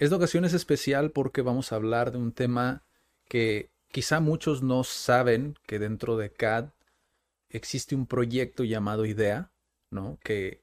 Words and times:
Esta 0.00 0.16
ocasión 0.16 0.46
es 0.46 0.54
especial 0.54 1.10
porque 1.10 1.42
vamos 1.42 1.72
a 1.72 1.76
hablar 1.76 2.10
de 2.10 2.16
un 2.16 2.32
tema 2.32 2.86
que 3.28 3.70
quizá 3.92 4.18
muchos 4.18 4.62
no 4.62 4.82
saben 4.82 5.58
que 5.66 5.78
dentro 5.78 6.16
de 6.16 6.32
CAD 6.32 6.70
existe 7.50 7.94
un 7.94 8.06
proyecto 8.06 8.64
llamado 8.64 9.04
IDEA, 9.04 9.52
¿no? 9.90 10.18
Que 10.24 10.62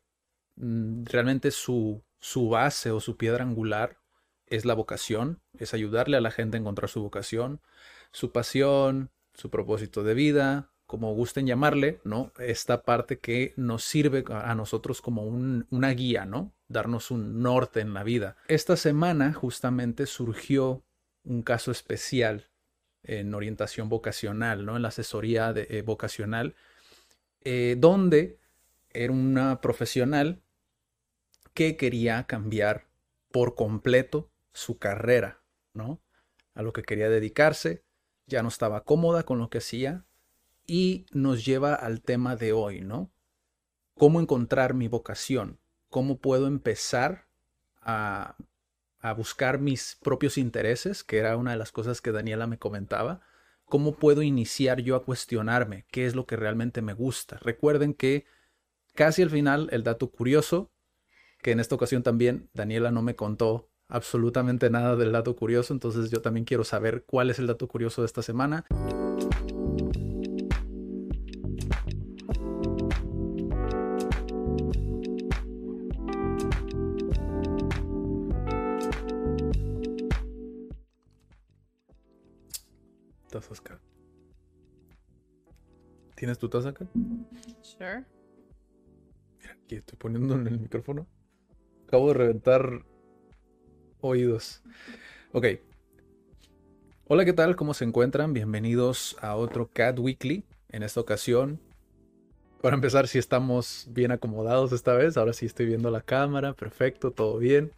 mm, 0.55 1.03
realmente 1.05 1.51
su, 1.51 2.03
su 2.17 2.49
base 2.49 2.89
o 2.89 2.99
su 2.99 3.15
piedra 3.15 3.43
angular 3.43 3.99
es 4.47 4.65
la 4.65 4.73
vocación, 4.73 5.39
es 5.59 5.75
ayudarle 5.75 6.17
a 6.17 6.21
la 6.21 6.31
gente 6.31 6.57
a 6.57 6.59
encontrar 6.59 6.89
su 6.89 7.03
vocación, 7.03 7.61
su 8.11 8.31
pasión, 8.31 9.11
su 9.35 9.51
propósito 9.51 10.03
de 10.03 10.15
vida, 10.15 10.71
como 10.87 11.13
gusten 11.13 11.45
llamarle, 11.45 11.99
¿no? 12.05 12.31
Esta 12.39 12.81
parte 12.83 13.19
que 13.19 13.53
nos 13.57 13.83
sirve 13.83 14.23
a 14.29 14.55
nosotros 14.55 15.01
como 15.01 15.23
un- 15.23 15.67
una 15.69 15.89
guía, 15.91 16.25
¿no? 16.25 16.53
Darnos 16.69 17.11
un 17.11 17.41
norte 17.41 17.81
en 17.81 17.93
la 17.93 18.03
vida. 18.03 18.37
Esta 18.47 18.77
semana 18.77 19.33
justamente 19.33 20.05
surgió 20.05 20.83
un 21.23 21.43
caso 21.43 21.71
especial 21.71 22.49
en 23.03 23.33
orientación 23.35 23.89
vocacional, 23.89 24.65
¿no? 24.65 24.77
En 24.77 24.81
la 24.81 24.87
asesoría 24.87 25.53
eh, 25.55 25.81
vocacional, 25.81 26.55
eh, 27.41 27.75
donde 27.77 28.39
era 28.89 29.11
una 29.11 29.59
profesional 29.61 30.41
que 31.53 31.75
quería 31.75 32.25
cambiar 32.27 32.87
por 33.31 33.55
completo 33.55 34.31
su 34.53 34.77
carrera, 34.79 35.41
¿no? 35.73 36.01
A 36.53 36.61
lo 36.61 36.71
que 36.73 36.83
quería 36.83 37.09
dedicarse, 37.09 37.83
ya 38.25 38.41
no 38.41 38.49
estaba 38.49 38.83
cómoda 38.83 39.23
con 39.23 39.37
lo 39.39 39.49
que 39.49 39.59
hacía 39.59 40.05
y 40.67 41.05
nos 41.11 41.45
lleva 41.45 41.73
al 41.73 42.01
tema 42.01 42.35
de 42.35 42.51
hoy, 42.51 42.81
¿no? 42.81 43.09
¿Cómo 43.95 44.19
encontrar 44.19 44.73
mi 44.73 44.89
vocación? 44.89 45.59
¿Cómo 45.89 46.19
puedo 46.19 46.45
empezar 46.45 47.27
a, 47.81 48.35
a 48.99 49.13
buscar 49.13 49.59
mis 49.59 49.97
propios 50.03 50.37
intereses? 50.37 51.03
Que 51.03 51.17
era 51.17 51.37
una 51.37 51.51
de 51.51 51.57
las 51.57 51.71
cosas 51.71 52.01
que 52.01 52.11
Daniela 52.11 52.45
me 52.45 52.59
comentaba. 52.59 53.21
¿Cómo 53.65 53.95
puedo 53.95 54.21
iniciar 54.21 54.81
yo 54.81 54.95
a 54.95 55.03
cuestionarme 55.03 55.85
qué 55.89 56.05
es 56.05 56.15
lo 56.15 56.25
que 56.25 56.35
realmente 56.35 56.81
me 56.81 56.93
gusta? 56.93 57.37
Recuerden 57.37 57.93
que 57.93 58.25
casi 58.93 59.23
al 59.23 59.29
final 59.29 59.69
el 59.71 59.83
dato 59.83 60.11
curioso, 60.11 60.71
que 61.41 61.51
en 61.51 61.59
esta 61.59 61.75
ocasión 61.75 62.03
también 62.03 62.49
Daniela 62.53 62.91
no 62.91 63.01
me 63.01 63.15
contó 63.15 63.69
absolutamente 63.87 64.69
nada 64.69 64.95
del 64.95 65.13
dato 65.13 65.35
curioso, 65.35 65.73
entonces 65.73 66.11
yo 66.11 66.21
también 66.21 66.45
quiero 66.45 66.63
saber 66.63 67.03
cuál 67.05 67.29
es 67.29 67.39
el 67.39 67.47
dato 67.47 67.67
curioso 67.67 68.01
de 68.01 68.07
esta 68.07 68.21
semana. 68.21 68.65
Oscar. 83.37 83.79
¿Tienes 86.15 86.39
tu 86.39 86.49
taza 86.49 86.69
acá? 86.69 86.87
Sure. 87.61 88.03
Mira, 89.39 89.53
aquí 89.63 89.75
estoy 89.75 89.97
poniendo 89.97 90.33
en 90.33 90.47
el 90.47 90.59
micrófono. 90.59 91.07
Acabo 91.87 92.07
de 92.07 92.13
reventar 92.15 92.83
oídos. 94.01 94.63
Ok. 95.31 95.45
Hola, 97.05 97.23
¿qué 97.23 97.33
tal? 97.33 97.55
¿Cómo 97.55 97.73
se 97.73 97.85
encuentran? 97.85 98.33
Bienvenidos 98.33 99.15
a 99.21 99.35
otro 99.35 99.69
Cat 99.71 99.99
Weekly. 99.99 100.43
En 100.69 100.83
esta 100.83 100.99
ocasión, 100.99 101.61
para 102.61 102.75
empezar, 102.75 103.07
si 103.07 103.19
estamos 103.19 103.87
bien 103.91 104.11
acomodados 104.11 104.71
esta 104.71 104.93
vez. 104.93 105.15
Ahora 105.17 105.33
sí 105.33 105.45
estoy 105.45 105.67
viendo 105.67 105.91
la 105.91 106.01
cámara. 106.01 106.53
Perfecto, 106.53 107.11
todo 107.11 107.37
bien. 107.37 107.71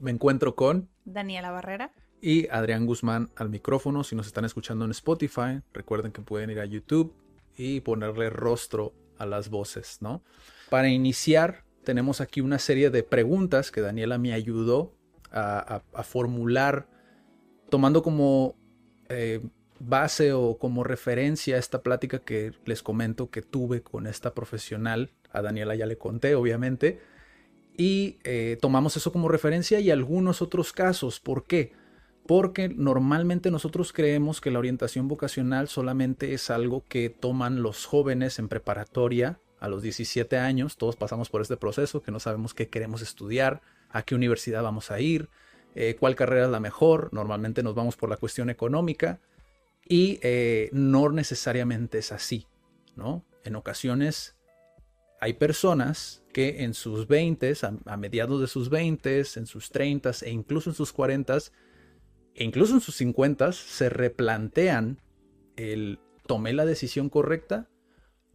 Me 0.00 0.10
encuentro 0.10 0.54
con 0.54 0.88
Daniela 1.04 1.50
Barrera. 1.50 1.92
Y 2.24 2.48
Adrián 2.50 2.86
Guzmán 2.86 3.28
al 3.36 3.50
micrófono. 3.50 4.02
Si 4.02 4.16
nos 4.16 4.26
están 4.26 4.46
escuchando 4.46 4.86
en 4.86 4.92
Spotify, 4.92 5.60
recuerden 5.74 6.10
que 6.10 6.22
pueden 6.22 6.48
ir 6.48 6.58
a 6.58 6.64
YouTube 6.64 7.14
y 7.54 7.80
ponerle 7.80 8.30
rostro 8.30 8.94
a 9.18 9.26
las 9.26 9.50
voces, 9.50 9.98
¿no? 10.00 10.22
Para 10.70 10.88
iniciar, 10.88 11.64
tenemos 11.84 12.22
aquí 12.22 12.40
una 12.40 12.58
serie 12.58 12.88
de 12.88 13.02
preguntas 13.02 13.70
que 13.70 13.82
Daniela 13.82 14.16
me 14.16 14.32
ayudó 14.32 14.94
a, 15.30 15.82
formular, 16.02 16.88
tomando 17.68 18.02
como 18.02 18.56
eh, 19.10 19.42
base 19.78 20.32
o 20.32 20.56
como 20.56 20.82
referencia 20.82 21.58
esta 21.58 21.82
plática 21.82 22.20
que 22.20 22.52
les 22.64 22.82
comento 22.82 23.28
que 23.28 23.42
tuve 23.42 23.82
con 23.82 24.06
esta 24.06 24.32
profesional. 24.32 25.10
A 25.30 25.42
Daniela 25.42 25.74
ya 25.74 25.84
le 25.84 25.98
conté, 25.98 26.34
obviamente. 26.36 27.02
Y 27.76 28.16
eh, 28.24 28.56
tomamos 28.62 28.96
eso 28.96 29.12
como 29.12 29.28
referencia 29.28 29.78
y 29.78 29.90
algunos 29.90 30.40
otros 30.40 30.72
casos. 30.72 31.20
¿Por 31.20 31.44
qué? 31.44 31.83
Porque 32.26 32.68
normalmente 32.68 33.50
nosotros 33.50 33.92
creemos 33.92 34.40
que 34.40 34.50
la 34.50 34.58
orientación 34.58 35.08
vocacional 35.08 35.68
solamente 35.68 36.32
es 36.32 36.48
algo 36.50 36.84
que 36.88 37.10
toman 37.10 37.62
los 37.62 37.84
jóvenes 37.84 38.38
en 38.38 38.48
preparatoria 38.48 39.38
a 39.60 39.68
los 39.68 39.82
17 39.82 40.38
años. 40.38 40.76
Todos 40.76 40.96
pasamos 40.96 41.28
por 41.28 41.42
este 41.42 41.56
proceso, 41.56 42.02
que 42.02 42.12
no 42.12 42.20
sabemos 42.20 42.54
qué 42.54 42.68
queremos 42.68 43.02
estudiar, 43.02 43.60
a 43.90 44.02
qué 44.02 44.14
universidad 44.14 44.62
vamos 44.62 44.90
a 44.90 45.00
ir, 45.00 45.28
eh, 45.74 45.96
cuál 45.98 46.14
carrera 46.14 46.46
es 46.46 46.50
la 46.50 46.60
mejor. 46.60 47.10
Normalmente 47.12 47.62
nos 47.62 47.74
vamos 47.74 47.96
por 47.96 48.08
la 48.08 48.16
cuestión 48.16 48.48
económica 48.48 49.20
y 49.86 50.18
eh, 50.22 50.70
no 50.72 51.10
necesariamente 51.10 51.98
es 51.98 52.10
así, 52.10 52.46
¿no? 52.96 53.22
En 53.44 53.54
ocasiones 53.56 54.34
hay 55.20 55.34
personas 55.34 56.22
que 56.32 56.64
en 56.64 56.72
sus 56.72 57.06
20, 57.06 57.52
a, 57.62 57.92
a 57.92 57.96
mediados 57.98 58.40
de 58.40 58.46
sus 58.46 58.70
20, 58.70 59.24
en 59.36 59.46
sus 59.46 59.70
30 59.70 60.10
e 60.22 60.30
incluso 60.30 60.70
en 60.70 60.76
sus 60.76 60.92
40 60.92 61.38
e 62.34 62.44
incluso 62.44 62.74
en 62.74 62.80
sus 62.80 62.96
50 62.96 63.52
se 63.52 63.88
replantean 63.88 65.00
el 65.56 65.98
tomé 66.26 66.52
la 66.52 66.64
decisión 66.64 67.08
correcta 67.08 67.68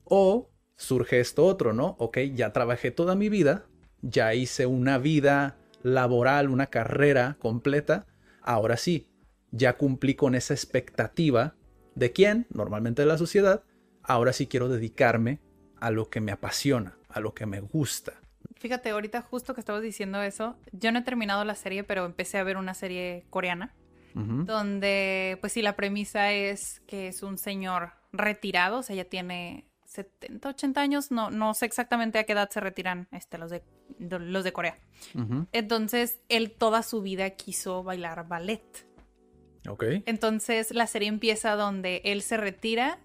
o 0.03 0.49
surge 0.75 1.19
esto 1.19 1.45
otro, 1.45 1.73
¿no? 1.73 1.95
Ok, 1.99 2.19
ya 2.33 2.53
trabajé 2.53 2.91
toda 2.91 3.15
mi 3.15 3.29
vida, 3.29 3.65
ya 4.01 4.33
hice 4.33 4.65
una 4.65 4.97
vida 4.97 5.57
laboral, 5.83 6.49
una 6.49 6.67
carrera 6.67 7.37
completa, 7.39 8.07
ahora 8.41 8.77
sí, 8.77 9.07
ya 9.51 9.77
cumplí 9.77 10.15
con 10.15 10.35
esa 10.35 10.53
expectativa 10.53 11.55
de 11.95 12.11
quién, 12.11 12.47
normalmente 12.49 13.01
de 13.01 13.07
la 13.07 13.17
sociedad, 13.17 13.63
ahora 14.03 14.33
sí 14.33 14.47
quiero 14.47 14.69
dedicarme 14.69 15.39
a 15.79 15.91
lo 15.91 16.09
que 16.09 16.21
me 16.21 16.31
apasiona, 16.31 16.97
a 17.09 17.19
lo 17.19 17.33
que 17.33 17.45
me 17.45 17.59
gusta. 17.59 18.13
Fíjate, 18.55 18.89
ahorita 18.89 19.21
justo 19.21 19.53
que 19.53 19.61
estabas 19.61 19.81
diciendo 19.81 20.21
eso, 20.21 20.57
yo 20.71 20.91
no 20.91 20.99
he 20.99 21.03
terminado 21.03 21.43
la 21.45 21.55
serie, 21.55 21.83
pero 21.83 22.05
empecé 22.05 22.37
a 22.37 22.43
ver 22.43 22.57
una 22.57 22.73
serie 22.73 23.25
coreana, 23.29 23.75
Donde 24.13 25.37
pues 25.39 25.53
sí, 25.53 25.61
la 25.61 25.75
premisa 25.75 26.31
es 26.31 26.81
que 26.87 27.07
es 27.07 27.23
un 27.23 27.37
señor 27.37 27.93
retirado, 28.11 28.79
o 28.79 28.83
sea, 28.83 28.95
ya 28.95 29.05
tiene 29.05 29.69
70, 29.85 30.49
80 30.49 30.81
años, 30.81 31.11
no, 31.11 31.31
no 31.31 31.53
sé 31.53 31.65
exactamente 31.65 32.19
a 32.19 32.23
qué 32.23 32.33
edad 32.33 32.49
se 32.49 32.59
retiran 32.59 33.07
este, 33.11 33.37
los, 33.37 33.49
de, 33.49 33.63
los 33.97 34.43
de 34.43 34.53
Corea. 34.53 34.77
Entonces, 35.51 36.19
él 36.29 36.51
toda 36.51 36.83
su 36.83 37.01
vida 37.01 37.29
quiso 37.31 37.83
bailar 37.83 38.27
ballet. 38.27 38.87
Ok. 39.67 39.83
Entonces 40.05 40.71
la 40.73 40.87
serie 40.87 41.09
empieza 41.09 41.55
donde 41.55 42.01
él 42.05 42.21
se 42.21 42.37
retira, 42.37 42.99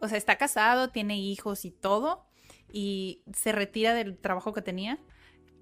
o 0.00 0.08
sea, 0.08 0.18
está 0.18 0.36
casado, 0.36 0.90
tiene 0.90 1.18
hijos 1.18 1.64
y 1.64 1.70
todo, 1.70 2.26
y 2.72 3.22
se 3.32 3.52
retira 3.52 3.94
del 3.94 4.18
trabajo 4.18 4.52
que 4.52 4.62
tenía 4.62 4.98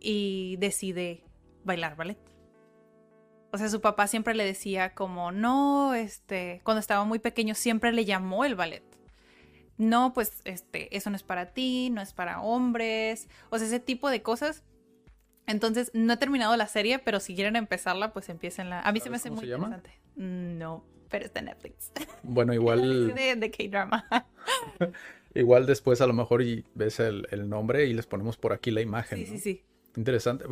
y 0.01 0.57
decide 0.59 1.25
bailar 1.65 1.97
ballet. 1.97 2.19
O 3.51 3.59
sea, 3.59 3.69
su 3.69 3.81
papá 3.81 4.07
siempre 4.07 4.35
le 4.35 4.45
decía 4.45 4.95
como, 4.95 5.33
no, 5.33 5.95
este, 5.95 6.61
cuando 6.65 6.81
estaba 6.81 7.05
muy 7.05 7.19
pequeño 7.19 7.55
siempre 7.55 7.93
le 7.93 8.05
llamó 8.05 8.45
el 8.45 8.55
ballet. 8.55 8.83
No, 9.79 10.13
pues, 10.13 10.41
este, 10.45 10.95
eso 10.97 11.09
no 11.09 11.17
es 11.17 11.23
para 11.23 11.47
ti, 11.53 11.89
no 11.91 12.03
es 12.03 12.13
para 12.13 12.41
hombres, 12.41 13.29
o 13.51 13.59
sea, 13.59 13.67
ese 13.67 13.81
tipo 13.81 14.11
de 14.11 14.23
cosas. 14.23 14.65
Entonces, 15.47 15.91
no 15.95 16.13
he 16.13 16.17
terminado 16.19 16.57
la 16.57 16.67
serie, 16.67 16.99
pero 16.99 17.21
si 17.21 17.35
quieren 17.35 17.57
empezarla, 17.57 18.13
pues 18.13 18.29
empiecenla. 18.29 18.81
A 18.81 18.93
mí 18.93 19.01
se 19.01 19.09
me 19.09 19.19
¿Sabes 19.19 19.33
hace 19.39 19.47
muy 19.47 19.47
se 19.47 19.55
interesante. 19.55 19.99
No, 20.17 20.85
pero 21.09 21.25
está 21.25 21.39
en 21.41 21.47
Netflix. 21.47 21.93
Bueno, 22.23 22.53
igual, 22.53 23.15
de, 23.15 23.37
de 23.37 23.51
K-drama. 23.51 24.07
igual 25.35 25.65
después 25.65 26.01
a 26.03 26.07
lo 26.07 26.13
mejor 26.13 26.43
y 26.43 26.67
ves 26.75 27.01
el, 27.01 27.27
el 27.31 27.49
nombre 27.49 27.87
y 27.87 27.95
les 27.95 28.07
ponemos 28.07 28.37
por 28.37 28.53
aquí 28.53 28.71
la 28.71 28.83
imagen. 28.83 29.25
Sí, 29.25 29.25
¿no? 29.25 29.39
sí, 29.39 29.41
sí. 29.41 29.65
Interesante. 29.97 30.45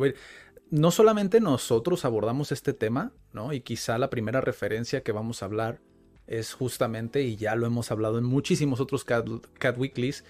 No 0.69 0.91
solamente 0.91 1.39
nosotros 1.39 2.03
abordamos 2.03 2.51
este 2.51 2.73
tema, 2.73 3.13
¿no? 3.31 3.53
Y 3.53 3.61
quizá 3.61 3.97
la 3.97 4.09
primera 4.09 4.41
referencia 4.41 5.01
que 5.01 5.13
vamos 5.13 5.41
a 5.41 5.45
hablar 5.45 5.79
es 6.27 6.53
justamente, 6.53 7.21
y 7.23 7.37
ya 7.37 7.55
lo 7.55 7.65
hemos 7.65 7.89
hablado 7.89 8.17
en 8.17 8.25
muchísimos 8.25 8.81
otros 8.81 9.05
Cat, 9.05 9.77
Weeklies, 9.77 10.25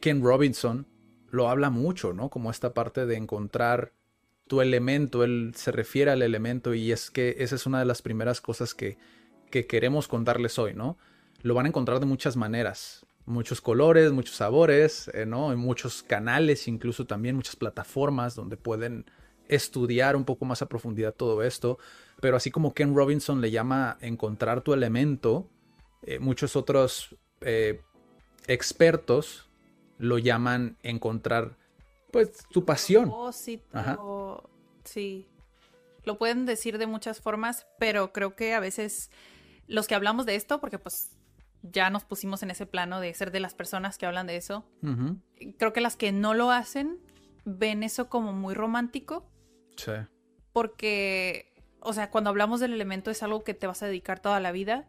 Ken 0.00 0.22
Robinson 0.22 0.86
lo 1.30 1.48
habla 1.48 1.70
mucho, 1.70 2.12
¿no? 2.12 2.28
Como 2.28 2.50
esta 2.50 2.72
parte 2.72 3.06
de 3.06 3.16
encontrar 3.16 3.92
tu 4.46 4.60
elemento, 4.60 5.24
él 5.24 5.52
se 5.56 5.72
refiere 5.72 6.10
al 6.10 6.22
elemento 6.22 6.74
y 6.74 6.92
es 6.92 7.10
que 7.10 7.36
esa 7.38 7.56
es 7.56 7.66
una 7.66 7.80
de 7.80 7.84
las 7.84 8.02
primeras 8.02 8.40
cosas 8.40 8.74
que, 8.74 8.96
que 9.50 9.66
queremos 9.66 10.08
contarles 10.08 10.58
hoy, 10.58 10.74
¿no? 10.74 10.98
Lo 11.42 11.54
van 11.54 11.66
a 11.66 11.68
encontrar 11.68 12.00
de 12.00 12.06
muchas 12.06 12.36
maneras, 12.36 13.06
muchos 13.30 13.60
colores, 13.60 14.12
muchos 14.12 14.36
sabores, 14.36 15.10
eh, 15.14 15.26
¿no? 15.26 15.52
En 15.52 15.58
muchos 15.58 16.02
canales, 16.02 16.68
incluso 16.68 17.06
también 17.06 17.36
muchas 17.36 17.56
plataformas 17.56 18.34
donde 18.34 18.56
pueden 18.56 19.06
estudiar 19.48 20.16
un 20.16 20.24
poco 20.24 20.44
más 20.44 20.62
a 20.62 20.66
profundidad 20.66 21.14
todo 21.14 21.42
esto. 21.42 21.78
Pero 22.20 22.36
así 22.36 22.50
como 22.50 22.74
Ken 22.74 22.94
Robinson 22.94 23.40
le 23.40 23.50
llama 23.50 23.98
encontrar 24.00 24.60
tu 24.60 24.72
elemento, 24.72 25.48
eh, 26.02 26.18
muchos 26.18 26.56
otros 26.56 27.16
eh, 27.40 27.80
expertos 28.46 29.48
lo 29.98 30.18
llaman 30.18 30.76
encontrar 30.82 31.56
pues 32.10 32.44
tu 32.50 32.64
pasión. 32.64 33.12
Sí. 34.84 35.26
Lo 36.04 36.18
pueden 36.18 36.46
decir 36.46 36.78
de 36.78 36.86
muchas 36.86 37.20
formas, 37.20 37.66
pero 37.78 38.12
creo 38.12 38.34
que 38.34 38.54
a 38.54 38.60
veces 38.60 39.10
los 39.66 39.86
que 39.86 39.94
hablamos 39.94 40.26
de 40.26 40.34
esto, 40.34 40.60
porque 40.60 40.78
pues 40.78 41.10
ya 41.62 41.90
nos 41.90 42.04
pusimos 42.04 42.42
en 42.42 42.50
ese 42.50 42.66
plano 42.66 43.00
de 43.00 43.12
ser 43.14 43.30
de 43.30 43.40
las 43.40 43.54
personas 43.54 43.98
que 43.98 44.06
hablan 44.06 44.26
de 44.26 44.36
eso, 44.36 44.66
creo 45.58 45.72
que 45.72 45.80
las 45.80 45.96
que 45.96 46.12
no 46.12 46.34
lo 46.34 46.50
hacen 46.50 46.98
ven 47.44 47.82
eso 47.82 48.08
como 48.08 48.32
muy 48.32 48.54
romántico. 48.54 49.28
Sí. 49.76 49.92
Porque, 50.52 51.52
o 51.80 51.92
sea, 51.92 52.10
cuando 52.10 52.30
hablamos 52.30 52.60
del 52.60 52.72
elemento 52.72 53.10
es 53.10 53.22
algo 53.22 53.44
que 53.44 53.54
te 53.54 53.66
vas 53.66 53.82
a 53.82 53.86
dedicar 53.86 54.20
toda 54.20 54.40
la 54.40 54.52
vida 54.52 54.88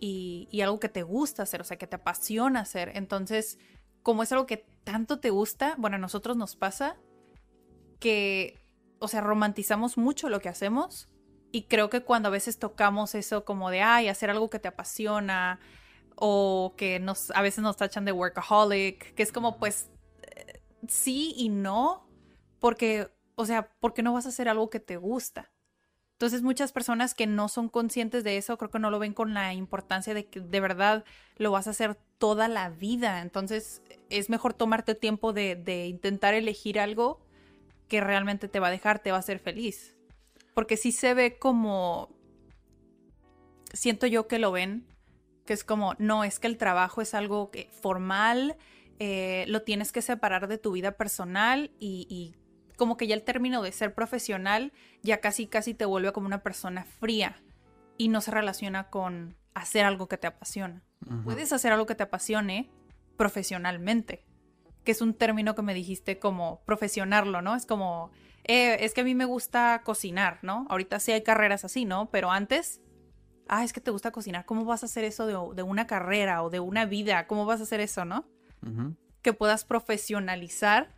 y, 0.00 0.48
y 0.50 0.60
algo 0.60 0.80
que 0.80 0.88
te 0.88 1.02
gusta 1.02 1.42
hacer, 1.42 1.60
o 1.60 1.64
sea, 1.64 1.76
que 1.76 1.86
te 1.86 1.96
apasiona 1.96 2.60
hacer. 2.60 2.92
Entonces, 2.94 3.58
como 4.02 4.22
es 4.22 4.32
algo 4.32 4.46
que 4.46 4.66
tanto 4.84 5.18
te 5.18 5.30
gusta, 5.30 5.74
bueno, 5.78 5.96
a 5.96 5.98
nosotros 5.98 6.36
nos 6.36 6.56
pasa 6.56 6.96
que, 7.98 8.60
o 8.98 9.08
sea, 9.08 9.20
romantizamos 9.20 9.98
mucho 9.98 10.28
lo 10.28 10.40
que 10.40 10.48
hacemos 10.48 11.08
y 11.52 11.62
creo 11.64 11.90
que 11.90 12.02
cuando 12.02 12.28
a 12.28 12.32
veces 12.32 12.58
tocamos 12.58 13.14
eso 13.14 13.44
como 13.44 13.70
de, 13.70 13.82
ay, 13.82 14.08
hacer 14.08 14.30
algo 14.30 14.50
que 14.50 14.58
te 14.58 14.68
apasiona 14.68 15.58
o 16.16 16.74
que 16.76 16.98
nos, 16.98 17.30
a 17.30 17.42
veces 17.42 17.62
nos 17.62 17.76
tachan 17.76 18.04
de 18.04 18.12
workaholic, 18.12 19.14
que 19.14 19.22
es 19.22 19.32
como, 19.32 19.58
pues, 19.58 19.90
eh, 20.22 20.60
sí 20.88 21.34
y 21.36 21.48
no, 21.48 22.08
porque, 22.58 23.08
o 23.36 23.46
sea, 23.46 23.68
¿por 23.80 23.94
qué 23.94 24.02
no 24.02 24.12
vas 24.12 24.26
a 24.26 24.30
hacer 24.30 24.48
algo 24.48 24.70
que 24.70 24.80
te 24.80 24.96
gusta? 24.96 25.52
Entonces 26.16 26.40
muchas 26.40 26.72
personas 26.72 27.12
que 27.12 27.26
no 27.26 27.50
son 27.50 27.68
conscientes 27.68 28.24
de 28.24 28.38
eso 28.38 28.56
creo 28.56 28.70
que 28.70 28.78
no 28.78 28.90
lo 28.90 28.98
ven 28.98 29.12
con 29.12 29.34
la 29.34 29.52
importancia 29.52 30.14
de 30.14 30.24
que 30.24 30.40
de 30.40 30.60
verdad 30.60 31.04
lo 31.36 31.50
vas 31.50 31.66
a 31.66 31.70
hacer 31.70 31.98
toda 32.16 32.48
la 32.48 32.70
vida. 32.70 33.20
Entonces 33.20 33.82
es 34.08 34.30
mejor 34.30 34.54
tomarte 34.54 34.94
tiempo 34.94 35.34
de, 35.34 35.56
de 35.56 35.86
intentar 35.88 36.32
elegir 36.32 36.80
algo 36.80 37.20
que 37.88 38.00
realmente 38.00 38.48
te 38.48 38.60
va 38.60 38.68
a 38.68 38.70
dejar, 38.70 39.00
te 39.00 39.10
va 39.10 39.18
a 39.18 39.20
hacer 39.20 39.40
feliz. 39.40 39.94
Porque 40.54 40.78
sí 40.78 40.90
se 40.90 41.12
ve 41.12 41.38
como... 41.38 42.08
Siento 43.74 44.06
yo 44.06 44.26
que 44.26 44.38
lo 44.38 44.52
ven, 44.52 44.86
que 45.46 45.54
es 45.54 45.64
como, 45.64 45.94
no, 45.98 46.24
es 46.24 46.38
que 46.38 46.46
el 46.46 46.58
trabajo 46.58 47.00
es 47.00 47.14
algo 47.14 47.50
formal, 47.80 48.56
eh, 48.98 49.44
lo 49.48 49.62
tienes 49.62 49.92
que 49.92 50.02
separar 50.02 50.48
de 50.48 50.58
tu 50.58 50.72
vida 50.72 50.92
personal 50.92 51.70
y, 51.78 52.06
y 52.10 52.34
como 52.76 52.96
que 52.96 53.06
ya 53.06 53.14
el 53.14 53.22
término 53.22 53.62
de 53.62 53.72
ser 53.72 53.94
profesional 53.94 54.72
ya 55.02 55.20
casi 55.20 55.46
casi 55.46 55.74
te 55.74 55.84
vuelve 55.84 56.12
como 56.12 56.26
una 56.26 56.42
persona 56.42 56.84
fría 56.84 57.40
y 57.98 58.08
no 58.08 58.20
se 58.20 58.30
relaciona 58.30 58.90
con 58.90 59.36
hacer 59.54 59.84
algo 59.84 60.06
que 60.06 60.18
te 60.18 60.26
apasiona. 60.26 60.82
Puedes 61.24 61.52
hacer 61.52 61.72
algo 61.72 61.86
que 61.86 61.94
te 61.94 62.02
apasione 62.02 62.70
profesionalmente, 63.16 64.24
que 64.84 64.92
es 64.92 65.00
un 65.00 65.14
término 65.14 65.54
que 65.54 65.62
me 65.62 65.72
dijiste 65.72 66.18
como 66.18 66.62
profesionarlo, 66.64 67.42
¿no? 67.42 67.54
Es 67.54 67.64
como, 67.64 68.10
eh, 68.44 68.76
es 68.80 68.92
que 68.92 69.02
a 69.02 69.04
mí 69.04 69.14
me 69.14 69.24
gusta 69.24 69.82
cocinar, 69.84 70.40
¿no? 70.42 70.66
Ahorita 70.68 71.00
sí 71.00 71.12
hay 71.12 71.22
carreras 71.22 71.64
así, 71.64 71.84
¿no? 71.84 72.10
Pero 72.10 72.30
antes, 72.30 72.80
ah, 73.48 73.64
es 73.64 73.72
que 73.72 73.80
te 73.80 73.90
gusta 73.90 74.10
cocinar, 74.10 74.44
¿cómo 74.44 74.64
vas 74.64 74.82
a 74.82 74.86
hacer 74.86 75.04
eso 75.04 75.26
de, 75.26 75.62
una 75.62 75.86
carrera 75.86 76.42
o 76.42 76.50
de 76.50 76.60
una 76.60 76.86
vida? 76.86 77.26
¿Cómo 77.26 77.46
vas 77.46 77.60
a 77.60 77.64
hacer 77.64 77.80
eso, 77.80 78.04
¿no? 78.04 78.28
Que 79.22 79.32
puedas 79.32 79.64
profesionalizar 79.64 80.96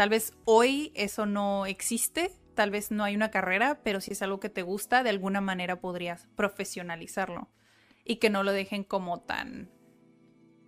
Tal 0.00 0.08
vez 0.08 0.32
hoy 0.46 0.92
eso 0.94 1.26
no 1.26 1.66
existe, 1.66 2.32
tal 2.54 2.70
vez 2.70 2.90
no 2.90 3.04
hay 3.04 3.14
una 3.14 3.30
carrera, 3.30 3.82
pero 3.84 4.00
si 4.00 4.12
es 4.12 4.22
algo 4.22 4.40
que 4.40 4.48
te 4.48 4.62
gusta, 4.62 5.02
de 5.02 5.10
alguna 5.10 5.42
manera 5.42 5.78
podrías 5.78 6.26
profesionalizarlo 6.36 7.50
y 8.02 8.16
que 8.16 8.30
no 8.30 8.42
lo 8.42 8.52
dejen 8.52 8.82
como 8.82 9.20
tan... 9.20 9.70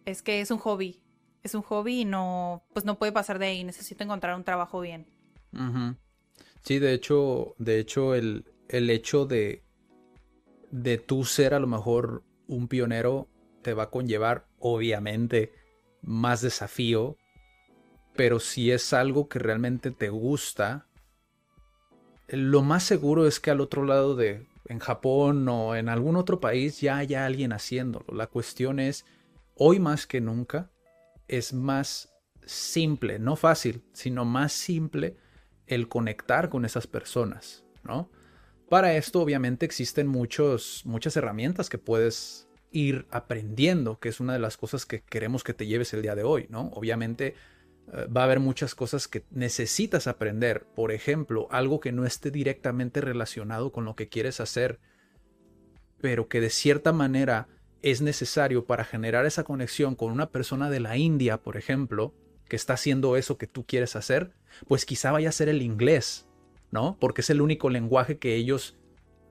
Es 0.05 0.21
que 0.21 0.43
es 0.43 0.51
un 0.51 0.59
hobby, 0.59 1.03
es 1.43 1.55
un 1.55 1.63
hobby 1.63 2.01
y 2.01 2.05
no, 2.05 2.67
pues 2.75 2.85
no 2.85 2.99
puede 2.99 3.13
pasar 3.13 3.39
de 3.39 3.47
ahí, 3.47 3.65
necesito 3.65 4.05
encontrar 4.05 4.37
un 4.37 4.45
trabajo 4.45 4.83
bien. 4.83 5.07
Sí, 6.63 6.79
de 6.79 6.93
hecho, 6.93 7.55
de 7.57 7.79
hecho 7.79 8.15
el, 8.15 8.45
el 8.69 8.91
hecho 8.91 9.25
de, 9.25 9.62
de 10.73 10.99
tú 10.99 11.25
ser 11.25 11.55
a 11.55 11.61
lo 11.61 11.69
mejor 11.69 12.25
un 12.49 12.67
pionero 12.67 13.29
te 13.63 13.73
va 13.73 13.85
a 13.85 13.91
conllevar, 13.91 14.49
obviamente, 14.59 15.53
más 16.03 16.41
desafío 16.41 17.17
pero 18.15 18.41
si 18.41 18.71
es 18.71 18.93
algo 18.93 19.29
que 19.29 19.39
realmente 19.39 19.91
te 19.91 20.11
gusta, 20.11 20.87
lo 22.29 22.63
más 22.63 22.83
seguro 22.83 23.27
es 23.27 23.41
que 23.41 23.51
al 23.51 23.61
otro 23.61 23.85
lado 23.85 24.17
de, 24.17 24.47
en 24.67 24.79
Japón 24.79 25.49
o 25.49 25.75
en 25.77 25.89
algún 25.89 26.17
otro 26.17 26.41
país 26.41 26.81
ya 26.81 26.99
haya 26.99 27.25
alguien 27.25 27.53
haciéndolo. 27.53 28.15
La 28.15 28.27
cuestión 28.27 28.81
es, 28.81 29.07
hoy 29.55 29.81
más 29.81 30.07
que 30.07 30.21
nunca, 30.21 30.71
es 31.27 31.53
más 31.53 32.13
simple, 32.45 33.19
no 33.19 33.37
fácil, 33.37 33.85
sino 33.93 34.25
más 34.25 34.53
simple 34.53 35.17
el 35.67 35.89
conectar 35.89 36.49
con 36.51 36.65
esas 36.65 36.87
personas, 36.87 37.65
¿no? 37.83 38.11
Para 38.73 38.97
esto 38.97 39.21
obviamente 39.21 39.67
existen 39.67 40.07
muchos, 40.07 40.81
muchas 40.87 41.15
herramientas 41.19 41.69
que 41.69 41.77
puedes 41.77 42.49
ir 42.71 43.07
aprendiendo, 43.11 44.01
que 44.01 44.09
es 44.09 44.19
una 44.19 44.33
de 44.33 44.39
las 44.39 44.57
cosas 44.57 44.87
que 44.87 45.03
queremos 45.03 45.45
que 45.45 45.53
te 45.53 45.67
lleves 45.67 45.93
el 45.93 46.01
día 46.01 46.15
de 46.15 46.23
hoy, 46.23 46.47
¿no? 46.49 46.71
Obviamente 46.73 47.35
eh, 47.93 48.07
va 48.07 48.23
a 48.23 48.25
haber 48.25 48.41
muchas 48.41 48.75
cosas 48.75 49.09
que 49.09 49.25
necesitas 49.31 50.07
aprender. 50.07 50.65
Por 50.75 50.91
ejemplo, 50.91 51.49
algo 51.51 51.81
que 51.81 51.93
no 51.93 52.07
esté 52.07 52.31
directamente 52.31 53.03
relacionado 53.03 53.73
con 53.73 53.85
lo 53.85 53.95
que 53.95 54.09
quieres 54.09 54.41
hacer, 54.41 54.81
pero 56.01 56.29
que 56.29 56.41
de 56.41 56.49
cierta 56.49 56.95
manera 56.95 57.49
es 57.83 58.01
necesario 58.01 58.65
para 58.65 58.87
generar 58.87 59.27
esa 59.27 59.45
conexión 59.45 59.97
con 59.97 60.11
una 60.11 60.31
persona 60.31 60.71
de 60.71 60.81
la 60.81 60.97
India, 60.97 61.37
por 61.37 61.59
ejemplo, 61.59 62.15
que 62.49 62.57
está 62.57 62.73
haciendo 62.73 63.19
eso 63.19 63.37
que 63.37 63.47
tú 63.47 63.67
quieres 63.67 63.97
hacer, 63.97 64.33
pues 64.67 64.87
quizá 64.87 65.13
vaya 65.13 65.29
a 65.29 65.33
ser 65.33 65.51
el 65.51 65.61
inglés, 65.61 66.27
¿no? 66.73 66.97
Porque 66.99 67.21
es 67.21 67.31
el 67.31 67.41
único 67.41 67.71
lenguaje 67.71 68.19
que 68.19 68.35
ellos 68.35 68.77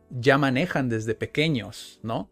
ya 0.10 0.38
manejan 0.38 0.88
desde 0.88 1.16
pequeños, 1.16 2.00
¿no? 2.04 2.30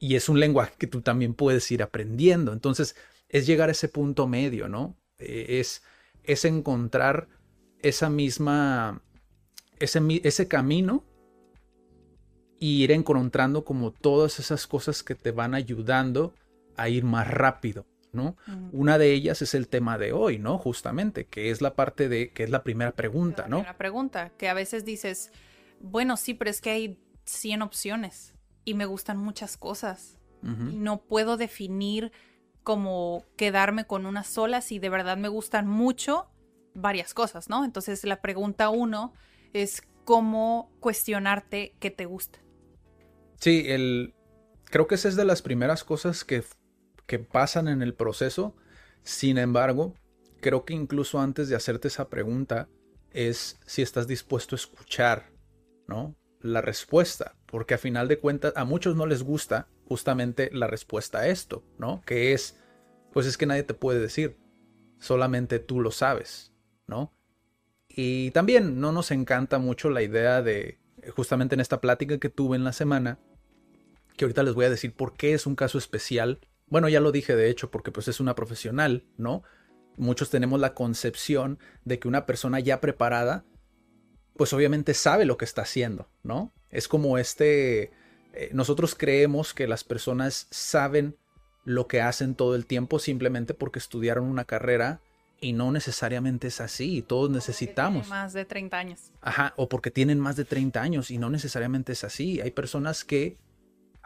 Y 0.00 0.16
es 0.16 0.28
un 0.28 0.40
lenguaje 0.40 0.74
que 0.78 0.86
tú 0.86 1.02
también 1.02 1.34
puedes 1.34 1.70
ir 1.70 1.82
aprendiendo. 1.82 2.52
Entonces, 2.52 2.96
es 3.28 3.46
llegar 3.46 3.68
a 3.68 3.72
ese 3.72 3.88
punto 3.88 4.26
medio, 4.26 4.68
¿no? 4.68 4.96
Eh, 5.18 5.60
es, 5.60 5.82
es 6.24 6.44
encontrar 6.44 7.28
esa 7.80 8.10
misma, 8.10 9.02
ese, 9.78 10.00
ese 10.24 10.48
camino 10.48 11.04
y 12.58 12.82
ir 12.82 12.92
encontrando 12.92 13.64
como 13.64 13.92
todas 13.92 14.38
esas 14.38 14.66
cosas 14.66 15.02
que 15.02 15.14
te 15.14 15.30
van 15.30 15.54
ayudando 15.54 16.34
a 16.76 16.88
ir 16.88 17.04
más 17.04 17.28
rápido, 17.28 17.86
¿no? 18.16 18.36
Una 18.72 18.98
de 18.98 19.12
ellas 19.12 19.42
es 19.42 19.54
el 19.54 19.68
tema 19.68 19.98
de 19.98 20.12
hoy, 20.12 20.38
¿no? 20.38 20.58
Justamente, 20.58 21.26
que 21.26 21.50
es 21.50 21.60
la 21.60 21.74
parte 21.76 22.08
de, 22.08 22.32
que 22.32 22.42
es 22.42 22.50
la 22.50 22.64
primera 22.64 22.92
pregunta, 22.92 23.46
¿no? 23.48 23.62
La 23.62 23.76
pregunta, 23.76 24.30
que 24.36 24.48
a 24.48 24.54
veces 24.54 24.84
dices, 24.84 25.30
bueno, 25.80 26.16
sí, 26.16 26.34
pero 26.34 26.50
es 26.50 26.60
que 26.60 26.70
hay 26.70 26.98
100 27.24 27.62
opciones 27.62 28.34
y 28.64 28.74
me 28.74 28.86
gustan 28.86 29.18
muchas 29.18 29.56
cosas. 29.56 30.18
y 30.42 30.76
no 30.76 31.02
puedo 31.02 31.36
definir 31.36 32.12
como 32.62 33.24
quedarme 33.36 33.86
con 33.86 34.06
una 34.06 34.22
sola 34.22 34.60
si 34.60 34.78
de 34.78 34.88
verdad 34.88 35.16
me 35.16 35.28
gustan 35.28 35.66
mucho 35.66 36.28
varias 36.74 37.14
cosas, 37.14 37.48
¿no? 37.48 37.64
Entonces 37.64 38.04
la 38.04 38.20
pregunta 38.20 38.68
uno 38.70 39.12
es 39.52 39.82
cómo 40.04 40.70
cuestionarte 40.80 41.74
qué 41.80 41.90
te 41.90 42.06
gusta. 42.06 42.38
Sí, 43.40 43.64
el, 43.66 44.14
creo 44.64 44.86
que 44.86 44.94
esa 44.94 45.08
es 45.08 45.16
de 45.16 45.24
las 45.24 45.42
primeras 45.42 45.84
cosas 45.84 46.24
que, 46.24 46.44
que 47.06 47.18
pasan 47.18 47.68
en 47.68 47.82
el 47.82 47.94
proceso. 47.94 48.54
Sin 49.02 49.38
embargo, 49.38 49.94
creo 50.40 50.64
que 50.64 50.74
incluso 50.74 51.20
antes 51.20 51.48
de 51.48 51.56
hacerte 51.56 51.88
esa 51.88 52.08
pregunta 52.08 52.68
es 53.10 53.58
si 53.66 53.82
estás 53.82 54.06
dispuesto 54.06 54.54
a 54.54 54.58
escuchar, 54.58 55.30
¿no? 55.86 56.16
La 56.40 56.60
respuesta, 56.60 57.36
porque 57.46 57.74
a 57.74 57.78
final 57.78 58.08
de 58.08 58.18
cuentas 58.18 58.52
a 58.56 58.64
muchos 58.64 58.96
no 58.96 59.06
les 59.06 59.22
gusta 59.22 59.68
justamente 59.86 60.50
la 60.52 60.66
respuesta 60.66 61.20
a 61.20 61.28
esto, 61.28 61.64
¿no? 61.78 62.02
Que 62.04 62.32
es, 62.32 62.58
pues 63.12 63.26
es 63.26 63.36
que 63.36 63.46
nadie 63.46 63.62
te 63.62 63.74
puede 63.74 64.00
decir, 64.00 64.36
solamente 64.98 65.58
tú 65.58 65.80
lo 65.80 65.90
sabes, 65.90 66.52
¿no? 66.86 67.12
Y 67.88 68.30
también 68.32 68.80
no 68.80 68.92
nos 68.92 69.10
encanta 69.10 69.58
mucho 69.58 69.88
la 69.88 70.02
idea 70.02 70.42
de, 70.42 70.78
justamente 71.14 71.54
en 71.54 71.60
esta 71.60 71.80
plática 71.80 72.18
que 72.18 72.28
tuve 72.28 72.56
en 72.56 72.64
la 72.64 72.72
semana, 72.72 73.18
que 74.16 74.24
ahorita 74.24 74.42
les 74.42 74.54
voy 74.54 74.66
a 74.66 74.70
decir 74.70 74.92
por 74.92 75.14
qué 75.14 75.34
es 75.34 75.46
un 75.46 75.56
caso 75.56 75.78
especial. 75.78 76.40
Bueno, 76.68 76.88
ya 76.88 77.00
lo 77.00 77.12
dije 77.12 77.36
de 77.36 77.48
hecho, 77.48 77.70
porque 77.70 77.92
pues 77.92 78.08
es 78.08 78.20
una 78.20 78.34
profesional, 78.34 79.04
¿no? 79.16 79.42
Muchos 79.96 80.30
tenemos 80.30 80.60
la 80.60 80.74
concepción 80.74 81.58
de 81.84 81.98
que 81.98 82.08
una 82.08 82.26
persona 82.26 82.60
ya 82.60 82.80
preparada, 82.80 83.44
pues 84.36 84.52
obviamente 84.52 84.92
sabe 84.94 85.24
lo 85.24 85.36
que 85.36 85.44
está 85.44 85.62
haciendo, 85.62 86.08
¿no? 86.22 86.52
Es 86.70 86.88
como 86.88 87.18
este, 87.18 87.92
eh, 88.34 88.50
nosotros 88.52 88.94
creemos 88.94 89.54
que 89.54 89.66
las 89.66 89.84
personas 89.84 90.48
saben 90.50 91.16
lo 91.64 91.86
que 91.86 92.00
hacen 92.00 92.34
todo 92.34 92.54
el 92.54 92.66
tiempo 92.66 92.98
simplemente 92.98 93.54
porque 93.54 93.78
estudiaron 93.78 94.26
una 94.26 94.44
carrera 94.44 95.00
y 95.40 95.52
no 95.52 95.70
necesariamente 95.70 96.48
es 96.48 96.60
así, 96.60 97.02
todos 97.02 97.30
necesitamos. 97.30 98.08
Más 98.08 98.32
de 98.32 98.44
30 98.44 98.78
años. 98.78 99.12
Ajá, 99.20 99.52
o 99.56 99.68
porque 99.68 99.90
tienen 99.90 100.18
más 100.18 100.36
de 100.36 100.44
30 100.44 100.80
años 100.80 101.10
y 101.10 101.18
no 101.18 101.30
necesariamente 101.30 101.92
es 101.92 102.04
así. 102.04 102.40
Hay 102.40 102.50
personas 102.50 103.04
que 103.04 103.36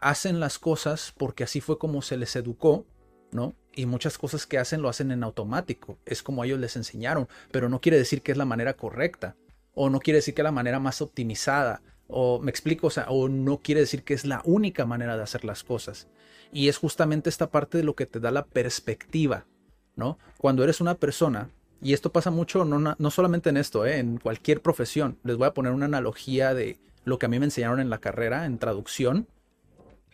hacen 0.00 0.40
las 0.40 0.58
cosas 0.58 1.12
porque 1.16 1.44
así 1.44 1.60
fue 1.60 1.78
como 1.78 2.02
se 2.02 2.16
les 2.16 2.36
educó, 2.36 2.86
¿no? 3.32 3.54
Y 3.74 3.86
muchas 3.86 4.18
cosas 4.18 4.46
que 4.46 4.58
hacen 4.58 4.82
lo 4.82 4.88
hacen 4.88 5.10
en 5.12 5.22
automático, 5.22 5.98
es 6.04 6.22
como 6.22 6.44
ellos 6.44 6.58
les 6.58 6.76
enseñaron, 6.76 7.28
pero 7.52 7.68
no 7.68 7.80
quiere 7.80 7.98
decir 7.98 8.22
que 8.22 8.32
es 8.32 8.38
la 8.38 8.44
manera 8.44 8.74
correcta, 8.74 9.36
o 9.74 9.90
no 9.90 10.00
quiere 10.00 10.18
decir 10.18 10.34
que 10.34 10.42
es 10.42 10.44
la 10.44 10.52
manera 10.52 10.80
más 10.80 11.00
optimizada, 11.00 11.82
o 12.08 12.40
me 12.40 12.50
explico, 12.50 12.88
o 12.88 12.90
o 13.08 13.28
no 13.28 13.58
quiere 13.58 13.82
decir 13.82 14.02
que 14.02 14.14
es 14.14 14.24
la 14.24 14.42
única 14.44 14.84
manera 14.84 15.16
de 15.16 15.22
hacer 15.22 15.44
las 15.44 15.62
cosas. 15.62 16.08
Y 16.52 16.68
es 16.68 16.76
justamente 16.76 17.30
esta 17.30 17.50
parte 17.50 17.78
de 17.78 17.84
lo 17.84 17.94
que 17.94 18.06
te 18.06 18.18
da 18.18 18.32
la 18.32 18.44
perspectiva, 18.44 19.46
¿no? 19.94 20.18
Cuando 20.38 20.64
eres 20.64 20.80
una 20.80 20.96
persona, 20.96 21.50
y 21.80 21.92
esto 21.92 22.10
pasa 22.12 22.30
mucho, 22.30 22.64
no, 22.64 22.96
no 22.98 23.10
solamente 23.10 23.50
en 23.50 23.56
esto, 23.56 23.86
¿eh? 23.86 23.98
en 23.98 24.18
cualquier 24.18 24.60
profesión, 24.60 25.18
les 25.22 25.36
voy 25.36 25.46
a 25.46 25.54
poner 25.54 25.72
una 25.72 25.86
analogía 25.86 26.52
de 26.52 26.78
lo 27.04 27.18
que 27.18 27.26
a 27.26 27.28
mí 27.28 27.38
me 27.38 27.46
enseñaron 27.46 27.80
en 27.80 27.88
la 27.88 27.98
carrera, 27.98 28.44
en 28.44 28.58
traducción, 28.58 29.26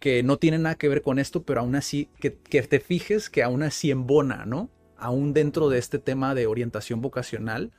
que 0.00 0.22
no 0.22 0.38
tiene 0.38 0.58
nada 0.58 0.76
que 0.76 0.88
ver 0.88 1.02
con 1.02 1.18
esto, 1.18 1.42
pero 1.42 1.60
aún 1.60 1.74
así, 1.74 2.08
que, 2.20 2.36
que 2.38 2.62
te 2.62 2.80
fijes 2.80 3.30
que 3.30 3.42
aún 3.42 3.62
así 3.62 3.90
embona, 3.90 4.44
¿no? 4.46 4.70
Aún 4.96 5.32
dentro 5.32 5.68
de 5.68 5.78
este 5.78 5.98
tema 5.98 6.34
de 6.34 6.46
orientación 6.46 7.00
vocacional, 7.00 7.72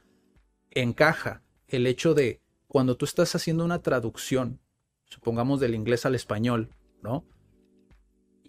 encaja 0.71 1.43
el 1.67 1.87
hecho 1.87 2.13
de 2.13 2.41
cuando 2.67 2.97
tú 2.97 3.05
estás 3.05 3.35
haciendo 3.35 3.65
una 3.65 3.81
traducción, 3.81 4.59
supongamos 5.05 5.59
del 5.59 5.75
inglés 5.75 6.05
al 6.05 6.15
español, 6.15 6.69
¿no? 7.01 7.25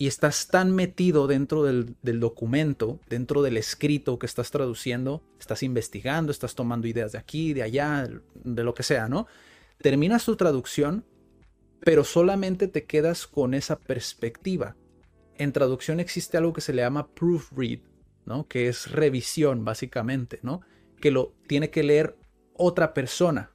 Y 0.00 0.06
estás 0.06 0.46
tan 0.46 0.72
metido 0.72 1.26
dentro 1.26 1.64
del, 1.64 1.96
del, 2.02 2.20
documento, 2.20 3.00
dentro 3.08 3.42
del 3.42 3.56
escrito 3.56 4.18
que 4.18 4.26
estás 4.26 4.50
traduciendo, 4.50 5.22
estás 5.40 5.62
investigando, 5.64 6.30
estás 6.30 6.54
tomando 6.54 6.87
ideas 6.87 7.12
de 7.12 7.18
aquí, 7.18 7.52
de 7.52 7.64
allá, 7.64 8.08
de 8.34 8.64
lo 8.64 8.75
que 8.75 8.84
sea, 8.84 9.08
¿no? 9.08 9.26
Terminas 9.80 10.25
tu 10.25 10.37
traducción 10.37 11.04
pero 11.80 12.04
solamente 12.04 12.68
te 12.68 12.85
quedas 12.85 13.26
con 13.26 13.54
esa 13.54 13.78
perspectiva. 13.78 14.76
En 15.37 15.52
traducción 15.52 16.00
existe 16.00 16.37
algo 16.37 16.52
que 16.52 16.61
se 16.61 16.73
le 16.73 16.82
llama 16.82 17.08
proofread, 17.08 17.80
¿no? 18.26 18.47
Que 18.49 18.68
es 18.68 18.90
revisión, 18.90 19.64
básicamente, 19.64 20.40
¿no? 20.42 20.61
Que 21.00 21.11
lo 21.11 21.35
tiene 21.47 21.70
que 21.70 21.82
leer 21.82 22.16
otra 22.54 22.92
persona. 22.92 23.52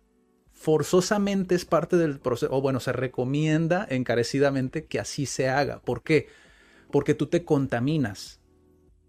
Forzosamente 0.53 1.55
es 1.55 1.65
parte 1.65 1.97
del 1.97 2.19
proceso, 2.19 2.55
o 2.55 2.61
bueno, 2.61 2.79
se 2.79 2.93
recomienda 2.93 3.85
encarecidamente 3.89 4.85
que 4.85 4.99
así 4.99 5.25
se 5.25 5.49
haga. 5.49 5.81
¿Por 5.81 6.03
qué? 6.03 6.27
Porque 6.91 7.15
tú 7.15 7.27
te 7.27 7.43
contaminas 7.43 8.39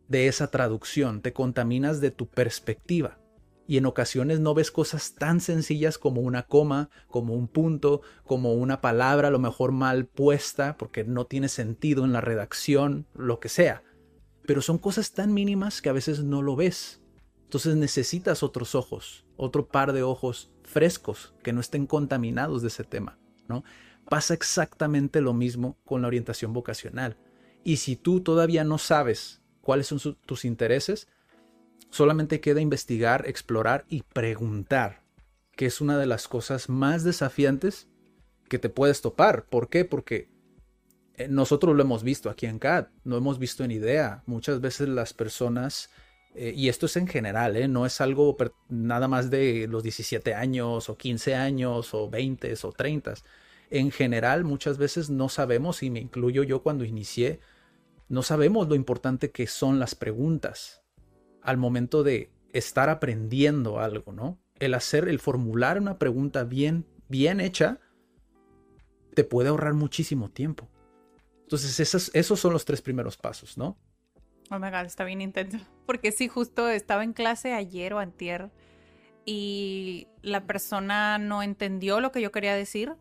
de 0.08 0.26
esa 0.26 0.50
traducción, 0.50 1.22
te 1.22 1.32
contaminas 1.32 2.00
de 2.00 2.10
tu 2.10 2.28
perspectiva 2.28 3.23
y 3.66 3.78
en 3.78 3.86
ocasiones 3.86 4.40
no 4.40 4.54
ves 4.54 4.70
cosas 4.70 5.14
tan 5.14 5.40
sencillas 5.40 5.98
como 5.98 6.20
una 6.20 6.42
coma, 6.44 6.90
como 7.08 7.34
un 7.34 7.48
punto, 7.48 8.02
como 8.24 8.52
una 8.54 8.80
palabra 8.80 9.28
a 9.28 9.30
lo 9.30 9.38
mejor 9.38 9.72
mal 9.72 10.06
puesta 10.06 10.76
porque 10.76 11.04
no 11.04 11.26
tiene 11.26 11.48
sentido 11.48 12.04
en 12.04 12.12
la 12.12 12.20
redacción, 12.20 13.06
lo 13.14 13.40
que 13.40 13.48
sea. 13.48 13.82
Pero 14.46 14.60
son 14.60 14.78
cosas 14.78 15.12
tan 15.12 15.32
mínimas 15.32 15.80
que 15.80 15.88
a 15.88 15.94
veces 15.94 16.22
no 16.22 16.42
lo 16.42 16.56
ves. 16.56 17.00
Entonces 17.44 17.76
necesitas 17.76 18.42
otros 18.42 18.74
ojos, 18.74 19.24
otro 19.36 19.68
par 19.68 19.92
de 19.92 20.02
ojos 20.02 20.50
frescos 20.62 21.34
que 21.42 21.52
no 21.52 21.60
estén 21.60 21.86
contaminados 21.86 22.62
de 22.62 22.68
ese 22.68 22.84
tema, 22.84 23.18
¿no? 23.48 23.64
Pasa 24.08 24.34
exactamente 24.34 25.22
lo 25.22 25.32
mismo 25.32 25.78
con 25.84 26.02
la 26.02 26.08
orientación 26.08 26.52
vocacional. 26.52 27.16
Y 27.62 27.78
si 27.78 27.96
tú 27.96 28.20
todavía 28.20 28.64
no 28.64 28.76
sabes 28.76 29.40
cuáles 29.62 29.86
son 29.86 30.18
tus 30.26 30.44
intereses, 30.44 31.08
Solamente 31.94 32.40
queda 32.40 32.60
investigar, 32.60 33.28
explorar 33.28 33.84
y 33.88 34.02
preguntar, 34.02 35.04
que 35.54 35.66
es 35.66 35.80
una 35.80 35.96
de 35.96 36.06
las 36.06 36.26
cosas 36.26 36.68
más 36.68 37.04
desafiantes 37.04 37.86
que 38.48 38.58
te 38.58 38.68
puedes 38.68 39.00
topar. 39.00 39.44
¿Por 39.44 39.68
qué? 39.68 39.84
Porque 39.84 40.28
eh, 41.14 41.28
nosotros 41.28 41.76
lo 41.76 41.84
hemos 41.84 42.02
visto 42.02 42.30
aquí 42.30 42.46
en 42.46 42.58
CAD, 42.58 42.88
no 43.04 43.16
hemos 43.16 43.38
visto 43.38 43.62
en 43.62 43.70
IDEA. 43.70 44.24
Muchas 44.26 44.60
veces 44.60 44.88
las 44.88 45.12
personas, 45.12 45.88
eh, 46.34 46.52
y 46.56 46.68
esto 46.68 46.86
es 46.86 46.96
en 46.96 47.06
general, 47.06 47.56
eh, 47.56 47.68
no 47.68 47.86
es 47.86 48.00
algo 48.00 48.36
nada 48.68 49.06
más 49.06 49.30
de 49.30 49.68
los 49.68 49.84
17 49.84 50.34
años 50.34 50.88
o 50.88 50.96
15 50.96 51.36
años 51.36 51.94
o 51.94 52.10
20 52.10 52.54
o 52.60 52.72
30. 52.72 53.14
En 53.70 53.92
general, 53.92 54.42
muchas 54.42 54.78
veces 54.78 55.10
no 55.10 55.28
sabemos, 55.28 55.84
y 55.84 55.90
me 55.90 56.00
incluyo 56.00 56.42
yo 56.42 56.60
cuando 56.60 56.84
inicié, 56.84 57.38
no 58.08 58.24
sabemos 58.24 58.68
lo 58.68 58.74
importante 58.74 59.30
que 59.30 59.46
son 59.46 59.78
las 59.78 59.94
preguntas 59.94 60.83
al 61.44 61.58
momento 61.58 62.02
de 62.02 62.30
estar 62.52 62.88
aprendiendo 62.88 63.78
algo, 63.78 64.12
¿no? 64.12 64.38
El 64.58 64.74
hacer, 64.74 65.08
el 65.08 65.18
formular 65.18 65.78
una 65.78 65.98
pregunta 65.98 66.44
bien, 66.44 66.86
bien 67.08 67.40
hecha, 67.40 67.78
te 69.14 69.24
puede 69.24 69.50
ahorrar 69.50 69.74
muchísimo 69.74 70.30
tiempo. 70.30 70.68
Entonces, 71.42 71.78
esos, 71.78 72.10
esos 72.14 72.40
son 72.40 72.52
los 72.52 72.64
tres 72.64 72.80
primeros 72.80 73.16
pasos, 73.16 73.58
¿no? 73.58 73.76
Oh 74.50 74.58
my 74.58 74.70
God, 74.70 74.86
está 74.86 75.04
bien 75.04 75.20
intenso. 75.20 75.58
Porque 75.86 76.12
sí, 76.12 76.28
justo 76.28 76.68
estaba 76.68 77.04
en 77.04 77.12
clase 77.12 77.52
ayer 77.52 77.92
o 77.92 77.98
antier 77.98 78.50
y 79.26 80.08
la 80.22 80.46
persona 80.46 81.18
no 81.18 81.42
entendió 81.42 82.00
lo 82.00 82.12
que 82.12 82.20
yo 82.20 82.32
quería 82.32 82.54
decir. 82.54 82.94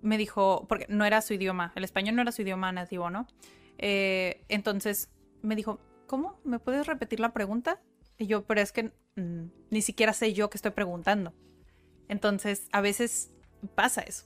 Me 0.00 0.16
dijo, 0.16 0.66
porque 0.68 0.86
no 0.88 1.04
era 1.04 1.20
su 1.22 1.34
idioma, 1.34 1.72
el 1.74 1.82
español 1.82 2.14
no 2.14 2.22
era 2.22 2.30
su 2.30 2.42
idioma 2.42 2.70
nativo, 2.70 3.10
¿no? 3.10 3.26
Eh, 3.78 4.44
entonces 4.48 5.10
me 5.42 5.56
dijo, 5.56 5.80
¿cómo? 6.08 6.40
¿Me 6.42 6.58
puedes 6.58 6.88
repetir 6.88 7.20
la 7.20 7.32
pregunta? 7.32 7.80
Y 8.18 8.26
yo, 8.26 8.44
pero 8.44 8.60
es 8.60 8.72
que 8.72 8.90
mm, 9.14 9.44
ni 9.70 9.82
siquiera 9.82 10.12
sé 10.12 10.32
yo 10.32 10.50
qué 10.50 10.58
estoy 10.58 10.72
preguntando. 10.72 11.32
Entonces, 12.08 12.66
a 12.72 12.80
veces 12.80 13.30
pasa 13.76 14.00
eso. 14.00 14.24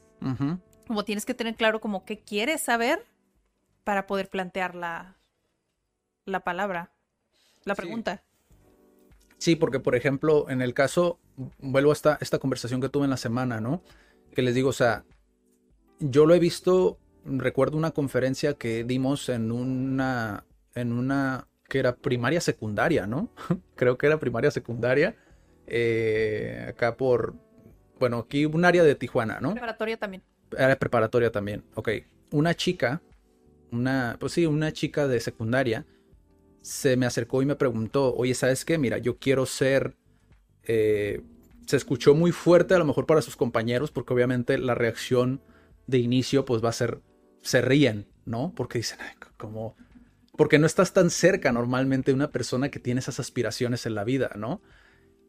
Como 0.86 1.04
tienes 1.04 1.26
que 1.26 1.34
tener 1.34 1.56
claro 1.56 1.80
como 1.80 2.04
qué 2.04 2.20
quieres 2.20 2.62
saber 2.62 3.04
para 3.82 4.06
poder 4.06 4.30
plantear 4.30 4.76
la, 4.76 5.16
la 6.24 6.40
palabra, 6.40 6.92
la 7.64 7.74
pregunta. 7.74 8.22
Sí. 9.38 9.56
porque 9.56 9.80
por 9.80 9.96
ejemplo, 9.96 10.48
en 10.48 10.62
el 10.62 10.74
caso, 10.74 11.18
vuelvo 11.58 11.90
a 11.90 11.94
esta, 11.94 12.18
esta 12.20 12.38
conversación 12.38 12.80
que 12.80 12.88
tuve 12.88 13.04
en 13.04 13.10
la 13.10 13.16
semana, 13.16 13.60
¿no? 13.60 13.82
Que 14.32 14.42
les 14.42 14.54
digo, 14.54 14.68
o 14.68 14.72
sea, 14.72 15.04
yo 15.98 16.24
lo 16.24 16.34
he 16.34 16.38
visto, 16.38 17.00
recuerdo 17.24 17.76
una 17.76 17.90
conferencia 17.90 18.54
que 18.54 18.84
dimos 18.84 19.28
en 19.28 19.50
una, 19.50 20.44
en 20.74 20.92
una 20.92 21.48
que 21.72 21.78
era 21.78 21.96
primaria 21.96 22.42
secundaria, 22.42 23.06
¿no? 23.06 23.30
Creo 23.76 23.96
que 23.96 24.04
era 24.04 24.18
primaria 24.18 24.50
secundaria. 24.50 25.16
Eh, 25.66 26.66
acá 26.68 26.98
por, 26.98 27.34
bueno, 27.98 28.18
aquí 28.18 28.44
un 28.44 28.66
área 28.66 28.84
de 28.84 28.94
Tijuana, 28.94 29.40
¿no? 29.40 29.52
Preparatoria 29.52 29.96
también. 29.96 30.22
Era 30.54 30.76
preparatoria 30.76 31.32
también, 31.32 31.64
ok. 31.74 31.88
Una 32.30 32.54
chica, 32.54 33.00
una, 33.70 34.18
pues 34.20 34.34
sí, 34.34 34.44
una 34.44 34.70
chica 34.74 35.08
de 35.08 35.18
secundaria, 35.20 35.86
se 36.60 36.98
me 36.98 37.06
acercó 37.06 37.40
y 37.40 37.46
me 37.46 37.56
preguntó, 37.56 38.14
oye, 38.16 38.34
¿sabes 38.34 38.66
qué? 38.66 38.76
Mira, 38.76 38.98
yo 38.98 39.16
quiero 39.16 39.46
ser... 39.46 39.96
Eh, 40.64 41.22
se 41.66 41.78
escuchó 41.78 42.14
muy 42.14 42.32
fuerte 42.32 42.74
a 42.74 42.78
lo 42.78 42.84
mejor 42.84 43.06
para 43.06 43.22
sus 43.22 43.34
compañeros, 43.34 43.90
porque 43.90 44.12
obviamente 44.12 44.58
la 44.58 44.74
reacción 44.74 45.40
de 45.86 45.96
inicio 45.96 46.44
pues 46.44 46.62
va 46.62 46.68
a 46.68 46.72
ser, 46.72 47.00
se 47.40 47.62
ríen, 47.62 48.08
¿no? 48.26 48.52
Porque 48.54 48.80
dicen, 48.80 48.98
Ay, 49.00 49.16
como 49.38 49.74
porque 50.42 50.58
no 50.58 50.66
estás 50.66 50.92
tan 50.92 51.08
cerca 51.08 51.52
normalmente 51.52 52.10
de 52.10 52.16
una 52.16 52.32
persona 52.32 52.68
que 52.68 52.80
tiene 52.80 52.98
esas 52.98 53.20
aspiraciones 53.20 53.86
en 53.86 53.94
la 53.94 54.02
vida, 54.02 54.32
¿no? 54.34 54.60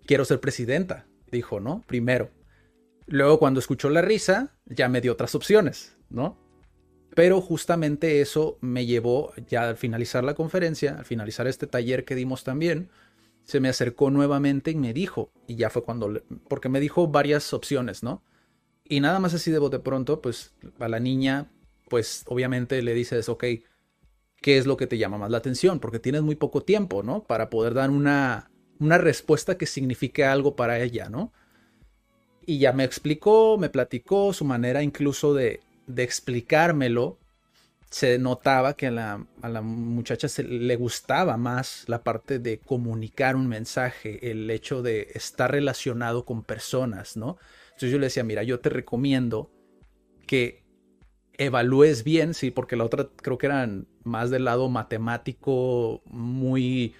Quiero 0.08 0.26
ser 0.26 0.40
presidenta, 0.40 1.06
dijo, 1.32 1.60
¿no? 1.60 1.84
Primero. 1.86 2.32
Luego 3.06 3.38
cuando 3.38 3.60
escuchó 3.60 3.92
la 3.92 4.02
risa, 4.02 4.56
ya 4.66 4.90
me 4.90 5.02
dio 5.02 5.12
otras 5.12 5.36
opciones, 5.36 5.96
¿no? 6.10 6.36
Pero 7.14 7.42
justamente 7.42 8.22
eso 8.22 8.58
me 8.60 8.88
llevó, 8.88 9.34
ya 9.48 9.70
al 9.70 9.78
finalizar 9.78 10.24
la 10.24 10.34
conferencia, 10.34 10.98
al 10.98 11.06
finalizar 11.06 11.46
este 11.46 11.68
taller 11.68 12.06
que 12.06 12.16
dimos 12.16 12.44
también, 12.44 12.90
se 13.44 13.60
me 13.60 13.70
acercó 13.70 14.10
nuevamente 14.10 14.72
y 14.72 14.76
me 14.76 14.94
dijo, 14.94 15.32
y 15.46 15.58
ya 15.58 15.70
fue 15.70 15.84
cuando, 15.84 16.24
porque 16.50 16.70
me 16.70 16.80
dijo 16.80 17.08
varias 17.08 17.54
opciones, 17.54 18.02
¿no? 18.02 18.24
Y 18.84 19.00
nada 19.00 19.20
más 19.20 19.36
así 19.36 19.52
de 19.52 19.60
bote 19.60 19.78
pronto, 19.78 20.24
pues 20.24 20.56
a 20.80 20.88
la 20.88 21.00
niña, 21.00 21.52
pues 21.88 22.24
obviamente 22.26 22.82
le 22.82 22.96
dices, 22.96 23.30
ok, 23.30 23.44
qué 24.44 24.58
es 24.58 24.68
lo 24.68 24.76
que 24.76 24.88
te 24.88 24.98
llama 24.98 25.18
más 25.18 25.32
la 25.32 25.38
atención, 25.38 25.80
porque 25.80 26.00
tienes 26.00 26.22
muy 26.22 26.36
poco 26.36 26.62
tiempo, 26.62 27.02
¿no? 27.02 27.24
Para 27.24 27.50
poder 27.50 27.74
dar 27.74 27.90
una, 27.90 28.52
una 28.78 28.98
respuesta 28.98 29.58
que 29.58 29.66
signifique 29.66 30.26
algo 30.26 30.58
para 30.58 30.82
ella, 30.82 31.08
¿no? 31.10 31.32
Y 32.46 32.60
ya 32.60 32.74
me 32.74 32.84
explicó, 32.84 33.58
me 33.58 33.70
platicó 33.70 34.34
su 34.34 34.44
manera 34.44 34.84
incluso 34.84 35.34
de, 35.34 35.62
de 35.88 36.04
explicármelo. 36.04 37.20
Se 37.90 38.20
notaba 38.20 38.74
que 38.74 38.88
a 38.88 38.92
la, 38.92 39.26
a 39.42 39.48
la 39.48 39.62
muchacha 39.62 40.28
se, 40.28 40.44
le 40.44 40.76
gustaba 40.76 41.38
más 41.38 41.86
la 41.88 42.04
parte 42.04 42.38
de 42.40 42.60
comunicar 42.60 43.38
un 43.38 43.48
mensaje, 43.48 44.30
el 44.30 44.50
hecho 44.50 44.82
de 44.82 45.08
estar 45.14 45.52
relacionado 45.52 46.26
con 46.26 46.44
personas, 46.44 47.16
¿no? 47.16 47.38
Entonces 47.68 47.92
yo 47.92 47.98
le 47.98 48.08
decía, 48.08 48.26
mira, 48.26 48.44
yo 48.44 48.60
te 48.60 48.70
recomiendo 48.70 49.50
que 50.28 50.63
evalúes 51.38 52.04
bien, 52.04 52.34
sí, 52.34 52.52
porque 52.52 52.76
la 52.76 52.86
otra 52.86 53.10
creo 53.16 53.38
que 53.38 53.48
eran 53.48 53.88
más 54.04 54.30
del 54.30 54.46
lado 54.46 54.70
matemático, 54.70 56.02
muy, 56.06 56.94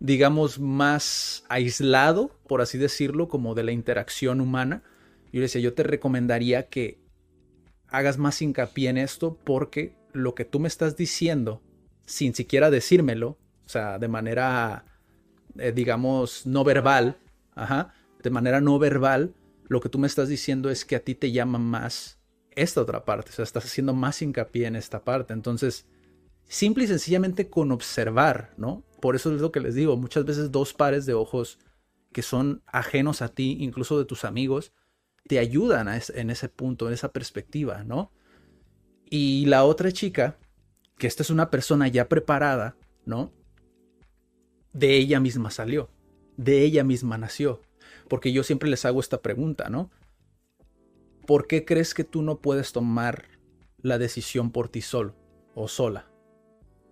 digamos, 0.00 0.58
más 0.58 1.44
aislado, 1.48 2.30
por 2.46 2.60
así 2.60 2.78
decirlo, 2.78 3.28
como 3.28 3.54
de 3.54 3.64
la 3.64 3.72
interacción 3.72 4.40
humana. 4.40 4.82
Yo 5.32 5.40
le 5.40 5.42
decía, 5.42 5.60
yo 5.60 5.74
te 5.74 5.82
recomendaría 5.82 6.68
que 6.68 6.98
hagas 7.88 8.18
más 8.18 8.40
hincapié 8.40 8.90
en 8.90 8.98
esto 8.98 9.38
porque 9.44 9.96
lo 10.12 10.34
que 10.34 10.44
tú 10.44 10.60
me 10.60 10.68
estás 10.68 10.96
diciendo, 10.96 11.62
sin 12.06 12.34
siquiera 12.34 12.70
decírmelo, 12.70 13.38
o 13.66 13.68
sea, 13.68 13.98
de 13.98 14.08
manera, 14.08 14.84
eh, 15.58 15.72
digamos, 15.72 16.46
no 16.46 16.64
verbal, 16.64 17.18
ajá, 17.54 17.94
de 18.22 18.30
manera 18.30 18.60
no 18.60 18.78
verbal, 18.78 19.34
lo 19.68 19.80
que 19.80 19.88
tú 19.88 19.98
me 19.98 20.06
estás 20.06 20.28
diciendo 20.28 20.70
es 20.70 20.84
que 20.84 20.96
a 20.96 21.00
ti 21.00 21.14
te 21.14 21.32
llama 21.32 21.58
más 21.58 22.17
esta 22.62 22.80
otra 22.82 23.04
parte, 23.04 23.30
o 23.30 23.32
sea, 23.32 23.42
estás 23.42 23.64
haciendo 23.64 23.94
más 23.94 24.20
hincapié 24.22 24.66
en 24.66 24.76
esta 24.76 25.04
parte. 25.04 25.32
Entonces, 25.32 25.86
simple 26.48 26.84
y 26.84 26.86
sencillamente 26.86 27.48
con 27.48 27.72
observar, 27.72 28.54
¿no? 28.56 28.84
Por 29.00 29.16
eso 29.16 29.34
es 29.34 29.40
lo 29.40 29.52
que 29.52 29.60
les 29.60 29.74
digo, 29.74 29.96
muchas 29.96 30.24
veces 30.24 30.50
dos 30.50 30.74
pares 30.74 31.06
de 31.06 31.14
ojos 31.14 31.58
que 32.12 32.22
son 32.22 32.62
ajenos 32.66 33.22
a 33.22 33.28
ti, 33.28 33.58
incluso 33.60 33.98
de 33.98 34.04
tus 34.04 34.24
amigos, 34.24 34.72
te 35.26 35.38
ayudan 35.38 35.88
en 35.88 36.30
ese 36.30 36.48
punto, 36.48 36.88
en 36.88 36.94
esa 36.94 37.12
perspectiva, 37.12 37.84
¿no? 37.84 38.10
Y 39.10 39.46
la 39.46 39.64
otra 39.64 39.92
chica, 39.92 40.38
que 40.96 41.06
esta 41.06 41.22
es 41.22 41.30
una 41.30 41.50
persona 41.50 41.86
ya 41.88 42.08
preparada, 42.08 42.76
¿no? 43.04 43.32
De 44.72 44.96
ella 44.96 45.20
misma 45.20 45.50
salió, 45.50 45.90
de 46.36 46.62
ella 46.62 46.82
misma 46.82 47.18
nació. 47.18 47.60
Porque 48.08 48.32
yo 48.32 48.42
siempre 48.42 48.70
les 48.70 48.84
hago 48.84 49.00
esta 49.00 49.20
pregunta, 49.20 49.68
¿no? 49.68 49.90
¿Por 51.28 51.46
qué 51.46 51.66
crees 51.66 51.92
que 51.92 52.04
tú 52.04 52.22
no 52.22 52.38
puedes 52.38 52.72
tomar 52.72 53.24
la 53.82 53.98
decisión 53.98 54.50
por 54.50 54.70
ti 54.70 54.80
solo 54.80 55.14
o 55.54 55.68
sola? 55.68 56.10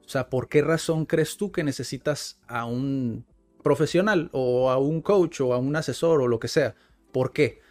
O 0.05 0.09
sea, 0.11 0.29
¿por 0.29 0.51
qué 0.51 0.61
razón 0.61 1.07
crees 1.07 1.39
tú 1.39 1.51
que 1.51 1.65
necesitas 1.65 2.39
a 2.47 2.67
un 2.67 3.25
profesional 3.63 4.29
o 4.33 4.69
a 4.71 4.77
un 4.77 5.01
coach 5.01 5.41
o 5.41 5.55
a 5.55 5.57
un 5.57 5.75
asesor 5.75 6.21
o 6.21 6.29
lo 6.29 6.39
que 6.39 6.49
sea? 6.49 6.75
¿Por 7.13 7.33
qué? 7.33 7.63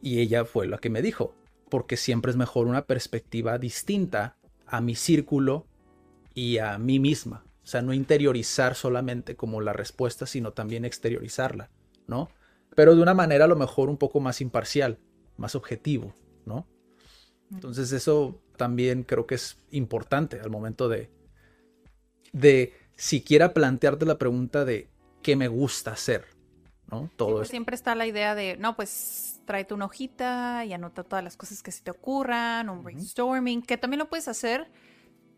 Y 0.00 0.20
ella 0.20 0.46
fue 0.46 0.66
la 0.66 0.78
que 0.78 0.88
me 0.88 1.02
dijo, 1.02 1.34
porque 1.68 1.98
siempre 1.98 2.30
es 2.30 2.38
mejor 2.38 2.68
una 2.68 2.86
perspectiva 2.86 3.58
distinta 3.58 4.38
a 4.66 4.80
mi 4.80 4.94
círculo 4.94 5.66
y 6.32 6.56
a 6.56 6.78
mí 6.78 7.00
misma. 7.00 7.44
O 7.64 7.66
sea, 7.66 7.82
no 7.82 7.92
interiorizar 7.92 8.76
solamente 8.76 9.36
como 9.36 9.60
la 9.60 9.74
respuesta, 9.74 10.24
sino 10.24 10.54
también 10.54 10.86
exteriorizarla, 10.86 11.68
¿no? 12.06 12.30
Pero 12.74 12.96
de 12.96 13.02
una 13.02 13.12
manera 13.12 13.44
a 13.44 13.48
lo 13.48 13.56
mejor 13.56 13.90
un 13.90 13.98
poco 13.98 14.20
más 14.20 14.40
imparcial, 14.40 14.98
más 15.36 15.54
objetivo, 15.54 16.14
¿no? 16.46 16.66
Entonces 17.50 17.92
eso 17.92 18.40
también 18.56 19.02
creo 19.02 19.26
que 19.26 19.34
es 19.34 19.58
importante 19.70 20.40
al 20.40 20.50
momento 20.50 20.88
de, 20.88 21.10
de 22.32 22.72
siquiera 22.96 23.52
plantearte 23.52 24.06
la 24.06 24.18
pregunta 24.18 24.64
de 24.64 24.88
qué 25.22 25.36
me 25.36 25.48
gusta 25.48 25.92
hacer, 25.92 26.26
¿no? 26.90 27.10
Todo 27.16 27.38
pues 27.38 27.48
Siempre 27.48 27.74
está 27.74 27.94
la 27.94 28.06
idea 28.06 28.34
de, 28.34 28.56
no, 28.56 28.76
pues 28.76 29.40
tráete 29.44 29.74
una 29.74 29.86
hojita 29.86 30.64
y 30.64 30.72
anota 30.72 31.04
todas 31.04 31.24
las 31.24 31.36
cosas 31.36 31.62
que 31.62 31.72
se 31.72 31.82
te 31.82 31.90
ocurran, 31.90 32.68
un 32.68 32.82
brainstorming, 32.82 33.62
que 33.62 33.76
también 33.76 33.98
lo 33.98 34.08
puedes 34.08 34.28
hacer, 34.28 34.70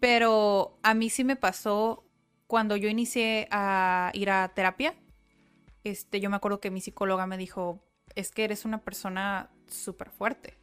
pero 0.00 0.78
a 0.82 0.94
mí 0.94 1.10
sí 1.10 1.24
me 1.24 1.36
pasó 1.36 2.04
cuando 2.46 2.76
yo 2.76 2.88
inicié 2.88 3.48
a 3.50 4.10
ir 4.14 4.30
a 4.30 4.52
terapia. 4.54 4.94
Este, 5.82 6.20
yo 6.20 6.30
me 6.30 6.36
acuerdo 6.36 6.60
que 6.60 6.70
mi 6.70 6.80
psicóloga 6.80 7.26
me 7.26 7.36
dijo, 7.36 7.84
es 8.14 8.30
que 8.30 8.44
eres 8.44 8.64
una 8.64 8.82
persona 8.84 9.50
súper 9.68 10.10
fuerte. 10.10 10.58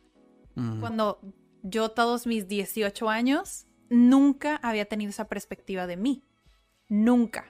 Cuando 0.80 1.20
yo 1.64 1.90
todos 1.90 2.28
mis 2.28 2.48
18 2.48 3.10
años 3.10 3.66
nunca 3.90 4.58
había 4.58 4.86
tenido 4.86 5.10
esa 5.10 5.28
perspectiva 5.30 5.88
de 5.88 5.98
mí. 5.98 6.24
Nunca. 6.90 7.46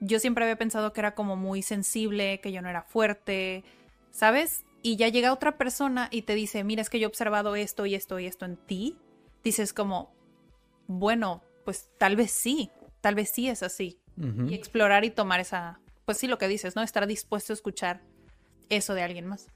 Yo 0.00 0.20
siempre 0.20 0.44
había 0.44 0.56
pensado 0.56 0.92
que 0.92 1.00
era 1.00 1.14
como 1.14 1.36
muy 1.36 1.62
sensible, 1.62 2.40
que 2.40 2.52
yo 2.52 2.62
no 2.62 2.68
era 2.68 2.82
fuerte, 2.82 3.64
¿sabes? 4.10 4.64
y 4.84 4.96
ya 4.96 5.08
llega 5.08 5.32
otra 5.32 5.56
persona 5.56 6.08
y 6.12 6.22
te 6.22 6.34
dice, 6.34 6.62
mira, 6.62 6.82
es 6.82 6.90
que 6.90 7.00
yo 7.00 7.06
he 7.06 7.08
observado 7.08 7.56
esto 7.56 7.86
y 7.86 7.94
esto 7.94 8.18
y 8.20 8.26
esto 8.26 8.44
en 8.44 8.58
ti, 8.58 8.98
dices 9.42 9.72
como, 9.72 10.14
bueno, 10.86 11.42
pues 11.64 11.90
tal 11.96 12.16
vez 12.16 12.30
sí, 12.30 12.70
tal 13.00 13.14
vez 13.14 13.30
sí 13.30 13.48
es 13.48 13.62
así. 13.62 13.98
Y 14.46 14.52
explorar 14.54 15.06
y 15.06 15.10
tomar 15.10 15.40
esa, 15.40 15.80
pues 16.04 16.18
sí, 16.18 16.26
lo 16.26 16.36
que 16.36 16.48
dices, 16.48 16.76
¿no? 16.76 16.82
Estar 16.82 17.06
dispuesto 17.06 17.52
a 17.52 17.54
escuchar 17.54 18.02
eso 18.68 18.92
de 18.92 19.02
alguien 19.02 19.26
más. 19.26 19.48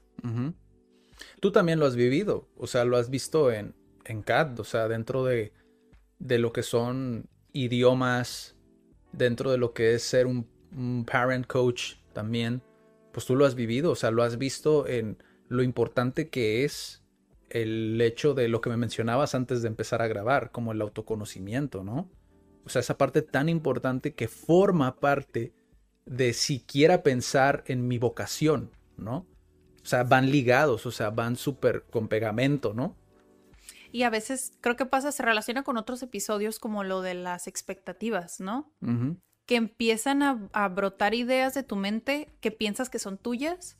Tú 1.39 1.51
también 1.51 1.79
lo 1.79 1.85
has 1.85 1.95
vivido, 1.95 2.47
o 2.57 2.67
sea, 2.67 2.85
lo 2.85 2.97
has 2.97 3.09
visto 3.09 3.51
en, 3.51 3.75
en 4.05 4.21
CAD, 4.21 4.59
o 4.59 4.63
sea, 4.63 4.87
dentro 4.87 5.23
de, 5.25 5.53
de 6.19 6.39
lo 6.39 6.53
que 6.53 6.63
son 6.63 7.29
idiomas, 7.53 8.55
dentro 9.11 9.51
de 9.51 9.57
lo 9.57 9.73
que 9.73 9.95
es 9.95 10.03
ser 10.03 10.27
un, 10.27 10.47
un 10.71 11.05
parent 11.05 11.47
coach 11.47 11.95
también 12.13 12.61
pues 13.11 13.25
tú 13.25 13.35
lo 13.35 13.45
has 13.45 13.55
vivido, 13.55 13.91
o 13.91 13.95
sea, 13.95 14.11
lo 14.11 14.23
has 14.23 14.37
visto 14.37 14.87
en 14.87 15.21
lo 15.47 15.63
importante 15.63 16.29
que 16.29 16.63
es 16.63 17.03
el 17.49 17.99
hecho 18.01 18.33
de 18.33 18.47
lo 18.47 18.61
que 18.61 18.69
me 18.69 18.77
mencionabas 18.77 19.33
antes 19.33 19.61
de 19.61 19.67
empezar 19.67 20.01
a 20.01 20.07
grabar, 20.07 20.51
como 20.51 20.71
el 20.71 20.81
autoconocimiento, 20.81 21.83
¿no? 21.83 22.09
O 22.65 22.69
sea, 22.69 22.81
esa 22.81 22.97
parte 22.97 23.21
tan 23.21 23.49
importante 23.49 24.13
que 24.13 24.27
forma 24.27 24.99
parte 24.99 25.53
de 26.05 26.33
siquiera 26.33 27.01
pensar 27.01 27.63
en 27.65 27.87
mi 27.87 27.97
vocación, 27.97 28.71
¿no? 28.97 29.25
O 29.83 29.85
sea, 29.85 30.03
van 30.03 30.29
ligados, 30.29 30.85
o 30.85 30.91
sea, 30.91 31.09
van 31.09 31.35
súper 31.35 31.83
con 31.89 32.07
pegamento, 32.07 32.73
¿no? 32.73 32.95
Y 33.91 34.03
a 34.03 34.09
veces 34.09 34.51
creo 34.61 34.75
que 34.75 34.85
pasa, 34.85 35.11
se 35.11 35.23
relaciona 35.23 35.63
con 35.63 35.77
otros 35.77 36.03
episodios 36.03 36.59
como 36.59 36.83
lo 36.83 37.01
de 37.01 37.15
las 37.15 37.47
expectativas, 37.47 38.39
¿no? 38.39 38.71
que 39.49 39.55
empiezan 39.55 40.21
a, 40.21 40.67
brotar 40.67 41.15
ideas 41.15 41.55
de 41.55 41.63
tu 41.63 41.75
mente 41.75 42.31
que 42.39 42.51
piensas 42.51 42.87
que 42.87 42.99
son 42.99 43.17
tuyas, 43.17 43.79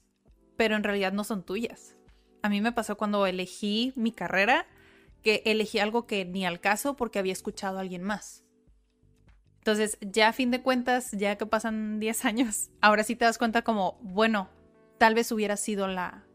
pero 0.58 0.76
en 0.76 0.84
realidad 0.84 1.14
no 1.14 1.24
son 1.24 1.44
tuyas. 1.44 1.96
A 2.42 2.50
mí 2.50 2.60
me 2.60 2.72
pasó 2.72 2.98
cuando 2.98 3.28
elegí 3.28 3.94
mi 3.96 4.12
carrera, 4.12 4.66
que 5.22 5.44
elegí 5.46 5.78
algo 5.78 6.08
que 6.08 6.26
ni 6.26 6.44
al 6.44 6.60
caso 6.60 6.96
porque 6.96 7.20
había 7.20 7.34
escuchado 7.34 7.78
a 7.78 7.82
alguien 7.82 8.02
más. 8.02 8.44
Entonces, 9.60 10.00
ya 10.02 10.30
a 10.30 10.34
fin 10.34 10.50
de 10.50 10.64
cuentas, 10.64 11.12
ya 11.12 11.38
que 11.38 11.46
pasan 11.46 12.00
10 12.00 12.26
años, 12.26 12.72
ahora 12.82 13.04
sí 13.04 13.16
te 13.16 13.26
das 13.26 13.38
cuenta 13.38 13.62
como, 13.62 14.00
bueno, 14.02 14.50
tal 15.00 15.16
vez 15.16 15.32
hubiera 15.32 15.58
sido 15.58 15.88
la, 15.88 16.26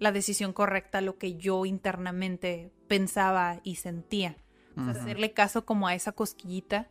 la 0.00 0.10
decisión 0.10 0.52
correcta 0.52 1.00
lo 1.00 1.18
que 1.18 1.36
yo 1.36 1.64
internamente 1.66 2.72
pensaba 2.88 3.60
y 3.62 3.76
sentía. 3.76 4.36
hacerle 4.76 5.32
caso 5.32 5.64
como 5.64 5.88
a 5.88 5.94
esa 5.94 6.12
cosquillita 6.12 6.88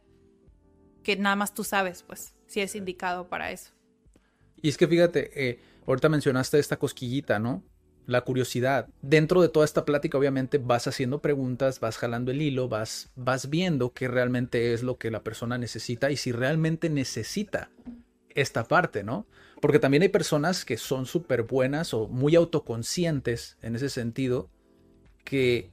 que 1.03 1.15
nada 1.15 1.37
más 1.37 1.53
tú 1.53 1.63
sabes, 1.63 2.03
pues, 2.03 2.35
si 2.45 2.59
es 2.59 2.75
indicado 2.75 3.29
para 3.29 3.51
eso. 3.51 3.71
Y 4.61 4.67
es 4.67 4.77
que 4.77 4.87
fíjate, 4.87 5.49
eh, 5.49 5.59
ahorita 5.85 6.09
mencionaste 6.09 6.59
esta 6.59 6.77
cosquillita, 6.77 7.39
¿no? 7.39 7.63
La 8.05 8.21
curiosidad. 8.21 8.89
Dentro 9.01 9.41
de 9.41 9.47
toda 9.47 9.63
esta 9.63 9.85
plática, 9.85 10.17
obviamente, 10.17 10.57
vas 10.57 10.87
haciendo 10.87 11.21
preguntas, 11.21 11.79
vas 11.79 11.97
jalando 11.97 12.31
el 12.31 12.41
hilo, 12.41 12.67
vas, 12.67 13.09
vas 13.15 13.49
viendo 13.49 13.93
qué 13.93 14.09
realmente 14.09 14.73
es 14.73 14.83
lo 14.83 14.97
que 14.97 15.09
la 15.09 15.23
persona 15.23 15.57
necesita 15.57 16.11
y 16.11 16.17
si 16.17 16.33
realmente 16.33 16.89
necesita 16.89 17.71
esta 18.37 18.65
parte, 18.65 19.03
¿no? 19.03 19.25
Porque 19.59 19.79
también 19.79 20.03
hay 20.03 20.09
personas 20.09 20.63
que 20.63 20.77
son 20.77 21.07
súper 21.07 21.43
buenas 21.43 21.93
o 21.93 22.07
muy 22.07 22.35
autoconscientes 22.35 23.57
en 23.63 23.75
ese 23.75 23.89
sentido, 23.89 24.49
que, 25.23 25.71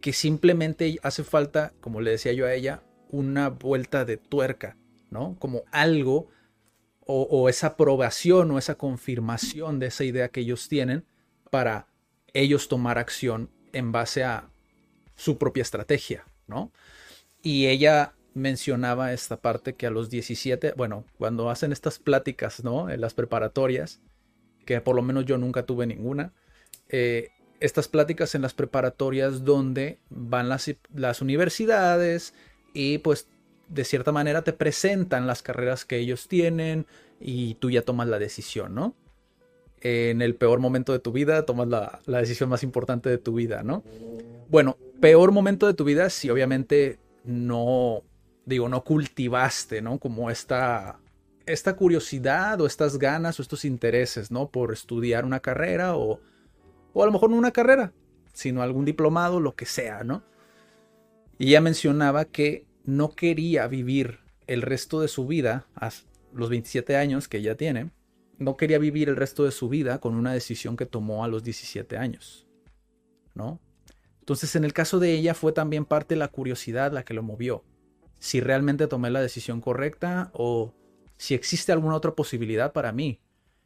que 0.00 0.12
simplemente 0.12 0.98
hace 1.02 1.24
falta, 1.24 1.74
como 1.80 2.00
le 2.00 2.12
decía 2.12 2.32
yo 2.32 2.46
a 2.46 2.54
ella, 2.54 2.82
una 3.10 3.48
vuelta 3.48 4.04
de 4.04 4.16
tuerca, 4.16 4.76
¿no? 5.10 5.36
Como 5.40 5.64
algo 5.72 6.28
o, 7.10 7.48
esa 7.48 7.68
aprobación 7.68 8.50
o 8.50 8.58
esa 8.58 8.76
confirmación 8.76 9.78
de 9.78 9.86
esa 9.86 10.04
idea 10.04 10.28
que 10.28 10.40
ellos 10.40 10.68
tienen 10.68 11.06
para 11.50 11.88
ellos 12.34 12.68
tomar 12.68 12.98
acción 12.98 13.50
en 13.72 13.92
base 13.92 14.24
a 14.24 14.50
su 15.16 15.38
propia 15.38 15.62
estrategia, 15.62 16.26
¿no? 16.46 16.70
Y 17.42 17.66
ella 17.66 18.14
mencionaba 18.38 19.12
esta 19.12 19.36
parte 19.36 19.74
que 19.74 19.86
a 19.86 19.90
los 19.90 20.10
17, 20.10 20.74
bueno, 20.76 21.04
cuando 21.18 21.50
hacen 21.50 21.72
estas 21.72 21.98
pláticas, 21.98 22.64
¿no? 22.64 22.90
En 22.90 23.00
las 23.00 23.14
preparatorias, 23.14 24.00
que 24.64 24.80
por 24.80 24.96
lo 24.96 25.02
menos 25.02 25.24
yo 25.24 25.38
nunca 25.38 25.64
tuve 25.64 25.86
ninguna, 25.86 26.32
eh, 26.88 27.28
estas 27.60 27.88
pláticas 27.88 28.34
en 28.34 28.42
las 28.42 28.54
preparatorias 28.54 29.44
donde 29.44 29.98
van 30.10 30.48
las, 30.48 30.70
las 30.94 31.20
universidades 31.20 32.32
y 32.72 32.98
pues 32.98 33.28
de 33.68 33.84
cierta 33.84 34.12
manera 34.12 34.42
te 34.42 34.52
presentan 34.52 35.26
las 35.26 35.42
carreras 35.42 35.84
que 35.84 35.98
ellos 35.98 36.28
tienen, 36.28 36.86
y 37.20 37.54
tú 37.54 37.70
ya 37.70 37.82
tomas 37.82 38.08
la 38.08 38.18
decisión, 38.18 38.74
¿no? 38.74 38.94
En 39.80 40.22
el 40.22 40.34
peor 40.34 40.58
momento 40.58 40.92
de 40.92 40.98
tu 40.98 41.12
vida 41.12 41.46
tomas 41.46 41.68
la, 41.68 42.00
la 42.06 42.18
decisión 42.18 42.48
más 42.48 42.62
importante 42.62 43.08
de 43.08 43.18
tu 43.18 43.34
vida, 43.34 43.62
¿no? 43.62 43.84
Bueno, 44.48 44.76
peor 45.00 45.32
momento 45.32 45.66
de 45.66 45.74
tu 45.74 45.84
vida 45.84 46.10
si 46.10 46.30
obviamente 46.30 46.98
no, 47.24 48.02
digo, 48.48 48.68
no 48.68 48.82
cultivaste, 48.82 49.82
¿no? 49.82 49.98
Como 49.98 50.30
esta, 50.30 50.98
esta 51.46 51.76
curiosidad 51.76 52.60
o 52.60 52.66
estas 52.66 52.98
ganas 52.98 53.38
o 53.38 53.42
estos 53.42 53.64
intereses, 53.64 54.30
¿no? 54.30 54.48
Por 54.48 54.72
estudiar 54.72 55.24
una 55.24 55.40
carrera 55.40 55.96
o, 55.96 56.20
o 56.94 57.02
a 57.02 57.06
lo 57.06 57.12
mejor 57.12 57.30
no 57.30 57.36
una 57.36 57.52
carrera, 57.52 57.92
sino 58.32 58.62
algún 58.62 58.84
diplomado, 58.84 59.38
lo 59.38 59.54
que 59.54 59.66
sea, 59.66 60.02
¿no? 60.02 60.22
Y 61.38 61.48
ella 61.48 61.60
mencionaba 61.60 62.24
que 62.24 62.66
no 62.84 63.10
quería 63.10 63.66
vivir 63.68 64.20
el 64.46 64.62
resto 64.62 65.00
de 65.00 65.08
su 65.08 65.26
vida, 65.26 65.66
a 65.76 65.90
los 66.32 66.48
27 66.48 66.96
años 66.96 67.28
que 67.28 67.38
ella 67.38 67.54
tiene, 67.56 67.90
no 68.38 68.56
quería 68.56 68.78
vivir 68.78 69.10
el 69.10 69.16
resto 69.16 69.44
de 69.44 69.50
su 69.50 69.68
vida 69.68 69.98
con 70.00 70.14
una 70.14 70.32
decisión 70.32 70.76
que 70.76 70.86
tomó 70.86 71.22
a 71.22 71.28
los 71.28 71.44
17 71.44 71.98
años, 71.98 72.46
¿no? 73.34 73.60
Entonces, 74.20 74.56
en 74.56 74.64
el 74.64 74.72
caso 74.72 74.98
de 74.98 75.12
ella 75.12 75.34
fue 75.34 75.52
también 75.52 75.84
parte 75.84 76.14
de 76.14 76.18
la 76.18 76.28
curiosidad 76.28 76.92
la 76.92 77.02
que 77.02 77.14
lo 77.14 77.22
movió. 77.22 77.64
Si 78.18 78.40
realmente 78.40 78.86
tomé 78.86 79.10
la 79.10 79.20
decisión 79.20 79.60
correcta 79.60 80.30
o 80.32 80.74
si 81.16 81.34
existe 81.34 81.72
alguna 81.72 81.96
otra 81.96 82.14
posibilidad 82.14 82.72
para 82.72 82.92
mí. 82.92 83.20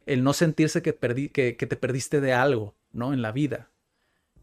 El 0.05 0.23
no 0.23 0.33
sentirse 0.33 0.81
que, 0.81 0.91
perdí, 0.91 1.29
que, 1.29 1.53
te 1.53 1.77
perdiste 1.77 2.19
de 2.19 2.33
algo, 2.33 2.75
¿no? 2.91 3.13
En 3.13 3.21
la 3.21 3.31
vida. 3.31 3.71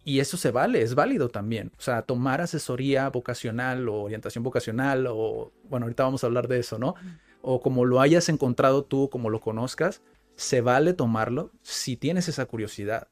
Y 0.04 0.20
eso 0.20 0.38
se 0.38 0.50
vale, 0.50 0.80
es 0.80 0.94
válido 0.94 1.28
también. 1.28 1.72
O 1.76 1.82
sea, 1.82 2.02
tomar 2.02 2.40
asesoría 2.40 3.10
vocacional 3.10 3.88
o 3.88 4.02
orientación 4.02 4.42
vocacional 4.42 5.06
o, 5.06 5.52
bueno, 5.68 5.84
ahorita 5.84 6.04
vamos 6.04 6.24
a 6.24 6.28
hablar 6.28 6.48
de 6.48 6.60
eso, 6.60 6.78
¿no? 6.78 6.94
O 7.42 7.60
como 7.60 7.84
lo 7.84 8.00
hayas 8.00 8.28
encontrado 8.30 8.84
tú, 8.84 9.10
como 9.10 9.28
lo 9.28 9.40
conozcas, 9.40 10.00
se 10.36 10.62
vale 10.62 10.94
tomarlo 10.94 11.50
si 11.62 11.96
tienes 11.96 12.28
esa 12.28 12.46
curiosidad 12.46 13.08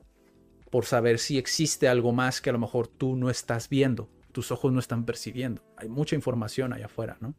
por 0.71 0.85
saber 0.85 1.19
si 1.19 1.39
existe 1.39 1.89
algo 1.89 2.13
más 2.13 2.41
que 2.41 2.51
a 2.51 2.53
lo 2.53 2.59
mejor 2.59 2.89
tú 2.89 3.17
no 3.17 3.31
estás 3.31 3.69
viendo, 3.69 4.09
tus 4.39 4.53
ojos 4.53 4.73
no 4.73 4.79
están 4.79 5.05
percibiendo. 5.05 5.65
Hay 5.77 5.89
mucha 5.89 6.15
información 6.15 6.73
allá 6.73 6.87
afuera, 6.87 7.17
¿no? 7.19 7.35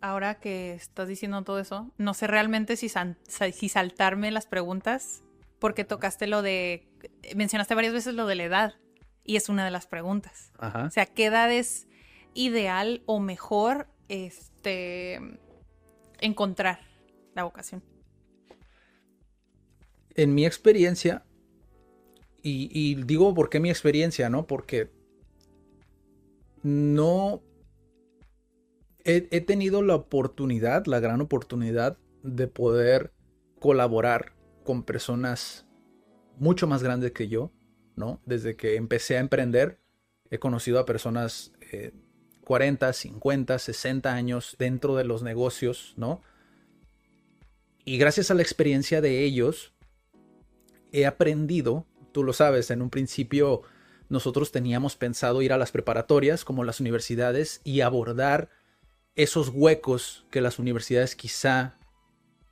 Ahora 0.00 0.38
que 0.38 0.74
estás 0.74 1.08
diciendo 1.08 1.42
todo 1.42 1.58
eso, 1.58 1.90
no 1.98 2.14
sé 2.14 2.28
realmente 2.28 2.76
si, 2.76 2.88
si 2.88 3.68
saltarme 3.68 4.30
las 4.30 4.46
preguntas, 4.46 5.24
porque 5.58 5.82
tocaste 5.82 6.28
lo 6.28 6.40
de, 6.40 6.86
mencionaste 7.34 7.74
varias 7.74 7.94
veces 7.94 8.14
lo 8.14 8.28
de 8.28 8.36
la 8.36 8.44
edad, 8.44 8.74
y 9.24 9.34
es 9.34 9.48
una 9.48 9.64
de 9.64 9.72
las 9.72 9.88
preguntas. 9.88 10.52
O 10.60 10.90
sea, 10.90 11.04
¿qué 11.06 11.24
edad 11.24 11.50
es 11.50 11.88
ideal 12.32 13.02
o 13.06 13.18
mejor 13.18 13.88
este, 14.08 15.18
encontrar 16.20 16.78
la 17.34 17.42
vocación? 17.42 17.82
En 20.14 20.32
mi 20.32 20.46
experiencia, 20.46 21.24
y, 22.40 22.94
digo 23.02 23.34
por 23.34 23.50
qué 23.50 23.58
mi 23.58 23.68
experiencia, 23.68 24.30
¿no? 24.30 24.46
Porque 24.46 24.96
no 26.62 27.42
he, 29.04 29.40
tenido 29.40 29.82
la 29.82 29.94
oportunidad, 29.94 30.86
la 30.86 31.00
gran 31.00 31.20
oportunidad 31.20 31.98
de 32.22 32.46
poder 32.46 33.12
colaborar 33.58 34.34
con 34.64 34.82
personas 34.82 35.66
mucho 36.38 36.66
más 36.66 36.82
grandes 36.82 37.12
que 37.12 37.28
yo, 37.28 37.50
¿no? 37.96 38.20
Desde 38.26 38.56
que 38.56 38.76
empecé 38.76 39.16
a 39.16 39.20
emprender, 39.20 39.80
he 40.30 40.38
conocido 40.38 40.78
a 40.78 40.86
personas 40.86 41.52
40, 42.44 42.92
50, 42.92 43.58
60 43.58 44.14
años 44.14 44.56
dentro 44.58 44.94
de 44.94 45.04
los 45.04 45.22
negocios, 45.22 45.94
¿no? 45.96 46.22
Y 47.84 47.96
gracias 47.96 48.30
a 48.30 48.34
la 48.34 48.42
experiencia 48.42 49.00
de 49.00 49.24
ellos, 49.24 49.72
he 50.92 51.06
aprendido 51.06 51.86
tú 52.12 52.24
lo 52.24 52.32
sabes, 52.32 52.70
en 52.70 52.82
un 52.82 52.90
principio 52.90 53.62
nosotros 54.08 54.52
teníamos 54.52 54.96
pensado 54.96 55.42
ir 55.42 55.52
a 55.52 55.58
las 55.58 55.70
preparatorias 55.70 56.44
como 56.44 56.64
las 56.64 56.80
universidades 56.80 57.60
y 57.64 57.82
abordar 57.82 58.48
esos 59.16 59.50
huecos 59.52 60.24
que 60.30 60.40
las 60.40 60.58
universidades 60.58 61.16
quizá 61.16 61.76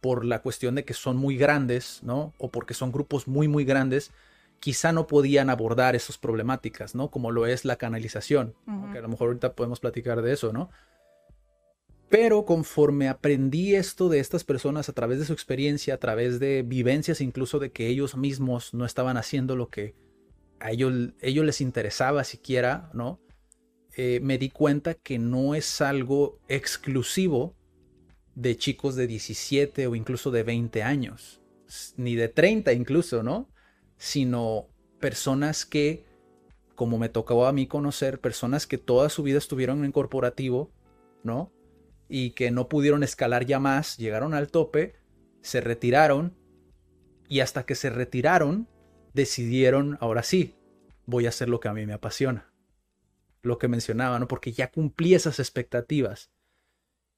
por 0.01 0.25
la 0.25 0.42
cuestión 0.42 0.75
de 0.75 0.85
que 0.85 0.95
son 0.95 1.16
muy 1.16 1.37
grandes, 1.37 2.01
¿no? 2.03 2.35
O 2.38 2.51
porque 2.51 2.75
son 2.75 2.92
grupos 2.92 3.27
muy, 3.27 3.49
muy 3.49 3.64
grandes, 3.64 4.12
quizá 4.61 4.92
no 4.92 5.07
podían 5.07 5.51
abordar 5.51 5.97
esas 5.97 6.19
problemáticas, 6.19 6.95
¿no? 6.95 7.11
Como 7.11 7.31
lo 7.31 7.47
es 7.47 7.64
la 7.64 7.77
canalización, 7.77 8.55
que 8.92 8.99
a 8.99 9.03
lo 9.03 9.09
mejor 9.09 9.29
ahorita 9.29 9.55
podemos 9.55 9.81
platicar 9.81 10.23
de 10.23 10.33
eso, 10.33 10.53
¿no? 10.53 10.71
Pero 12.09 12.45
conforme 12.45 13.09
aprendí 13.09 13.75
esto 13.75 14.09
de 14.09 14.21
estas 14.21 14.45
personas 14.45 14.88
a 14.88 14.92
través 14.92 15.19
de 15.19 15.25
su 15.25 15.33
experiencia, 15.33 15.95
a 15.95 15.99
través 15.99 16.38
de 16.38 16.62
vivencias 16.62 17.21
incluso 17.21 17.59
de 17.59 17.73
que 17.73 17.88
ellos 17.88 18.16
mismos 18.16 18.75
no 18.75 18.85
estaban 18.85 19.16
haciendo 19.16 19.57
lo 19.57 19.69
que 19.69 19.95
a 20.66 20.72
ellos, 20.72 20.92
ellos 21.20 21.44
les 21.44 21.61
interesaba 21.61 22.24
siquiera, 22.24 22.90
¿no? 22.92 23.20
Eh, 23.96 24.20
me 24.22 24.37
di 24.37 24.50
cuenta 24.50 24.94
que 24.94 25.18
no 25.18 25.55
es 25.55 25.81
algo 25.81 26.40
exclusivo 26.48 27.55
de 28.35 28.57
chicos 28.57 28.96
de 28.96 29.07
17 29.07 29.87
o 29.87 29.94
incluso 29.94 30.31
de 30.31 30.42
20 30.42 30.83
años, 30.83 31.40
ni 31.96 32.14
de 32.14 32.29
30 32.29 32.72
incluso, 32.72 33.22
¿no? 33.22 33.48
Sino 33.96 34.68
personas 35.00 35.64
que, 35.64 36.05
como 36.74 36.98
me 36.98 37.09
tocaba 37.09 37.48
a 37.48 37.52
mí 37.52 37.66
conocer, 37.66 38.20
personas 38.20 38.66
que 38.66 38.76
toda 38.76 39.09
su 39.09 39.22
vida 39.22 39.38
estuvieron 39.38 39.85
en 39.85 39.92
corporativo, 39.92 40.70
¿no? 41.22 41.52
y 42.09 42.31
que 42.31 42.50
no 42.50 42.68
pudieron 42.68 43.02
escalar 43.02 43.46
ya 43.46 43.59
más, 43.59 43.96
llegaron 43.96 44.35
al 44.35 44.48
tope, 44.48 44.94
se 45.40 45.61
retiraron 45.61 46.37
y 47.29 47.40
hasta 47.40 47.64
que 47.64 47.74
se 47.74 47.90
retiraron 47.90 48.68
decidieron, 49.12 49.96
ahora 50.00 50.22
sí, 50.22 50.55
voy 51.07 51.27
a 51.27 51.31
hacer 51.31 51.49
lo 51.49 51.61
que 51.61 51.69
a 51.69 51.73
mí 51.73 51.87
me 51.87 51.95
apasiona. 51.95 52.53
Lo 53.42 53.59
que 53.59 53.69
mencionaba, 53.69 54.19
¿no? 54.19 54.29
Porque 54.29 54.53
ya 54.53 54.71
cumplí 54.71 55.14
esas 55.14 55.38
expectativas. 55.38 56.31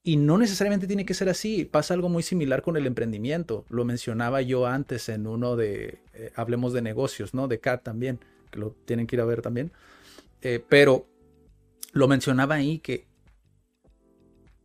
Y 0.02 0.16
no 0.16 0.38
necesariamente 0.38 0.86
tiene 0.86 1.04
que 1.04 1.14
ser 1.14 1.28
así. 1.28 1.64
Pasa 1.64 1.94
algo 1.94 2.08
muy 2.08 2.22
similar 2.22 2.62
con 2.62 2.76
el 2.76 2.86
emprendimiento. 2.86 3.64
Lo 3.68 3.84
mencionaba 3.84 4.42
yo 4.42 4.66
antes 4.66 5.08
en 5.08 5.26
uno 5.26 5.56
de, 5.56 6.00
eh, 6.14 6.32
hablemos 6.36 6.72
de 6.72 6.82
negocios, 6.82 7.34
¿no? 7.34 7.48
De 7.48 7.60
CAT 7.60 7.82
también, 7.82 8.20
que 8.50 8.60
lo 8.60 8.70
tienen 8.84 9.06
que 9.06 9.16
ir 9.16 9.20
a 9.20 9.24
ver 9.26 9.42
también. 9.42 9.72
Eh, 10.42 10.62
pero 10.68 11.06
lo 11.92 12.06
mencionaba 12.06 12.56
ahí 12.56 12.78
que 12.78 13.06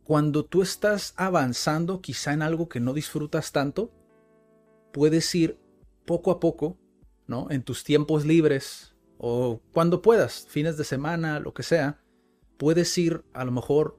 cuando 0.04 0.44
tú 0.44 0.62
estás 0.62 1.14
avanzando 1.16 2.00
quizá 2.00 2.32
en 2.34 2.42
algo 2.42 2.68
que 2.68 2.78
no 2.78 2.92
disfrutas 2.92 3.52
tanto, 3.52 3.90
puedes 4.92 5.34
ir 5.34 5.58
poco 6.04 6.30
a 6.30 6.38
poco, 6.38 6.76
¿no? 7.26 7.50
En 7.50 7.62
tus 7.62 7.84
tiempos 7.84 8.26
libres 8.26 8.93
o 9.18 9.60
cuando 9.72 10.02
puedas, 10.02 10.46
fines 10.48 10.76
de 10.76 10.84
semana, 10.84 11.40
lo 11.40 11.54
que 11.54 11.62
sea, 11.62 12.00
puedes 12.56 12.96
ir 12.98 13.24
a 13.32 13.44
lo 13.44 13.52
mejor, 13.52 13.98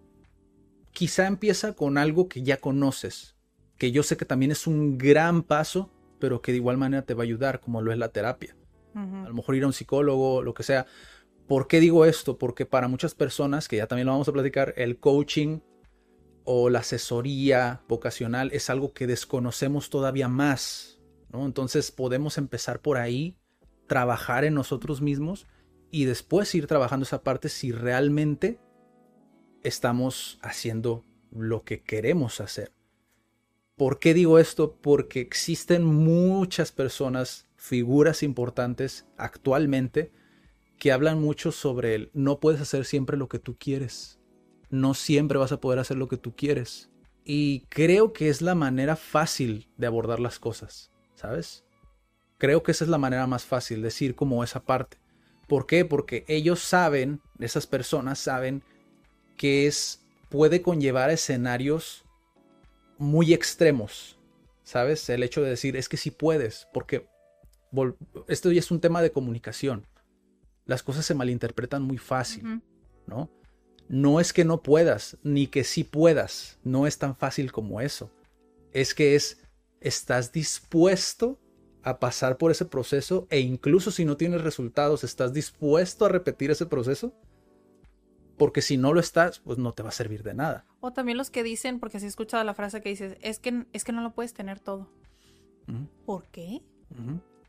quizá 0.91 1.27
empieza 1.27 1.73
con 1.73 1.97
algo 1.97 2.29
que 2.29 2.43
ya 2.43 2.57
conoces, 2.57 3.35
que 3.77 3.91
yo 3.91 4.03
sé 4.03 4.17
que 4.17 4.25
también 4.25 4.51
es 4.51 4.67
un 4.67 4.97
gran 4.97 5.43
paso, 5.43 5.91
pero 6.19 6.41
que 6.41 6.51
de 6.51 6.57
igual 6.57 6.77
manera 6.77 7.03
te 7.03 7.13
va 7.13 7.23
a 7.23 7.25
ayudar, 7.25 7.59
como 7.59 7.81
lo 7.81 7.91
es 7.91 7.97
la 7.97 8.09
terapia. 8.09 8.55
A 8.95 9.27
lo 9.27 9.33
mejor 9.33 9.55
ir 9.55 9.63
a 9.63 9.67
un 9.67 9.73
psicólogo, 9.73 10.41
lo 10.41 10.53
que 10.53 10.63
sea. 10.63 10.85
¿Por 11.47 11.67
qué 11.67 11.81
digo 11.81 12.05
esto? 12.05 12.37
Porque 12.37 12.65
para 12.65 12.87
muchas 12.87 13.13
personas, 13.13 13.67
que 13.67 13.75
ya 13.75 13.87
también 13.87 14.05
lo 14.05 14.13
vamos 14.13 14.29
a 14.29 14.31
platicar, 14.31 14.73
el 14.77 14.99
coaching 14.99 15.59
o 16.45 16.69
la 16.69 16.79
asesoría 16.79 17.81
vocacional 17.89 18.51
es 18.53 18.69
algo 18.69 18.93
que 18.93 19.05
desconocemos 19.05 19.89
todavía 19.89 20.29
más. 20.29 21.01
¿no? 21.29 21.45
Entonces 21.45 21.91
podemos 21.91 22.37
empezar 22.37 22.81
por 22.81 22.97
ahí, 22.97 23.37
trabajar 23.87 24.45
en 24.45 24.53
nosotros 24.53 25.01
mismos 25.01 25.47
y 25.91 26.05
después 26.05 26.53
ir 26.55 26.67
trabajando 26.67 27.03
esa 27.03 27.23
parte 27.23 27.49
si 27.49 27.71
realmente 27.71 28.59
estamos 29.63 30.39
haciendo 30.41 31.05
lo 31.31 31.63
que 31.63 31.81
queremos 31.81 32.41
hacer. 32.41 32.71
¿Por 33.75 33.99
qué 33.99 34.13
digo 34.13 34.39
esto? 34.39 34.75
Porque 34.81 35.19
existen 35.19 35.83
muchas 35.83 36.71
personas, 36.71 37.47
figuras 37.57 38.23
importantes 38.23 39.05
actualmente, 39.17 40.11
que 40.77 40.91
hablan 40.91 41.19
mucho 41.19 41.51
sobre 41.51 41.95
el 41.95 42.11
no 42.13 42.39
puedes 42.39 42.61
hacer 42.61 42.85
siempre 42.85 43.17
lo 43.17 43.27
que 43.27 43.39
tú 43.39 43.57
quieres 43.57 44.19
no 44.69 44.93
siempre 44.93 45.37
vas 45.37 45.51
a 45.51 45.59
poder 45.59 45.79
hacer 45.79 45.97
lo 45.97 46.07
que 46.07 46.17
tú 46.17 46.35
quieres. 46.35 46.89
Y 47.23 47.61
creo 47.69 48.13
que 48.13 48.29
es 48.29 48.41
la 48.41 48.55
manera 48.55 48.95
fácil 48.95 49.67
de 49.77 49.87
abordar 49.87 50.19
las 50.19 50.39
cosas, 50.39 50.91
¿sabes? 51.15 51.63
Creo 52.37 52.63
que 52.63 52.71
esa 52.71 52.83
es 52.83 52.89
la 52.89 52.97
manera 52.97 53.27
más 53.27 53.45
fácil, 53.45 53.81
decir 53.81 54.15
como 54.15 54.43
esa 54.43 54.63
parte. 54.63 54.97
¿Por 55.47 55.67
qué? 55.67 55.85
Porque 55.85 56.25
ellos 56.27 56.59
saben, 56.59 57.21
esas 57.39 57.67
personas 57.67 58.19
saben 58.19 58.63
que 59.37 59.67
es 59.67 60.01
puede 60.29 60.61
conllevar 60.61 61.09
escenarios 61.11 62.03
muy 62.97 63.33
extremos, 63.33 64.17
¿sabes? 64.63 65.07
El 65.09 65.23
hecho 65.23 65.41
de 65.41 65.49
decir, 65.49 65.75
es 65.77 65.87
que 65.87 65.97
sí 65.97 66.11
puedes, 66.11 66.67
porque 66.73 67.07
esto 68.27 68.51
ya 68.51 68.59
es 68.59 68.71
un 68.71 68.81
tema 68.81 69.01
de 69.01 69.11
comunicación. 69.11 69.85
Las 70.65 70.81
cosas 70.81 71.05
se 71.05 71.13
malinterpretan 71.13 71.83
muy 71.83 71.97
fácil, 71.97 72.61
¿no? 73.05 73.29
no 73.87 74.19
es 74.19 74.33
que 74.33 74.45
no 74.45 74.61
puedas, 74.63 75.17
ni 75.23 75.47
que 75.47 75.63
sí 75.63 75.83
puedas, 75.83 76.57
no 76.63 76.87
es 76.87 76.97
tan 76.97 77.15
fácil 77.15 77.51
como 77.51 77.81
eso. 77.81 78.11
es 78.73 78.93
que 78.93 79.15
es, 79.15 79.37
estás 79.79 80.31
dispuesto 80.31 81.39
a 81.85 81.99
pasar 81.99 82.37
por 82.37 82.49
ese 82.49 82.65
proceso 82.65 83.27
e 83.29 83.39
incluso 83.39 83.91
si 83.91 84.05
no 84.05 84.17
tienes 84.17 84.41
resultados, 84.41 85.03
estás 85.03 85.33
dispuesto 85.33 86.05
a 86.05 86.09
repetir 86.09 86.49
ese 86.49 86.65
proceso. 86.65 87.13
Porque 88.37 88.63
si 88.63 88.75
no 88.75 88.91
lo 88.91 88.99
estás, 88.99 89.39
pues 89.39 89.59
no 89.59 89.71
te 89.73 89.83
va 89.83 89.89
a 89.89 89.93
servir 89.93 90.23
de 90.23 90.33
nada. 90.33 90.65
O 90.81 90.91
también 90.91 91.17
los 91.17 91.29
que 91.29 91.43
dicen, 91.43 91.79
porque 91.79 91.99
si 91.99 92.05
he 92.05 92.09
escuchado 92.09 92.43
la 92.43 92.55
frase 92.55 92.81
que 92.81 92.89
dices, 92.89 93.17
es 93.21 93.39
que, 93.39 93.67
es 93.71 93.83
que 93.83 93.91
no 93.91 94.01
lo 94.01 94.13
puedes 94.13 94.33
tener 94.33 94.59
todo. 94.59 94.89
¿Por 96.05 96.27
qué? 96.29 96.63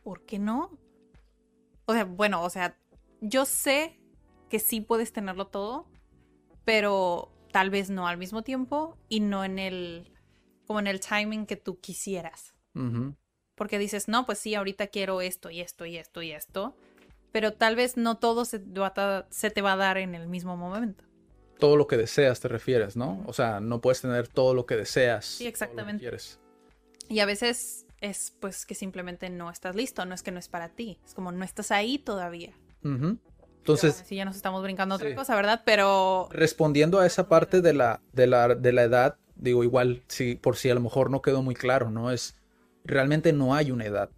¿Por 0.05 0.25
qué 0.27 0.39
no? 0.39 0.79
O 1.87 1.95
sea, 1.95 2.05
bueno, 2.05 2.43
o 2.43 2.51
sea, 2.51 2.79
yo 3.23 3.47
sé 3.47 3.99
que 4.51 4.59
sí 4.59 4.83
puedes 4.83 5.13
tenerlo 5.13 5.47
todo, 5.49 5.89
pero 6.65 7.33
tal 7.53 7.71
vez 7.71 7.89
no 7.89 8.07
al 8.07 8.19
mismo 8.19 8.43
tiempo 8.43 8.99
y 9.09 9.21
no 9.21 9.45
en 9.45 9.59
el, 9.59 10.13
como 10.67 10.79
en 10.79 10.89
el 10.89 11.01
timing 11.01 11.47
que 11.47 11.57
tú 11.57 11.81
quisieras. 11.81 12.55
Porque 13.57 13.79
dices, 13.79 14.07
no, 14.07 14.27
pues 14.27 14.39
sí, 14.39 14.55
ahorita 14.55 14.87
quiero 14.87 15.21
esto 15.21 15.51
y 15.51 15.61
esto 15.61 15.87
y 15.87 15.97
esto 15.97 16.23
y 16.23 16.31
esto, 16.31 16.77
pero 17.33 17.53
tal 17.53 17.75
vez 17.75 17.97
no 17.97 18.19
todo 18.19 18.45
se, 18.45 18.63
se 19.31 19.51
te 19.51 19.63
va 19.63 19.73
a 19.73 19.77
dar 19.77 19.99
en 19.99 20.15
el 20.15 20.29
mismo 20.29 20.57
momento. 20.57 21.05
Todo 21.59 21.77
lo 21.77 21.87
que 21.87 21.97
deseas 21.97 22.39
te 22.39 22.49
refieres, 22.49 22.97
¿no? 22.97 23.25
O 23.27 23.33
sea, 23.33 23.61
no 23.61 23.81
puedes 23.81 24.03
tener 24.03 24.29
todo 24.29 24.55
lo 24.55 24.67
que 24.67 24.77
deseas. 24.77 25.25
Sí, 25.25 25.47
exactamente. 25.47 26.09
Y 27.09 27.21
a 27.21 27.27
veces 27.27 27.87
es 28.01 28.35
pues 28.41 28.67
que 28.67 28.75
simplemente 28.75 29.31
no 29.31 29.51
estás 29.51 29.75
listo, 29.75 30.05
no 30.05 30.15
es 30.15 30.23
que 30.23 30.31
no 30.31 30.39
es 30.39 30.49
para 30.49 30.69
ti, 30.69 30.99
es 31.05 31.15
como 31.15 31.33
no 31.33 31.45
estás 31.45 31.71
ahí 31.71 31.99
todavía. 31.99 32.53
Entonces... 32.83 34.05
Sí, 34.07 34.17
ya 34.17 34.25
nos 34.25 34.37
estamos 34.37 34.63
brincando 34.63 34.95
otra 34.95 35.15
cosa, 35.15 35.35
¿verdad? 35.35 35.63
Pero... 35.65 36.29
Respondiendo 36.31 37.01
a 37.01 37.07
esa 37.07 37.29
parte 37.29 37.63
de 37.63 37.73
la, 37.73 38.01
de 38.13 38.27
la, 38.27 38.55
de 38.55 38.73
la 38.73 38.83
edad, 38.83 39.17
digo 39.35 39.65
igual, 39.65 40.03
si, 40.09 40.37
por 40.37 40.57
si 40.57 40.71
a 40.71 40.75
lo 40.75 40.81
mejor 40.81 41.11
no 41.11 41.23
quedó 41.23 41.43
muy 41.43 41.55
claro, 41.55 41.91
¿no? 41.91 42.13
Es, 42.13 42.37
realmente 42.87 43.33
no 43.33 43.55
hay 43.55 43.71
una 43.71 43.85
edad. 43.85 44.11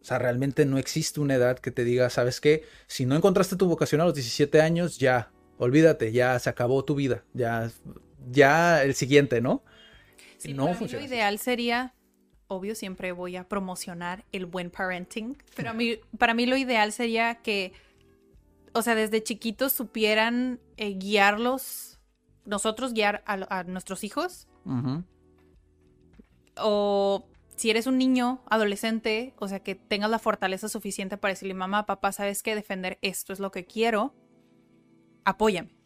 O 0.00 0.04
sea, 0.04 0.18
realmente 0.18 0.64
no 0.64 0.78
existe 0.78 1.20
una 1.20 1.34
edad 1.34 1.58
que 1.58 1.70
te 1.70 1.84
diga, 1.84 2.08
¿sabes 2.08 2.40
qué? 2.40 2.64
Si 2.86 3.04
no 3.04 3.16
encontraste 3.16 3.56
tu 3.56 3.66
vocación 3.66 4.00
a 4.00 4.04
los 4.04 4.14
17 4.14 4.60
años, 4.62 4.98
ya, 4.98 5.30
olvídate, 5.58 6.12
ya 6.12 6.38
se 6.38 6.48
acabó 6.48 6.84
tu 6.84 6.94
vida, 6.94 7.22
ya, 7.34 7.70
ya 8.30 8.82
el 8.82 8.94
siguiente, 8.94 9.42
¿no? 9.42 9.62
Sí, 10.38 10.54
no 10.54 10.72
funciona. 10.72 11.04
Lo 11.04 11.08
ideal 11.08 11.38
sería 11.38 11.94
obvio, 12.50 12.74
siempre 12.74 13.12
voy 13.12 13.36
a 13.36 13.48
promocionar 13.48 14.24
el 14.32 14.44
buen 14.44 14.70
parenting, 14.70 15.36
pero 15.54 15.70
a 15.70 15.72
mí, 15.72 15.98
para 16.18 16.34
mí 16.34 16.46
lo 16.46 16.56
ideal 16.56 16.92
sería 16.92 17.36
que, 17.36 17.72
o 18.72 18.82
sea, 18.82 18.96
desde 18.96 19.22
chiquitos 19.22 19.72
supieran 19.72 20.58
eh, 20.76 20.94
guiarlos, 20.94 22.00
nosotros 22.44 22.92
guiar 22.92 23.22
a, 23.24 23.62
nuestros 23.64 24.02
hijos. 24.02 24.48
O 26.56 27.28
si 27.60 27.68
eres 27.68 27.86
un 27.86 27.98
niño, 27.98 28.42
adolescente, 28.46 29.34
o 29.38 29.46
sea, 29.46 29.60
que 29.60 29.74
tengas 29.74 30.08
la 30.08 30.18
fortaleza 30.18 30.66
suficiente 30.70 31.18
para 31.18 31.32
decirle, 31.32 31.52
mamá, 31.52 31.84
papá, 31.84 32.10
¿sabes 32.10 32.42
qué? 32.42 32.54
Defender 32.54 32.98
esto 33.02 33.34
es 33.34 33.38
lo 33.38 33.50
que 33.50 33.66
quiero, 33.66 34.14
apóyame. 35.26 35.76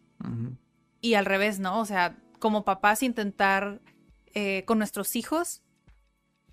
Y 1.01 1.15
al 1.15 1.25
revés, 1.25 1.59
¿no? 1.59 1.81
O 1.81 1.85
sea, 1.85 2.17
como 2.39 2.65
papás 2.65 3.03
intentar 3.03 3.81
eh, 4.35 4.63
con 4.67 4.79
nuestros 4.79 5.17
hijos 5.17 5.65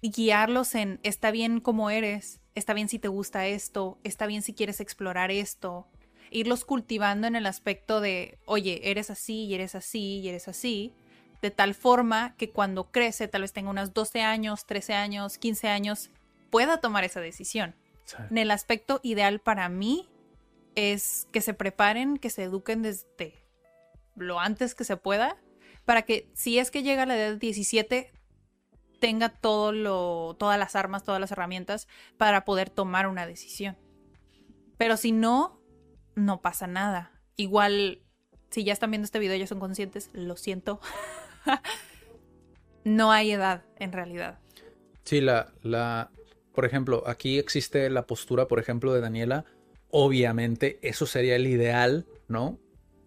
guiarlos 0.01 0.73
en 0.73 0.99
está 1.03 1.29
bien 1.29 1.59
como 1.59 1.91
eres, 1.91 2.41
está 2.55 2.73
bien 2.73 2.89
si 2.89 2.97
te 2.97 3.07
gusta 3.07 3.45
esto, 3.45 3.99
está 4.03 4.25
bien 4.25 4.41
si 4.41 4.55
quieres 4.55 4.79
explorar 4.79 5.29
esto, 5.29 5.87
irlos 6.31 6.65
cultivando 6.65 7.27
en 7.27 7.35
el 7.35 7.45
aspecto 7.45 8.01
de, 8.01 8.39
oye, 8.47 8.89
eres 8.89 9.11
así 9.11 9.45
y 9.45 9.53
eres 9.53 9.75
así 9.75 10.21
y 10.21 10.29
eres 10.29 10.47
así, 10.47 10.95
de 11.41 11.51
tal 11.51 11.73
forma 11.73 12.35
que 12.37 12.51
cuando 12.51 12.91
crece, 12.91 13.27
tal 13.27 13.41
vez 13.41 13.53
tenga 13.53 13.69
unos 13.69 13.93
12 13.93 14.21
años, 14.21 14.65
13 14.65 14.93
años, 14.93 15.37
15 15.37 15.67
años, 15.67 16.11
pueda 16.49 16.79
tomar 16.79 17.03
esa 17.03 17.21
decisión. 17.21 17.75
En 18.29 18.37
el 18.37 18.51
aspecto 18.51 18.99
ideal 19.03 19.39
para 19.39 19.69
mí 19.69 20.09
es 20.75 21.27
que 21.31 21.41
se 21.41 21.53
preparen, 21.53 22.17
que 22.17 22.29
se 22.29 22.43
eduquen 22.43 22.81
desde 22.81 23.45
lo 24.15 24.39
antes 24.39 24.75
que 24.75 24.83
se 24.83 24.97
pueda, 24.97 25.37
para 25.85 26.03
que 26.03 26.29
si 26.33 26.59
es 26.59 26.71
que 26.71 26.83
llega 26.83 27.03
a 27.03 27.05
la 27.05 27.17
edad 27.17 27.31
de 27.31 27.37
17, 27.37 28.11
tenga 28.99 29.29
todo 29.29 29.71
lo, 29.71 30.35
todas 30.37 30.59
las 30.59 30.75
armas, 30.75 31.03
todas 31.03 31.19
las 31.19 31.31
herramientas 31.31 31.87
para 32.17 32.45
poder 32.45 32.69
tomar 32.69 33.07
una 33.07 33.25
decisión. 33.25 33.77
Pero 34.77 34.97
si 34.97 35.11
no, 35.11 35.59
no 36.15 36.41
pasa 36.41 36.67
nada. 36.67 37.11
Igual, 37.35 38.01
si 38.49 38.63
ya 38.63 38.73
están 38.73 38.91
viendo 38.91 39.05
este 39.05 39.19
video, 39.19 39.35
ya 39.37 39.47
son 39.47 39.59
conscientes, 39.59 40.09
lo 40.13 40.37
siento. 40.37 40.79
no 42.83 43.11
hay 43.11 43.31
edad 43.31 43.63
en 43.77 43.91
realidad. 43.91 44.39
Sí, 45.03 45.21
la, 45.21 45.51
la, 45.63 46.11
por 46.53 46.65
ejemplo, 46.65 47.03
aquí 47.07 47.39
existe 47.39 47.89
la 47.89 48.05
postura, 48.05 48.47
por 48.47 48.59
ejemplo, 48.59 48.93
de 48.93 49.01
Daniela. 49.01 49.45
Obviamente, 49.89 50.79
eso 50.81 51.05
sería 51.05 51.35
el 51.35 51.47
ideal, 51.47 52.05
¿no? 52.27 52.59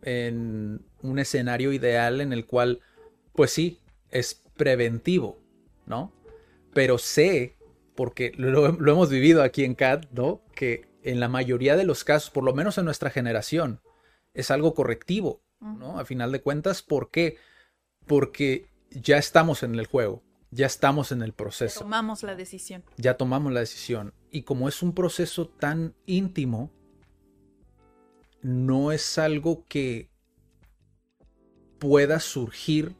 En 0.02 0.84
un 1.02 1.18
escenario 1.18 1.72
ideal 1.72 2.20
en 2.20 2.32
el 2.32 2.44
cual, 2.46 2.80
pues 3.32 3.52
sí, 3.52 3.80
es 4.10 4.42
preventivo. 4.56 5.44
¿no? 5.86 6.12
Pero 6.72 6.98
sé, 6.98 7.56
porque 7.94 8.32
lo, 8.36 8.66
hemos 8.66 9.10
vivido 9.10 9.42
aquí 9.42 9.64
en 9.64 9.74
CAD, 9.74 10.04
¿no? 10.12 10.42
Que 10.54 10.86
en 11.02 11.20
la 11.20 11.28
mayoría 11.28 11.76
de 11.76 11.84
los 11.84 12.04
casos, 12.04 12.30
por 12.30 12.44
lo 12.44 12.54
menos 12.54 12.78
en 12.78 12.84
nuestra 12.84 13.10
generación, 13.10 13.80
es 14.32 14.50
algo 14.50 14.74
correctivo, 14.74 15.42
¿no? 15.60 15.98
A 15.98 16.04
final 16.04 16.32
de 16.32 16.40
cuentas, 16.40 16.82
¿por 16.82 17.10
qué? 17.10 17.36
Porque 17.36 17.44
ya 18.90 19.18
estamos 19.18 19.62
en 19.62 19.74
el 19.74 19.86
juego, 19.86 20.22
ya 20.50 20.66
estamos 20.66 21.12
en 21.12 21.22
el 21.22 21.32
proceso. 21.32 21.80
Ya 21.80 21.84
tomamos 21.84 22.22
la 22.22 22.34
decisión. 22.34 22.84
Ya 22.96 23.16
tomamos 23.16 23.52
la 23.52 23.60
decisión. 23.60 24.14
Y 24.30 24.42
como 24.42 24.68
es 24.68 24.82
un 24.82 24.94
proceso 24.94 25.48
tan 25.48 25.94
íntimo, 26.06 26.70
no 28.42 28.92
es 28.92 29.18
algo 29.18 29.64
que 29.68 30.10
pueda 31.78 32.20
surgir 32.20 32.94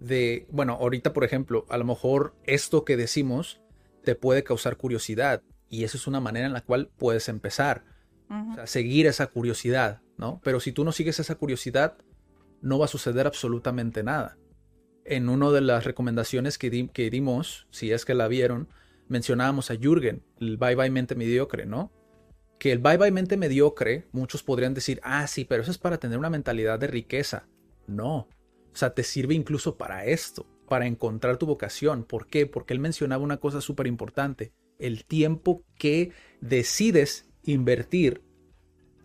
de, 0.00 0.46
bueno, 0.50 0.74
ahorita 0.74 1.12
por 1.12 1.24
ejemplo, 1.24 1.64
a 1.68 1.76
lo 1.78 1.84
mejor 1.84 2.34
esto 2.44 2.84
que 2.84 2.96
decimos 2.96 3.60
te 4.04 4.14
puede 4.14 4.42
causar 4.42 4.76
curiosidad 4.76 5.42
y 5.68 5.84
esa 5.84 5.96
es 5.96 6.06
una 6.06 6.20
manera 6.20 6.46
en 6.46 6.52
la 6.52 6.62
cual 6.62 6.90
puedes 6.96 7.28
empezar, 7.28 7.84
o 8.28 8.54
sea, 8.54 8.66
seguir 8.66 9.06
esa 9.06 9.28
curiosidad, 9.28 10.02
¿no? 10.16 10.40
Pero 10.42 10.60
si 10.60 10.72
tú 10.72 10.84
no 10.84 10.92
sigues 10.92 11.20
esa 11.20 11.36
curiosidad, 11.36 11.96
no 12.60 12.78
va 12.78 12.86
a 12.86 12.88
suceder 12.88 13.26
absolutamente 13.26 14.02
nada. 14.02 14.36
En 15.04 15.28
una 15.28 15.50
de 15.50 15.60
las 15.60 15.84
recomendaciones 15.84 16.58
que, 16.58 16.88
que 16.92 17.10
dimos, 17.10 17.66
si 17.70 17.92
es 17.92 18.04
que 18.04 18.14
la 18.14 18.28
vieron, 18.28 18.68
mencionábamos 19.08 19.70
a 19.70 19.76
Jürgen, 19.76 20.22
el 20.40 20.56
bye 20.56 20.74
bye 20.74 20.90
mente 20.90 21.14
mediocre, 21.14 21.66
¿no? 21.66 21.92
Que 22.58 22.72
el 22.72 22.78
bye 22.78 22.96
bye 22.96 23.10
mente 23.10 23.36
mediocre, 23.36 24.06
muchos 24.12 24.42
podrían 24.42 24.74
decir, 24.74 25.00
ah, 25.02 25.26
sí, 25.26 25.44
pero 25.44 25.62
eso 25.62 25.70
es 25.70 25.78
para 25.78 25.98
tener 25.98 26.18
una 26.18 26.30
mentalidad 26.30 26.78
de 26.78 26.86
riqueza. 26.86 27.48
No, 27.86 28.28
o 28.72 28.76
sea, 28.76 28.94
te 28.94 29.02
sirve 29.02 29.34
incluso 29.34 29.76
para 29.76 30.06
esto, 30.06 30.46
para 30.68 30.86
encontrar 30.86 31.36
tu 31.36 31.46
vocación. 31.46 32.04
¿Por 32.04 32.26
qué? 32.26 32.46
Porque 32.46 32.72
él 32.72 32.80
mencionaba 32.80 33.22
una 33.22 33.36
cosa 33.38 33.60
súper 33.60 33.86
importante, 33.86 34.52
el 34.78 35.04
tiempo 35.04 35.64
que 35.78 36.12
decides 36.40 37.28
invertir 37.44 38.22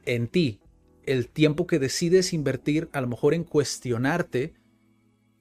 en 0.06 0.28
ti, 0.28 0.62
el 1.06 1.28
tiempo 1.28 1.68
que 1.68 1.80
decides 1.80 2.34
invertir 2.34 2.90
a 2.94 3.02
lo 3.02 3.08
mejor 3.08 3.34
en 3.34 3.44
cuestionarte 3.44 4.54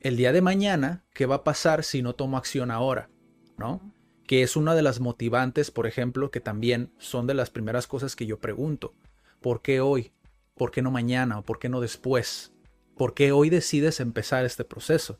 el 0.00 0.16
día 0.16 0.32
de 0.32 0.42
mañana 0.42 1.04
qué 1.14 1.26
va 1.26 1.36
a 1.36 1.44
pasar 1.44 1.84
si 1.84 2.02
no 2.02 2.14
tomo 2.14 2.36
acción 2.36 2.70
ahora, 2.70 3.10
¿no? 3.56 3.80
Que 4.26 4.42
es 4.42 4.56
una 4.56 4.74
de 4.74 4.82
las 4.82 5.00
motivantes, 5.00 5.70
por 5.70 5.86
ejemplo, 5.86 6.30
que 6.30 6.40
también 6.40 6.92
son 6.98 7.26
de 7.26 7.34
las 7.34 7.50
primeras 7.50 7.86
cosas 7.86 8.16
que 8.16 8.26
yo 8.26 8.38
pregunto. 8.38 8.94
¿Por 9.40 9.62
qué 9.62 9.80
hoy? 9.80 10.12
¿Por 10.54 10.70
qué 10.70 10.82
no 10.82 10.90
mañana? 10.90 11.38
¿O 11.38 11.42
por 11.42 11.58
qué 11.58 11.68
no 11.68 11.80
después? 11.80 12.52
¿Por 12.96 13.14
qué 13.14 13.32
hoy 13.32 13.50
decides 13.50 14.00
empezar 14.00 14.44
este 14.44 14.64
proceso? 14.64 15.18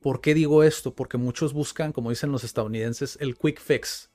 ¿Por 0.00 0.20
qué 0.20 0.34
digo 0.34 0.64
esto? 0.64 0.94
Porque 0.94 1.18
muchos 1.18 1.52
buscan, 1.52 1.92
como 1.92 2.10
dicen 2.10 2.32
los 2.32 2.44
estadounidenses, 2.44 3.16
el 3.20 3.36
quick 3.36 3.60
fix, 3.60 4.10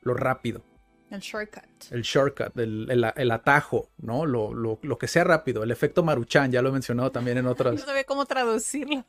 lo 0.00 0.14
rápido. 0.14 0.62
El 1.10 1.20
shortcut. 1.20 1.64
El 1.90 2.02
shortcut, 2.02 2.58
el, 2.58 3.30
atajo, 3.30 3.90
¿no? 3.96 4.26
Lo, 4.26 4.52
lo, 4.52 4.78
lo, 4.82 4.98
que 4.98 5.08
sea 5.08 5.24
rápido, 5.24 5.62
el 5.62 5.70
efecto 5.70 6.02
maruchan, 6.02 6.52
ya 6.52 6.60
lo 6.60 6.68
he 6.68 6.72
mencionado 6.72 7.10
también 7.10 7.38
en 7.38 7.46
otras. 7.46 7.74
No 7.78 7.86
sabía 7.86 8.04
cómo 8.04 8.26
traducirlo. 8.26 9.04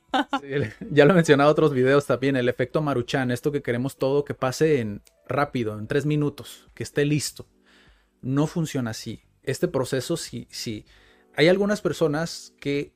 ya 0.92 1.06
lo 1.06 1.12
he 1.12 1.16
mencionado 1.16 1.50
en 1.50 1.52
otros 1.52 1.74
videos 1.74 2.06
también, 2.06 2.38
el 2.38 2.48
efecto 2.48 2.82
maruchan, 2.82 3.32
esto 3.32 3.52
que 3.52 3.62
queremos 3.62 3.98
todo 3.98 4.24
que 4.24 4.34
pase 4.34 4.80
en 4.80 5.02
rápido, 5.28 5.78
en 5.78 5.88
tres 5.88 6.06
minutos, 6.06 6.70
que 6.74 6.84
esté 6.84 7.04
listo. 7.04 7.46
No 8.22 8.48
funciona 8.48 8.92
así. 8.92 9.24
Este 9.44 9.68
proceso, 9.68 10.16
si, 10.16 10.48
si, 10.52 10.86
hay 11.36 11.50
algunas 11.50 11.82
personas 11.82 12.54
que 12.60 12.94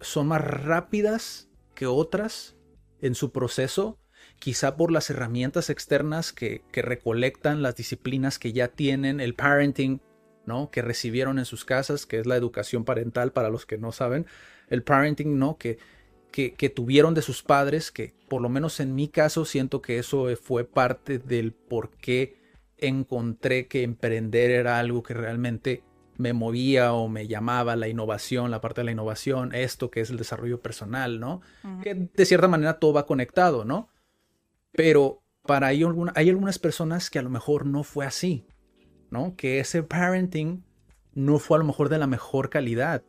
son 0.00 0.28
más 0.28 0.42
rápidas 0.42 1.48
que 1.74 1.86
otras 1.86 2.56
en 3.00 3.14
su 3.14 3.30
proceso, 3.30 3.98
quizá 4.38 4.76
por 4.76 4.92
las 4.92 5.10
herramientas 5.10 5.70
externas 5.70 6.32
que, 6.32 6.62
recolectan, 6.72 7.62
las 7.62 7.76
disciplinas 7.76 8.38
que 8.38 8.52
ya 8.52 8.68
tienen, 8.68 9.20
el 9.20 9.34
parenting, 9.34 10.00
¿no? 10.44 10.70
Que 10.70 10.82
recibieron 10.82 11.38
en 11.38 11.44
sus 11.44 11.64
casas, 11.64 12.06
que 12.06 12.18
es 12.18 12.26
la 12.26 12.36
educación 12.36 12.84
parental 12.84 13.32
para 13.32 13.50
los 13.50 13.66
que 13.66 13.78
no 13.78 13.92
saben, 13.92 14.26
el 14.68 14.82
parenting, 14.82 15.38
¿no? 15.38 15.56
Que, 15.58 15.78
que, 16.30 16.54
que, 16.54 16.68
tuvieron 16.68 17.14
de 17.14 17.22
sus 17.22 17.42
padres, 17.42 17.90
que 17.90 18.14
por 18.28 18.42
lo 18.42 18.48
menos 18.48 18.80
en 18.80 18.94
mi 18.94 19.08
caso 19.08 19.44
siento 19.44 19.80
que 19.80 19.98
eso 19.98 20.28
fue 20.36 20.64
parte 20.64 21.18
del 21.18 21.52
por 21.52 21.90
qué 21.90 22.36
encontré 22.78 23.66
que 23.68 23.82
emprender 23.82 24.50
era 24.50 24.78
algo 24.78 25.02
que 25.02 25.14
realmente 25.14 25.82
me 26.18 26.32
movía 26.32 26.92
o 26.92 27.08
me 27.08 27.26
llamaba 27.26 27.76
la 27.76 27.88
innovación, 27.88 28.50
la 28.50 28.60
parte 28.60 28.80
de 28.80 28.86
la 28.86 28.92
innovación, 28.92 29.54
esto 29.54 29.90
que 29.90 30.00
es 30.00 30.10
el 30.10 30.16
desarrollo 30.16 30.60
personal, 30.60 31.20
¿no? 31.20 31.40
Que 31.82 31.94
de 31.94 32.26
cierta 32.26 32.48
manera 32.48 32.78
todo 32.78 32.92
va 32.94 33.06
conectado, 33.06 33.64
¿no? 33.64 33.88
Pero 34.76 35.22
para 35.42 35.68
hay, 35.68 35.82
hay 36.14 36.28
algunas 36.28 36.58
personas 36.58 37.10
que 37.10 37.18
a 37.18 37.22
lo 37.22 37.30
mejor 37.30 37.66
no 37.66 37.82
fue 37.82 38.06
así, 38.06 38.46
¿no? 39.10 39.34
Que 39.36 39.60
ese 39.60 39.82
parenting 39.82 40.64
no 41.14 41.38
fue 41.38 41.56
a 41.56 41.60
lo 41.60 41.64
mejor 41.64 41.88
de 41.88 41.98
la 41.98 42.06
mejor 42.06 42.50
calidad. 42.50 43.02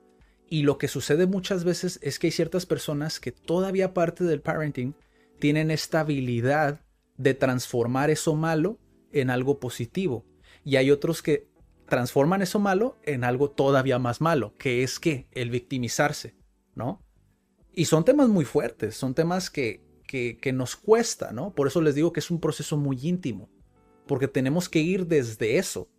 Y 0.49 0.63
lo 0.63 0.77
que 0.77 0.87
sucede 0.87 1.27
muchas 1.27 1.63
veces 1.63 1.99
es 2.01 2.19
que 2.19 2.27
hay 2.27 2.31
ciertas 2.31 2.65
personas 2.65 3.19
que 3.19 3.31
todavía 3.31 3.93
parte 3.93 4.23
del 4.23 4.41
parenting 4.41 4.95
tienen 5.39 5.71
esta 5.71 5.99
habilidad 6.01 6.81
de 7.17 7.33
transformar 7.33 8.09
eso 8.09 8.35
malo 8.35 8.79
en 9.11 9.29
algo 9.29 9.59
positivo. 9.59 10.25
Y 10.63 10.77
hay 10.77 10.89
otros 10.89 11.21
que 11.21 11.49
transforman 11.87 12.41
eso 12.41 12.59
malo 12.59 12.97
en 13.03 13.23
algo 13.23 13.49
todavía 13.49 13.99
más 13.99 14.21
malo, 14.21 14.53
que 14.57 14.83
es 14.83 14.99
que 14.99 15.27
el 15.31 15.49
victimizarse, 15.49 16.35
¿no? 16.75 17.01
Y 17.73 17.85
son 17.85 18.05
temas 18.05 18.29
muy 18.29 18.45
fuertes, 18.45 18.95
son 18.95 19.13
temas 19.13 19.49
que, 19.49 19.86
que, 20.07 20.37
que 20.37 20.53
nos 20.53 20.75
cuesta, 20.75 21.31
¿no? 21.31 21.53
Por 21.53 21.67
eso 21.67 21.81
les 21.81 21.93
digo 21.93 22.11
que 22.11 22.21
es 22.21 22.31
un 22.31 22.39
proceso 22.39 22.77
muy 22.77 22.97
íntimo, 23.01 23.49
porque 24.07 24.27
tenemos 24.27 24.69
que 24.69 24.79
ir 24.79 25.05
desde 25.05 25.57
eso, 25.57 25.89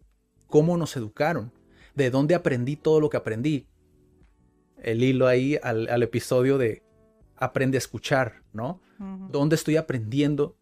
cómo 0.49 0.77
nos 0.77 0.97
educaron, 0.97 1.53
de 1.95 2.11
dónde 2.11 2.35
aprendí 2.35 2.77
todo 2.77 3.01
lo 3.01 3.11
que 3.11 3.19
aprendí. 3.19 3.69
El 4.83 5.03
hilo 5.03 5.27
ahí 5.27 5.59
al, 5.63 5.89
al 5.89 6.03
episodio 6.03 6.59
de 6.59 6.83
aprende 7.37 7.77
a 7.77 7.79
escuchar, 7.79 8.43
¿no? 8.53 8.81
¿Dónde 9.31 9.55
estoy 9.55 9.77
aprendiendo 9.77 10.57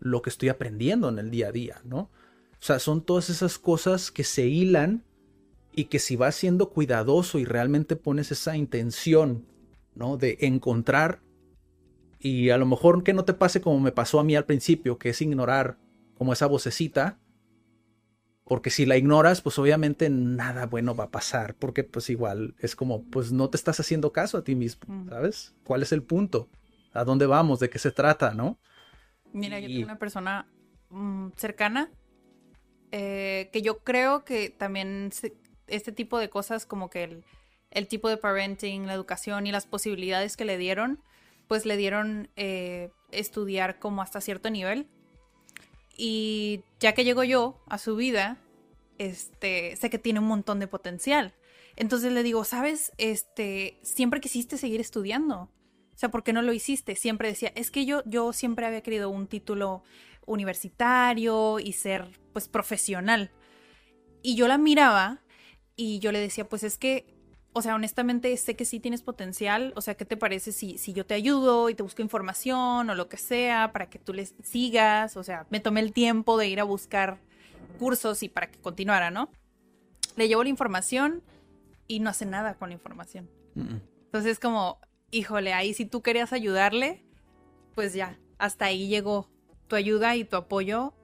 lo 0.00 0.22
que 0.22 0.30
estoy 0.30 0.48
aprendiendo 0.48 1.08
en 1.08 1.18
el 1.18 1.30
día 1.30 1.48
a 1.48 1.52
día, 1.52 1.80
¿no? 1.84 1.98
O 1.98 2.62
sea, 2.62 2.78
son 2.78 3.02
todas 3.02 3.30
esas 3.30 3.58
cosas 3.58 4.10
que 4.10 4.24
se 4.24 4.46
hilan 4.46 5.04
y 5.72 5.84
que 5.84 5.98
si 5.98 6.16
vas 6.16 6.34
siendo 6.34 6.70
cuidadoso 6.70 7.38
y 7.38 7.44
realmente 7.44 7.96
pones 7.96 8.32
esa 8.32 8.56
intención, 8.56 9.46
¿no? 9.94 10.16
De 10.16 10.38
encontrar 10.40 11.20
y 12.20 12.50
a 12.50 12.58
lo 12.58 12.66
mejor 12.66 13.02
que 13.02 13.14
no 13.14 13.24
te 13.24 13.34
pase 13.34 13.60
como 13.60 13.80
me 13.80 13.92
pasó 13.92 14.20
a 14.20 14.24
mí 14.24 14.36
al 14.36 14.44
principio, 14.44 14.98
que 14.98 15.08
es 15.08 15.20
ignorar 15.22 15.78
como 16.14 16.32
esa 16.32 16.46
vocecita, 16.46 17.18
porque 18.44 18.70
si 18.70 18.84
la 18.84 18.96
ignoras, 18.96 19.40
pues 19.40 19.58
obviamente 19.58 20.10
nada 20.10 20.66
bueno 20.66 20.94
va 20.94 21.04
a 21.04 21.10
pasar, 21.10 21.54
porque 21.54 21.82
pues 21.82 22.10
igual 22.10 22.54
es 22.58 22.76
como, 22.76 23.04
pues 23.04 23.32
no 23.32 23.48
te 23.48 23.56
estás 23.56 23.80
haciendo 23.80 24.12
caso 24.12 24.38
a 24.38 24.44
ti 24.44 24.54
mismo, 24.54 25.06
¿sabes? 25.08 25.54
¿Cuál 25.64 25.82
es 25.82 25.92
el 25.92 26.02
punto? 26.02 26.48
¿A 26.92 27.04
dónde 27.04 27.26
vamos? 27.26 27.60
¿De 27.60 27.70
qué 27.70 27.78
se 27.78 27.92
trata, 27.92 28.34
no? 28.34 28.58
Mira, 29.32 29.60
yo 29.60 29.68
tengo 29.68 29.84
una 29.84 29.98
persona 29.98 30.48
mm, 30.90 31.28
cercana 31.36 31.90
eh, 32.92 33.50
que 33.52 33.62
yo 33.62 33.78
creo 33.78 34.24
que 34.24 34.50
también 34.50 35.10
este 35.68 35.92
tipo 35.92 36.18
de 36.18 36.28
cosas 36.28 36.66
como 36.66 36.90
que 36.90 37.22
el, 37.70 37.86
tipo 37.86 38.08
de 38.08 38.16
parenting, 38.16 38.86
la 38.86 38.94
educación 38.94 39.46
y 39.46 39.52
las 39.52 39.66
posibilidades 39.66 40.36
que 40.36 40.44
le 40.44 40.58
dieron, 40.58 41.00
pues 41.50 41.66
le 41.66 41.76
dieron 41.76 42.28
eh, 42.36 42.92
estudiar 43.10 43.80
como 43.80 44.02
hasta 44.02 44.20
cierto 44.20 44.50
nivel. 44.50 44.86
Y 45.96 46.62
ya 46.78 46.92
que 46.92 47.02
llego 47.02 47.24
yo 47.24 47.60
a 47.66 47.76
su 47.76 47.96
vida, 47.96 48.38
este, 48.98 49.74
sé 49.74 49.90
que 49.90 49.98
tiene 49.98 50.20
un 50.20 50.28
montón 50.28 50.60
de 50.60 50.68
potencial. 50.68 51.34
Entonces 51.74 52.12
le 52.12 52.22
digo, 52.22 52.44
¿sabes? 52.44 52.92
Este, 52.98 53.80
siempre 53.82 54.20
quisiste 54.20 54.58
seguir 54.58 54.80
estudiando. 54.80 55.50
O 55.92 55.96
sea, 55.96 56.08
¿por 56.12 56.22
qué 56.22 56.32
no 56.32 56.40
lo 56.40 56.52
hiciste? 56.52 56.94
Siempre 56.94 57.26
decía, 57.26 57.50
es 57.56 57.72
que 57.72 57.84
yo, 57.84 58.04
yo 58.06 58.32
siempre 58.32 58.64
había 58.64 58.84
querido 58.84 59.10
un 59.10 59.26
título 59.26 59.82
universitario 60.26 61.58
y 61.58 61.72
ser 61.72 62.16
pues 62.32 62.46
profesional. 62.46 63.32
Y 64.22 64.36
yo 64.36 64.46
la 64.46 64.56
miraba 64.56 65.20
y 65.74 65.98
yo 65.98 66.12
le 66.12 66.20
decía, 66.20 66.48
pues 66.48 66.62
es 66.62 66.78
que, 66.78 67.12
o 67.52 67.62
sea, 67.62 67.74
honestamente 67.74 68.36
sé 68.36 68.54
que 68.54 68.64
sí 68.64 68.78
tienes 68.78 69.02
potencial, 69.02 69.72
o 69.76 69.80
sea, 69.80 69.94
¿qué 69.94 70.04
te 70.04 70.16
parece 70.16 70.52
si, 70.52 70.78
si 70.78 70.92
yo 70.92 71.04
te 71.04 71.14
ayudo 71.14 71.68
y 71.68 71.74
te 71.74 71.82
busco 71.82 72.02
información 72.02 72.88
o 72.88 72.94
lo 72.94 73.08
que 73.08 73.16
sea 73.16 73.72
para 73.72 73.90
que 73.90 73.98
tú 73.98 74.12
les 74.12 74.34
sigas? 74.42 75.16
O 75.16 75.24
sea, 75.24 75.46
me 75.50 75.60
tomé 75.60 75.80
el 75.80 75.92
tiempo 75.92 76.38
de 76.38 76.48
ir 76.48 76.60
a 76.60 76.64
buscar 76.64 77.18
cursos 77.78 78.22
y 78.22 78.28
para 78.28 78.50
que 78.50 78.58
continuara, 78.60 79.10
¿no? 79.10 79.30
Le 80.16 80.28
llevo 80.28 80.44
la 80.44 80.48
información 80.48 81.22
y 81.88 81.98
no 81.98 82.10
hace 82.10 82.24
nada 82.24 82.54
con 82.54 82.68
la 82.68 82.74
información. 82.74 83.28
Entonces, 84.04 84.38
como, 84.38 84.78
híjole, 85.10 85.52
ahí 85.52 85.74
si 85.74 85.86
tú 85.86 86.02
querías 86.02 86.32
ayudarle, 86.32 87.04
pues 87.74 87.94
ya, 87.94 88.16
hasta 88.38 88.66
ahí 88.66 88.86
llegó 88.86 89.28
tu 89.66 89.74
ayuda 89.74 90.14
y 90.14 90.24
tu 90.24 90.36
apoyo. 90.36 90.94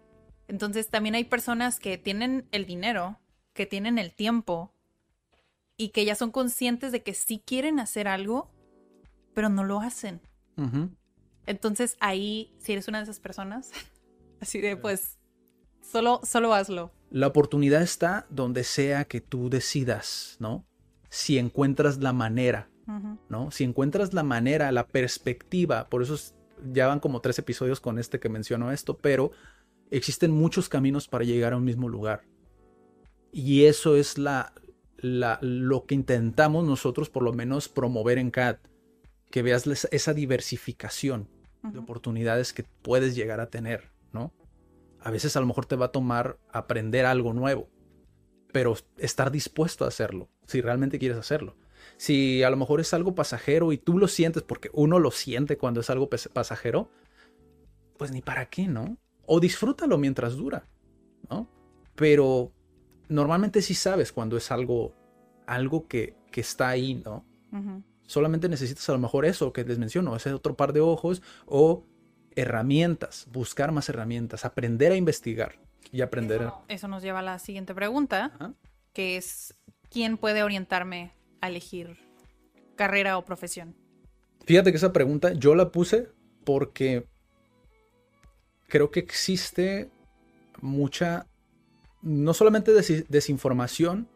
Entonces 0.47 0.89
también 0.91 1.17
hay 1.17 1.25
personas 1.25 1.81
que 1.81 1.99
tienen 1.99 2.47
el 2.53 2.67
dinero, 2.67 3.19
que 3.53 3.67
tienen 3.67 3.99
el 3.99 4.15
tiempo 4.15 4.76
y 5.77 5.91
que 5.91 6.05
ya 6.05 6.15
son 6.15 6.31
conscientes 6.31 6.93
de 6.93 7.03
que 7.03 7.15
sí 7.15 7.43
quieren 7.45 7.79
hacer 7.81 8.09
algo, 8.09 8.51
pero 9.35 9.49
no 9.49 9.65
lo 9.65 9.81
hacen. 9.81 10.21
Entonces 11.47 11.97
ahí, 12.01 12.55
si 12.59 12.73
eres 12.73 12.89
una 12.89 12.99
de 12.99 13.05
esas 13.05 13.21
personas, 13.21 13.71
así 14.41 14.61
de 14.61 14.77
pues, 14.77 15.19
solo, 15.83 16.21
solo 16.25 16.55
hazlo. 16.55 16.93
La 17.11 17.27
oportunidad 17.27 17.83
está 17.83 18.27
donde 18.31 18.65
sea 18.65 19.05
que 19.05 19.21
tú 19.21 19.51
decidas, 19.51 20.37
¿no? 20.41 20.65
Si 21.09 21.39
encuentras 21.39 21.99
la 21.99 22.13
manera, 22.13 22.69
¿no? 23.29 23.51
Si 23.51 23.65
encuentras 23.65 24.13
la 24.15 24.23
manera, 24.23 24.73
la 24.73 24.87
perspectiva, 24.87 25.89
por 25.89 26.03
eso 26.03 26.15
es 26.15 26.35
ya 26.73 26.87
van 26.87 27.01
como 27.01 27.21
tres 27.21 27.39
episodios 27.39 27.81
con 27.81 27.99
este 27.99 28.19
que 28.19 28.29
menciono 28.29 28.73
esto, 28.73 28.97
pero 28.97 29.31
existen 29.91 30.31
muchos 30.31 30.69
caminos 30.69 31.09
para 31.09 31.25
llegar 31.25 31.53
a 31.53 31.57
un 31.57 31.65
mismo 31.65 31.89
lugar. 31.89 32.25
Y 33.33 33.65
eso 33.65 33.97
es 33.97 34.19
la, 34.19 34.53
lo 34.99 35.87
que 35.87 35.95
intentamos 35.95 36.65
nosotros 36.65 37.11
por 37.11 37.23
lo 37.23 37.33
menos 37.33 37.69
promover 37.69 38.19
en 38.19 38.31
CAD, 38.31 38.59
que 39.31 39.43
veas 39.43 39.67
esa 39.67 40.15
diversificación 40.15 41.29
de 41.63 41.79
oportunidades 41.79 42.53
que 42.53 42.63
puedes 42.63 43.15
llegar 43.17 43.41
a 43.41 43.51
tener, 43.51 43.91
¿no? 44.13 44.33
A 45.01 45.11
veces 45.11 45.37
a 45.37 45.41
lo 45.41 45.47
mejor 45.47 45.67
te 45.67 45.77
va 45.77 45.87
a 45.87 45.93
tomar 45.93 46.39
aprender 46.53 47.07
algo 47.07 47.33
nuevo, 47.33 47.69
pero 48.53 48.75
estar 48.99 49.31
dispuesto 49.31 49.85
a 49.85 49.89
hacerlo, 49.89 50.29
si 50.47 50.61
realmente 50.61 50.99
quieres 50.99 51.19
hacerlo. 51.19 51.57
Si 51.97 52.43
a 52.43 52.51
lo 52.51 52.57
mejor 52.57 52.81
es 52.81 52.95
algo 52.95 53.15
pasajero 53.15 53.73
y 53.73 53.79
tú 53.79 53.99
lo 53.99 54.09
sientes, 54.09 54.43
porque 54.43 54.71
uno 54.73 54.99
lo 54.99 55.11
siente 55.11 55.59
cuando 55.59 55.81
es 55.81 55.91
algo 55.91 56.09
pasajero, 56.09 56.91
pues 57.97 58.11
ni 58.11 58.23
para 58.23 58.47
qué, 58.47 58.67
¿no? 58.67 58.97
O 59.27 59.41
disfrútalo 59.41 59.99
mientras 59.99 60.37
dura, 60.37 60.69
¿no? 61.31 61.49
Pero 61.95 62.53
normalmente 63.09 63.63
sí 63.63 63.75
sabes 63.75 64.13
cuando 64.13 64.37
es 64.37 64.51
algo, 64.51 64.95
algo 65.47 65.87
que, 65.87 66.17
que 66.31 66.41
está 66.41 66.69
ahí, 66.69 66.95
¿no? 66.95 67.25
Solamente 68.07 68.49
necesitas 68.49 68.89
a 68.91 68.93
lo 68.93 68.99
mejor 68.99 69.25
eso 69.25 69.53
que 69.53 69.65
les 69.65 69.79
menciono, 69.79 70.15
ese 70.15 70.33
otro 70.33 70.57
par 70.57 70.73
de 70.73 70.81
ojos 70.81 71.23
o 71.47 71.85
herramientas, 72.37 73.27
buscar 73.33 73.73
más 73.73 73.89
herramientas, 73.89 74.45
aprender 74.45 74.93
a 74.93 74.97
investigar 74.97 75.59
y 75.91 76.03
aprender. 76.03 76.51
Eso, 76.69 76.87
nos 76.87 77.03
lleva 77.03 77.21
a 77.21 77.23
la 77.23 77.39
siguiente 77.39 77.75
pregunta, 77.75 78.55
que 78.93 79.17
es, 79.17 79.57
¿quién 79.91 80.19
puede 80.19 80.43
orientarme 80.43 81.13
elegir 81.43 81.97
carrera 82.77 83.19
o 83.19 83.25
profesión? 83.25 83.75
Fíjate 84.45 84.71
que 84.71 84.77
esa 84.77 84.93
pregunta 84.93 85.33
yo 85.33 85.55
la 85.55 85.73
puse 85.73 86.09
porque 86.45 87.07
creo 88.69 88.91
que 88.91 89.01
existe 89.01 89.91
mucha, 90.61 91.27
no 92.07 92.35
solamente 92.35 92.73
desinformación, 92.73 94.09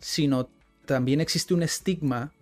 sino 0.00 0.50
también 0.86 1.20
existe 1.20 1.54
un 1.54 1.62
estigma 1.62 2.32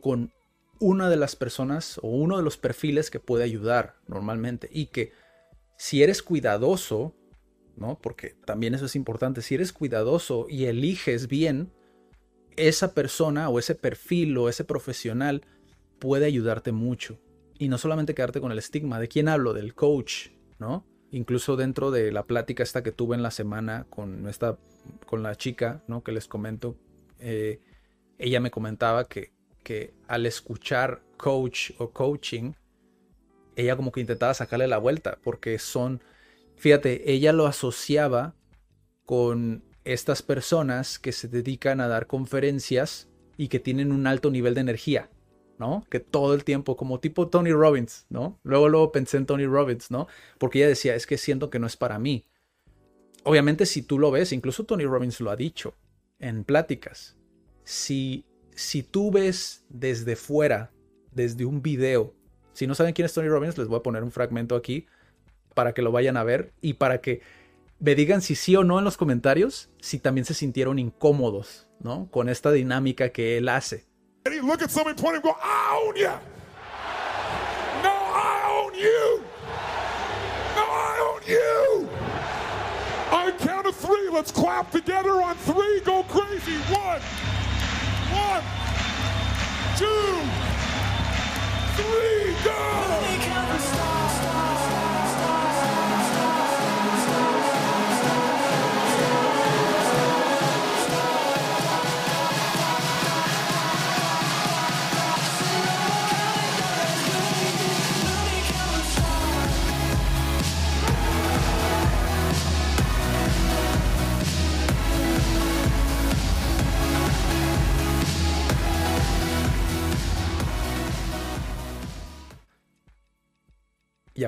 con 0.00 0.32
una 0.80 1.08
de 1.08 1.16
las 1.16 1.36
personas 1.36 1.98
o 2.02 2.08
uno 2.08 2.36
de 2.36 2.42
los 2.42 2.56
perfiles 2.56 3.10
que 3.10 3.20
puede 3.20 3.44
ayudar 3.44 3.94
normalmente 4.08 4.68
y 4.72 4.86
que 4.86 5.12
si 5.76 6.02
eres 6.02 6.20
cuidadoso, 6.20 7.14
¿no? 7.76 7.96
Porque 8.00 8.34
también 8.44 8.74
eso 8.74 8.86
es 8.86 8.96
importante, 8.96 9.40
si 9.40 9.54
eres 9.54 9.72
cuidadoso 9.72 10.46
y 10.48 10.64
eliges 10.64 11.28
bien, 11.28 11.72
esa 12.56 12.92
persona 12.92 13.48
o 13.48 13.60
ese 13.60 13.76
perfil 13.76 14.36
o 14.36 14.48
ese 14.48 14.64
profesional 14.64 15.42
puede 16.00 16.26
ayudarte 16.26 16.72
mucho. 16.72 17.20
Y 17.56 17.68
no 17.68 17.78
solamente 17.78 18.16
quedarte 18.16 18.40
con 18.40 18.50
el 18.50 18.58
estigma. 18.58 18.98
¿De 18.98 19.06
quién 19.06 19.28
hablo? 19.28 19.52
Del 19.52 19.74
coach, 19.74 20.30
¿no? 20.58 20.84
Incluso 21.14 21.54
dentro 21.54 21.92
de 21.92 22.10
la 22.10 22.24
plática 22.24 22.64
esta 22.64 22.82
que 22.82 22.90
tuve 22.90 23.14
en 23.14 23.22
la 23.22 23.30
semana 23.30 23.86
con, 23.88 24.28
esta, 24.28 24.58
con 25.06 25.22
la 25.22 25.36
chica, 25.36 25.80
¿no? 25.86 26.02
Que 26.02 26.10
les 26.10 26.26
comento, 26.26 26.76
eh, 27.20 27.60
ella 28.18 28.40
me 28.40 28.50
comentaba 28.50 29.04
que, 29.06 29.32
que 29.62 29.94
al 30.08 30.26
escuchar 30.26 31.02
coach 31.16 31.70
o 31.78 31.92
coaching, 31.92 32.54
ella 33.54 33.76
como 33.76 33.92
que 33.92 34.00
intentaba 34.00 34.34
sacarle 34.34 34.66
la 34.66 34.78
vuelta, 34.78 35.20
porque 35.22 35.60
son, 35.60 36.02
fíjate, 36.56 37.12
ella 37.12 37.32
lo 37.32 37.46
asociaba 37.46 38.34
con 39.04 39.62
estas 39.84 40.20
personas 40.20 40.98
que 40.98 41.12
se 41.12 41.28
dedican 41.28 41.80
a 41.80 41.86
dar 41.86 42.08
conferencias 42.08 43.08
y 43.36 43.46
que 43.46 43.60
tienen 43.60 43.92
un 43.92 44.08
alto 44.08 44.32
nivel 44.32 44.54
de 44.54 44.62
energía, 44.62 45.10
¿no? 45.58 45.84
Que 45.90 46.00
todo 46.00 46.34
el 46.34 46.44
tiempo, 46.44 46.76
como 46.76 47.00
tipo 47.00 47.28
Tony 47.28 47.52
Robbins, 47.52 48.06
¿no? 48.08 48.38
Luego, 48.42 48.68
luego 48.68 48.92
pensé 48.92 49.16
en 49.16 49.26
Tony 49.26 49.46
Robbins, 49.46 49.90
¿no? 49.90 50.06
Porque 50.38 50.58
ella 50.58 50.68
decía, 50.68 50.94
es 50.94 51.06
que 51.06 51.18
siento 51.18 51.50
que 51.50 51.58
no 51.58 51.66
es 51.66 51.76
para 51.76 51.98
mí. 51.98 52.26
Obviamente, 53.24 53.66
si 53.66 53.82
tú 53.82 53.98
lo 53.98 54.10
ves, 54.10 54.32
incluso 54.32 54.64
Tony 54.64 54.84
Robbins 54.84 55.20
lo 55.20 55.30
ha 55.30 55.36
dicho 55.36 55.74
en 56.18 56.44
pláticas, 56.44 57.16
si, 57.64 58.26
si 58.54 58.82
tú 58.82 59.10
ves 59.10 59.64
desde 59.68 60.16
fuera, 60.16 60.72
desde 61.12 61.44
un 61.44 61.62
video, 61.62 62.14
si 62.52 62.66
no 62.66 62.74
saben 62.74 62.92
quién 62.92 63.06
es 63.06 63.14
Tony 63.14 63.28
Robbins, 63.28 63.56
les 63.58 63.68
voy 63.68 63.78
a 63.78 63.82
poner 63.82 64.02
un 64.02 64.12
fragmento 64.12 64.54
aquí 64.56 64.86
para 65.54 65.72
que 65.72 65.82
lo 65.82 65.92
vayan 65.92 66.16
a 66.16 66.24
ver 66.24 66.52
y 66.60 66.74
para 66.74 67.00
que 67.00 67.22
me 67.78 67.94
digan 67.94 68.22
si 68.22 68.34
sí 68.34 68.56
o 68.56 68.64
no 68.64 68.78
en 68.78 68.84
los 68.84 68.96
comentarios, 68.96 69.70
si 69.80 69.98
también 69.98 70.24
se 70.24 70.34
sintieron 70.34 70.78
incómodos, 70.78 71.66
¿no? 71.80 72.08
Con 72.10 72.28
esta 72.28 72.52
dinámica 72.52 73.10
que 73.10 73.38
él 73.38 73.48
hace. 73.48 73.86
And 74.26 74.32
he 74.32 74.40
look 74.40 74.62
at 74.62 74.70
somebody 74.70 74.98
point 74.98 75.16
and 75.16 75.22
go, 75.22 75.36
I 75.42 75.82
own 75.84 75.96
you. 75.96 76.10
No, 77.82 77.92
I 77.92 78.64
own 78.64 78.74
you. 78.74 79.22
No, 80.56 80.64
I 80.64 81.12
own 81.12 81.20
you. 81.28 81.88
I 83.12 83.30
count 83.38 83.66
of 83.66 83.76
three. 83.76 84.08
Let's 84.08 84.32
clap 84.32 84.70
together 84.70 85.20
on 85.20 85.36
three. 85.36 85.80
Go 85.80 86.04
crazy. 86.04 86.56
One, 86.72 87.02
one, 88.16 88.42
two, 89.76 90.16
three, 91.76 92.13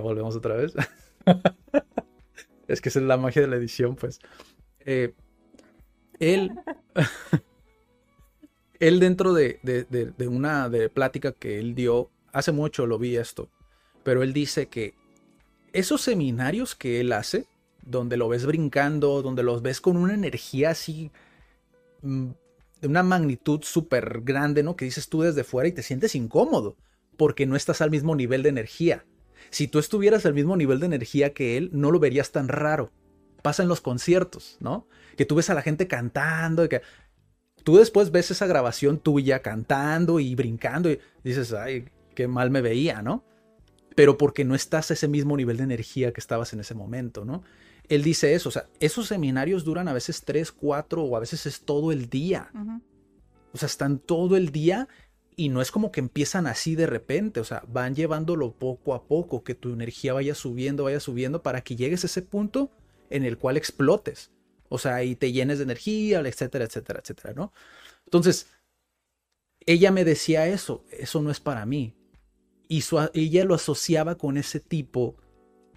volvemos 0.06 0.36
otra 0.36 0.54
vez. 0.54 0.74
es 2.68 2.80
que 2.80 2.88
es 2.88 2.96
la 2.96 3.16
magia 3.16 3.42
de 3.42 3.48
la 3.48 3.56
edición, 3.56 3.96
pues. 3.96 4.20
Eh, 4.80 5.14
él, 6.18 6.52
él 8.80 9.00
dentro 9.00 9.34
de, 9.34 9.58
de, 9.62 9.84
de, 9.84 10.28
una 10.28 10.70
plática 10.92 11.32
que 11.32 11.58
él 11.58 11.74
dio, 11.74 12.10
hace 12.32 12.52
mucho 12.52 12.86
lo 12.86 12.98
vi 12.98 13.16
esto, 13.16 13.50
pero 14.02 14.22
él 14.22 14.32
dice 14.32 14.68
que 14.68 14.94
esos 15.72 16.00
seminarios 16.00 16.74
que 16.74 17.00
él 17.00 17.12
hace, 17.12 17.46
donde 17.82 18.16
lo 18.16 18.28
ves 18.28 18.46
brincando, 18.46 19.22
donde 19.22 19.42
los 19.42 19.62
ves 19.62 19.80
con 19.80 19.96
una 19.96 20.14
energía 20.14 20.70
así, 20.70 21.10
mm, 22.02 22.28
de 22.80 22.88
una 22.88 23.02
magnitud 23.02 23.60
súper 23.62 24.20
grande, 24.22 24.62
¿no? 24.62 24.76
Que 24.76 24.84
dices 24.84 25.08
tú 25.08 25.22
desde 25.22 25.44
fuera 25.44 25.68
y 25.68 25.72
te 25.72 25.82
sientes 25.82 26.14
incómodo, 26.14 26.76
porque 27.16 27.46
no 27.46 27.56
estás 27.56 27.80
al 27.80 27.90
mismo 27.90 28.14
nivel 28.14 28.42
de 28.42 28.50
energía. 28.50 29.04
Si 29.50 29.68
tú 29.68 29.78
estuvieras 29.78 30.26
al 30.26 30.34
mismo 30.34 30.56
nivel 30.56 30.80
de 30.80 30.86
energía 30.86 31.32
que 31.32 31.56
él, 31.56 31.70
no 31.72 31.90
lo 31.90 31.98
verías 31.98 32.32
tan 32.32 32.48
raro. 32.48 32.90
Pasa 33.42 33.62
en 33.62 33.68
los 33.68 33.80
conciertos, 33.80 34.56
¿no? 34.60 34.86
Que 35.16 35.24
tú 35.24 35.36
ves 35.36 35.50
a 35.50 35.54
la 35.54 35.62
gente 35.62 35.86
cantando 35.86 36.64
y 36.64 36.68
que 36.68 36.82
tú 37.64 37.76
después 37.76 38.10
ves 38.10 38.30
esa 38.30 38.46
grabación 38.46 38.98
tuya 38.98 39.40
cantando 39.42 40.20
y 40.20 40.34
brincando 40.34 40.90
y 40.90 41.00
dices, 41.24 41.52
ay, 41.52 41.88
qué 42.14 42.28
mal 42.28 42.50
me 42.50 42.60
veía, 42.60 43.02
¿no? 43.02 43.24
Pero 43.94 44.18
porque 44.18 44.44
no 44.44 44.54
estás 44.54 44.90
a 44.90 44.94
ese 44.94 45.08
mismo 45.08 45.36
nivel 45.36 45.56
de 45.56 45.64
energía 45.64 46.12
que 46.12 46.20
estabas 46.20 46.52
en 46.52 46.60
ese 46.60 46.74
momento, 46.74 47.24
¿no? 47.24 47.42
Él 47.88 48.02
dice 48.02 48.34
eso, 48.34 48.48
o 48.48 48.52
sea, 48.52 48.66
esos 48.80 49.06
seminarios 49.06 49.64
duran 49.64 49.88
a 49.88 49.92
veces 49.92 50.22
tres, 50.24 50.50
cuatro 50.50 51.04
o 51.04 51.16
a 51.16 51.20
veces 51.20 51.46
es 51.46 51.60
todo 51.60 51.92
el 51.92 52.08
día. 52.08 52.50
Uh 52.52 52.58
-huh. 52.58 52.82
O 53.52 53.58
sea, 53.58 53.66
están 53.66 53.98
todo 53.98 54.36
el 54.36 54.50
día 54.50 54.88
y 55.36 55.50
no 55.50 55.60
es 55.60 55.70
como 55.70 55.92
que 55.92 56.00
empiezan 56.00 56.46
así 56.46 56.74
de 56.74 56.86
repente, 56.86 57.40
o 57.40 57.44
sea, 57.44 57.62
van 57.68 57.94
llevándolo 57.94 58.52
poco 58.52 58.94
a 58.94 59.06
poco, 59.06 59.44
que 59.44 59.54
tu 59.54 59.72
energía 59.74 60.14
vaya 60.14 60.34
subiendo, 60.34 60.84
vaya 60.84 60.98
subiendo 60.98 61.42
para 61.42 61.60
que 61.60 61.76
llegues 61.76 62.04
a 62.04 62.06
ese 62.06 62.22
punto 62.22 62.70
en 63.10 63.24
el 63.24 63.36
cual 63.36 63.58
explotes. 63.58 64.32
O 64.70 64.78
sea, 64.78 65.04
y 65.04 65.14
te 65.14 65.32
llenes 65.32 65.58
de 65.58 65.64
energía, 65.64 66.20
etcétera, 66.20 66.64
etcétera, 66.64 67.00
etcétera, 67.00 67.34
¿no? 67.34 67.52
Entonces, 68.06 68.48
ella 69.66 69.90
me 69.90 70.04
decía 70.04 70.48
eso, 70.48 70.84
eso 70.90 71.20
no 71.20 71.30
es 71.30 71.38
para 71.38 71.66
mí. 71.66 71.94
Y 72.66 72.80
su, 72.80 72.98
ella 73.12 73.44
lo 73.44 73.54
asociaba 73.54 74.16
con 74.16 74.38
ese 74.38 74.58
tipo 74.58 75.16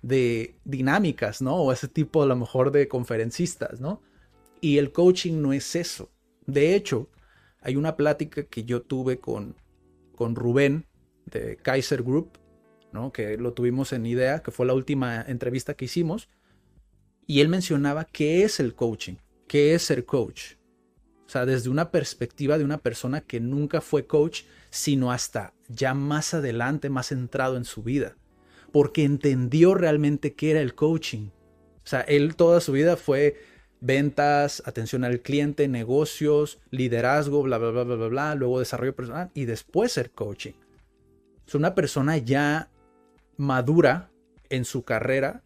de 0.02 0.58
dinámicas, 0.64 1.42
¿no? 1.42 1.58
O 1.58 1.74
ese 1.74 1.90
tipo 1.90 2.24
a 2.24 2.26
lo 2.26 2.36
mejor 2.38 2.72
de 2.72 2.88
conferencistas, 2.88 3.82
¿no? 3.82 4.02
Y 4.62 4.78
el 4.78 4.94
coaching 4.94 5.42
no 5.42 5.52
es 5.52 5.76
eso. 5.76 6.12
De 6.46 6.76
hecho, 6.76 7.10
hay 7.62 7.76
una 7.76 7.96
plática 7.96 8.44
que 8.44 8.64
yo 8.64 8.82
tuve 8.82 9.20
con, 9.20 9.56
con 10.16 10.36
Rubén 10.36 10.86
de 11.26 11.58
Kaiser 11.58 12.04
Group, 12.04 12.38
¿no? 12.92 13.12
que 13.12 13.38
lo 13.38 13.54
tuvimos 13.54 13.94
en 13.94 14.06
idea, 14.06 14.42
que 14.42 14.52
fue 14.52 14.66
la 14.66 14.74
última 14.74 15.22
entrevista 15.22 15.74
que 15.74 15.86
hicimos, 15.86 16.30
y 17.28 17.42
él 17.42 17.50
mencionaba 17.50 18.06
qué 18.06 18.44
es 18.44 18.60
el 18.60 18.74
coaching, 18.74 19.16
qué 19.48 19.76
es 19.76 19.84
ser 19.84 20.06
coach. 20.06 20.54
O 21.28 21.30
sea, 21.30 21.46
desde 21.46 21.70
una 21.70 21.92
perspectiva 21.92 22.58
de 22.58 22.64
una 22.64 22.80
persona 22.80 23.22
que 23.22 23.40
nunca 23.40 23.82
fue 23.82 24.08
coach, 24.08 24.46
sino 24.72 25.12
hasta 25.12 25.54
ya 25.68 25.94
más 25.94 26.34
adelante, 26.34 26.90
más 26.90 27.10
centrado 27.10 27.56
en 27.56 27.66
su 27.66 27.84
vida, 27.84 28.18
porque 28.72 29.04
entendió 29.04 29.76
realmente 29.76 30.34
qué 30.34 30.52
era 30.52 30.62
el 30.62 30.74
coaching. 30.74 31.30
O 31.84 31.88
sea, 31.90 32.02
él 32.02 32.36
toda 32.36 32.62
su 32.62 32.72
vida 32.72 32.98
fue 32.98 33.38
ventas, 33.82 34.62
atención 34.66 35.04
al 35.04 35.22
cliente, 35.22 35.68
negocios, 35.68 36.60
liderazgo, 36.70 37.42
bla, 37.44 37.58
bla, 37.58 37.72
bla, 37.72 37.84
bla, 37.84 37.96
bla, 37.96 38.08
bla, 38.08 38.36
luego 38.36 38.60
desarrollo 38.60 38.96
personal 38.96 39.32
y 39.34 39.46
después 39.46 39.94
ser 39.94 40.12
coaching. 40.12 40.54
Es 41.48 41.56
una 41.56 41.76
persona 41.76 42.18
ya 42.18 42.70
madura 43.38 44.12
en 44.50 44.66
su 44.66 44.84
carrera, 44.84 45.44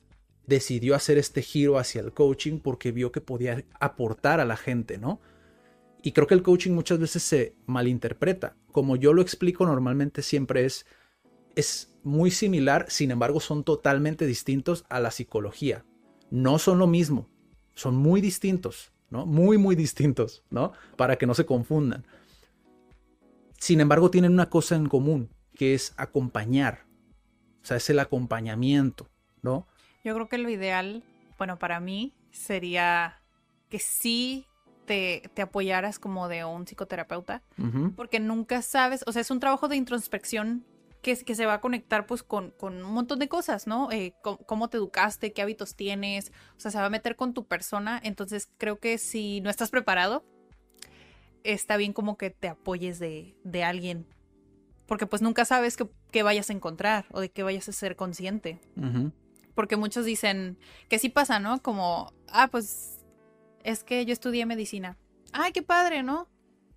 decidió 0.48 0.96
hacer 0.96 1.18
este 1.18 1.42
giro 1.42 1.78
hacia 1.78 2.02
el 2.02 2.12
coaching 2.12 2.60
porque 2.60 2.92
vio 2.92 3.12
que 3.12 3.22
podía 3.22 3.64
aportar 3.80 4.40
a 4.40 4.46
la 4.46 4.58
gente, 4.58 4.98
¿no? 4.98 5.22
Y 6.02 6.12
creo 6.12 6.28
que 6.28 6.34
el 6.34 6.44
coaching 6.44 6.72
muchas 6.72 7.00
veces 7.00 7.24
se 7.24 7.56
malinterpreta. 7.66 8.58
Como 8.74 8.98
yo 8.98 9.14
lo 9.14 9.22
explico 9.22 9.66
normalmente 9.66 10.22
siempre 10.22 10.66
es, 10.66 10.86
es 11.56 11.94
muy 12.04 12.30
similar, 12.30 12.88
sin 12.90 13.12
embargo 13.12 13.40
son 13.40 13.64
totalmente 13.64 14.26
distintos 14.26 14.84
a 14.90 15.00
la 15.00 15.12
psicología. 15.12 15.86
No 16.30 16.60
son 16.60 16.80
lo 16.80 16.88
mismo 16.88 17.30
son 17.76 17.96
muy 17.96 18.22
distintos, 18.22 18.92
¿no? 19.10 19.26
Muy, 19.26 19.58
muy 19.58 19.76
distintos, 19.76 20.44
¿no? 20.50 20.74
Para 20.98 21.18
que 21.18 21.26
no 21.26 21.34
se 21.34 21.46
confundan. 21.46 22.06
Sin 23.58 23.80
embargo, 23.80 24.12
tienen 24.12 24.34
una 24.34 24.50
cosa 24.50 24.76
en 24.76 24.88
común, 24.88 25.30
que 25.56 25.74
es 25.74 25.94
acompañar. 25.98 26.86
O 27.62 27.66
sea, 27.66 27.78
es 27.78 27.90
el 27.90 28.00
acompañamiento, 28.00 29.10
¿no? 29.42 29.68
Yo 30.04 30.14
creo 30.16 30.28
que 30.28 30.38
lo 30.38 30.50
ideal, 30.50 31.04
bueno, 31.38 31.58
para 31.58 31.80
mí 31.80 32.14
sería 32.32 33.22
que 33.70 33.80
sí 33.80 34.46
te, 34.86 35.30
te 35.34 35.42
apoyaras 35.42 35.98
como 35.98 36.28
de 36.28 36.44
un 36.44 36.66
psicoterapeuta, 36.66 37.42
uh 37.58 37.64
-huh. 37.64 37.96
porque 37.96 38.20
nunca 38.20 38.62
sabes, 38.62 39.04
o 39.08 39.14
sea, 39.14 39.22
es 39.22 39.32
un 39.32 39.40
trabajo 39.40 39.70
de 39.70 39.78
introspección 39.78 40.66
que, 41.04 41.16
que, 41.24 41.36
se 41.36 41.46
va 41.46 41.56
a 41.56 41.62
conectar 41.62 42.08
pues 42.08 42.24
con, 42.24 42.52
con 42.52 42.84
un 42.84 42.94
montón 42.94 43.20
de 43.20 43.28
cosas, 43.28 43.68
¿no? 43.68 43.92
Eh, 43.92 44.16
cómo, 44.24 44.40
cómo, 44.40 44.70
te 44.70 44.78
educaste, 44.78 45.34
qué 45.34 45.42
hábitos 45.44 45.76
tienes, 45.76 46.32
o 46.58 46.60
sea, 46.60 46.72
se 46.72 46.80
va 46.80 46.86
a 46.86 46.90
meter 46.90 47.16
con 47.16 47.34
tu 47.34 47.46
persona, 47.46 48.00
entonces 48.04 48.50
creo 48.58 48.80
que 48.80 48.98
si 48.98 49.42
no 49.42 49.52
estás 49.52 49.70
preparado, 49.70 50.26
está 51.44 51.78
bien 51.78 51.94
como 51.94 52.18
que 52.18 52.32
te 52.32 52.48
apoyes 52.48 52.98
de, 53.00 53.36
de 53.44 53.64
alguien, 53.64 54.08
porque 54.88 55.06
pues 55.06 55.22
nunca 55.22 55.46
sabes 55.46 55.78
qué, 55.78 55.88
qué, 56.12 56.24
vayas 56.24 56.50
a 56.50 56.54
encontrar 56.54 57.06
o 57.12 57.20
de 57.20 57.30
qué 57.30 57.44
vayas 57.44 57.70
a 57.70 57.74
ser 57.74 57.96
consciente. 57.96 58.60
Uh 58.78 58.82
-huh. 58.82 59.12
Porque 59.54 59.76
muchos 59.76 60.06
dicen 60.06 60.58
que 60.90 60.98
sí 61.00 61.10
pasa, 61.10 61.40
¿no? 61.40 61.62
Como, 61.62 62.12
ah, 62.30 62.48
pues 62.50 63.06
es 63.64 63.84
que 63.84 64.04
yo 64.06 64.14
estudié 64.14 64.46
medicina. 64.46 64.98
Ay, 65.32 65.52
qué 65.52 65.62
padre, 65.62 66.02
¿no? 66.02 66.28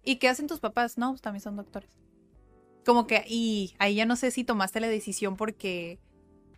¿Y 0.03 0.17
qué 0.17 0.29
hacen 0.29 0.47
tus 0.47 0.61
papás? 0.61 0.99
No, 0.99 1.11
pues 1.11 1.23
también 1.23 1.41
son 1.41 1.57
doctores 1.57 2.06
como 2.87 3.07
que 3.07 3.25
y 3.29 3.75
ahí 3.79 3.97
ya 3.97 4.07
no 4.07 4.17
sé 4.17 4.31
si 4.31 4.45
tomaste 4.45 4.81
la 4.81 4.89
decisión 4.89 5.37
porque 5.37 5.99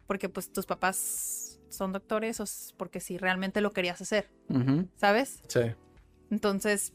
porque 0.07 0.29
pues 0.29 0.53
tus 0.53 0.67
papás 0.67 1.59
son 1.71 1.93
doctores 1.93 2.41
o 2.41 2.45
porque 2.77 3.01
si 3.01 3.19
realmente 3.19 3.61
lo 3.61 3.73
querías 3.73 4.01
hacer, 4.01 4.31
uh 4.49 4.55
-huh. 4.55 4.89
¿sabes? 4.97 5.43
Sí. 5.49 5.61
Entonces, 6.31 6.93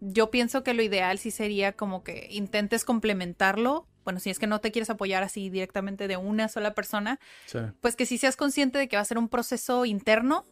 yo 0.00 0.30
pienso 0.30 0.62
que 0.62 0.74
lo 0.74 0.82
ideal 0.82 1.18
sí 1.18 1.30
sería 1.30 1.72
como 1.72 2.02
que 2.02 2.28
intentes 2.30 2.84
complementarlo. 2.84 3.86
Bueno, 4.04 4.20
si 4.20 4.30
es 4.30 4.38
que 4.38 4.46
no 4.46 4.60
te 4.60 4.70
quieres 4.70 4.88
apoyar 4.88 5.22
así 5.22 5.50
directamente 5.50 6.06
de 6.08 6.16
una 6.16 6.48
sola 6.48 6.74
persona, 6.74 7.18
sí. 7.46 7.58
pues 7.80 7.96
que 7.96 8.06
sí 8.06 8.18
seas 8.18 8.36
consciente 8.36 8.78
de 8.78 8.88
que 8.88 8.96
va 8.96 9.02
a 9.02 9.06
ser 9.06 9.18
un 9.18 9.28
proceso 9.28 9.84
interno 9.84 10.46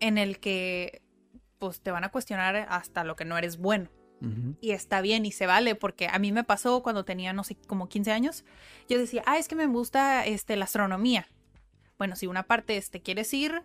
en 0.00 0.18
el 0.18 0.40
que 0.40 1.02
pues 1.58 1.80
te 1.80 1.92
van 1.92 2.04
a 2.04 2.10
cuestionar 2.10 2.56
hasta 2.68 3.04
lo 3.04 3.14
que 3.14 3.24
no 3.24 3.38
eres 3.38 3.56
bueno. 3.56 3.88
Y 4.60 4.70
está 4.70 5.00
bien 5.00 5.26
y 5.26 5.32
se 5.32 5.46
vale, 5.46 5.74
porque 5.74 6.06
a 6.06 6.18
mí 6.18 6.30
me 6.32 6.44
pasó 6.44 6.82
cuando 6.82 7.04
tenía, 7.04 7.32
no 7.32 7.42
sé, 7.42 7.56
como 7.66 7.88
15 7.88 8.12
años. 8.12 8.44
Yo 8.88 8.98
decía, 8.98 9.22
ah, 9.26 9.38
es 9.38 9.48
que 9.48 9.56
me 9.56 9.66
gusta 9.66 10.24
este, 10.26 10.54
la 10.56 10.64
astronomía. 10.66 11.26
Bueno, 11.98 12.14
si 12.16 12.26
una 12.28 12.44
parte 12.44 12.76
es, 12.76 12.90
te 12.90 13.00
quieres 13.02 13.32
ir 13.34 13.62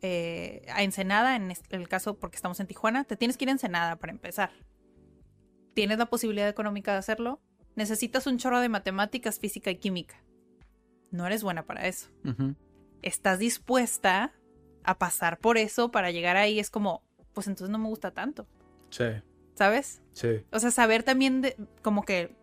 eh, 0.00 0.64
a 0.72 0.82
Ensenada, 0.84 1.34
en 1.36 1.50
este- 1.50 1.74
el 1.76 1.88
caso 1.88 2.14
porque 2.18 2.36
estamos 2.36 2.60
en 2.60 2.66
Tijuana, 2.68 3.04
te 3.04 3.16
tienes 3.16 3.36
que 3.36 3.44
ir 3.44 3.48
a 3.48 3.52
Ensenada 3.52 3.96
para 3.96 4.12
empezar. 4.12 4.50
¿Tienes 5.74 5.98
la 5.98 6.06
posibilidad 6.06 6.48
económica 6.48 6.92
de 6.92 6.98
hacerlo? 6.98 7.40
Necesitas 7.76 8.26
un 8.26 8.38
chorro 8.38 8.60
de 8.60 8.68
matemáticas, 8.68 9.38
física 9.38 9.70
y 9.70 9.76
química. 9.76 10.22
No 11.10 11.26
eres 11.26 11.42
buena 11.42 11.64
para 11.66 11.86
eso. 11.86 12.08
¿Estás 13.02 13.38
dispuesta 13.38 14.32
a 14.84 14.98
pasar 14.98 15.38
por 15.38 15.58
eso 15.58 15.90
para 15.90 16.10
llegar 16.10 16.36
ahí? 16.36 16.58
Es 16.58 16.70
como, 16.70 17.02
pues 17.32 17.46
entonces 17.46 17.70
no 17.70 17.78
me 17.78 17.88
gusta 17.88 18.10
tanto, 18.12 18.46
Sí, 18.90 19.04
¿sabes? 19.58 20.00
sí. 20.12 20.44
O 20.52 20.60
sea, 20.60 20.70
saber 20.70 21.02
también 21.02 21.42
de- 21.42 21.56
como 21.82 22.02
que 22.04 22.34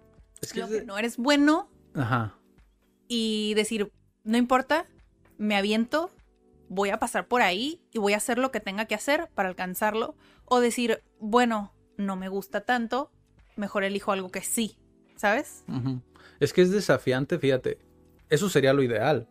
Es 0.41 0.51
que 0.53 0.59
lo 0.59 0.67
que 0.67 0.83
no 0.83 0.97
eres 0.97 1.15
bueno 1.17 1.69
Ajá. 1.93 2.35
y 3.07 3.53
decir, 3.55 3.91
no 4.23 4.37
importa, 4.37 4.85
me 5.37 5.55
aviento, 5.55 6.09
voy 6.69 6.89
a 6.89 6.99
pasar 6.99 7.27
por 7.27 7.41
ahí 7.41 7.81
y 7.91 7.99
voy 7.99 8.13
a 8.13 8.17
hacer 8.17 8.37
lo 8.37 8.51
que 8.51 8.59
tenga 8.59 8.85
que 8.85 8.95
hacer 8.95 9.29
para 9.33 9.49
alcanzarlo. 9.49 10.15
O 10.45 10.59
decir, 10.59 11.03
bueno, 11.19 11.73
no 11.97 12.15
me 12.17 12.27
gusta 12.29 12.61
tanto, 12.61 13.11
mejor 13.55 13.83
elijo 13.83 14.11
algo 14.11 14.29
que 14.29 14.41
sí, 14.41 14.77
¿sabes? 15.15 15.63
Es 16.39 16.51
que 16.53 16.61
es 16.61 16.71
desafiante, 16.71 17.39
fíjate. 17.39 17.79
Eso 18.29 18.49
sería 18.49 18.73
lo 18.73 18.83
ideal, 18.83 19.27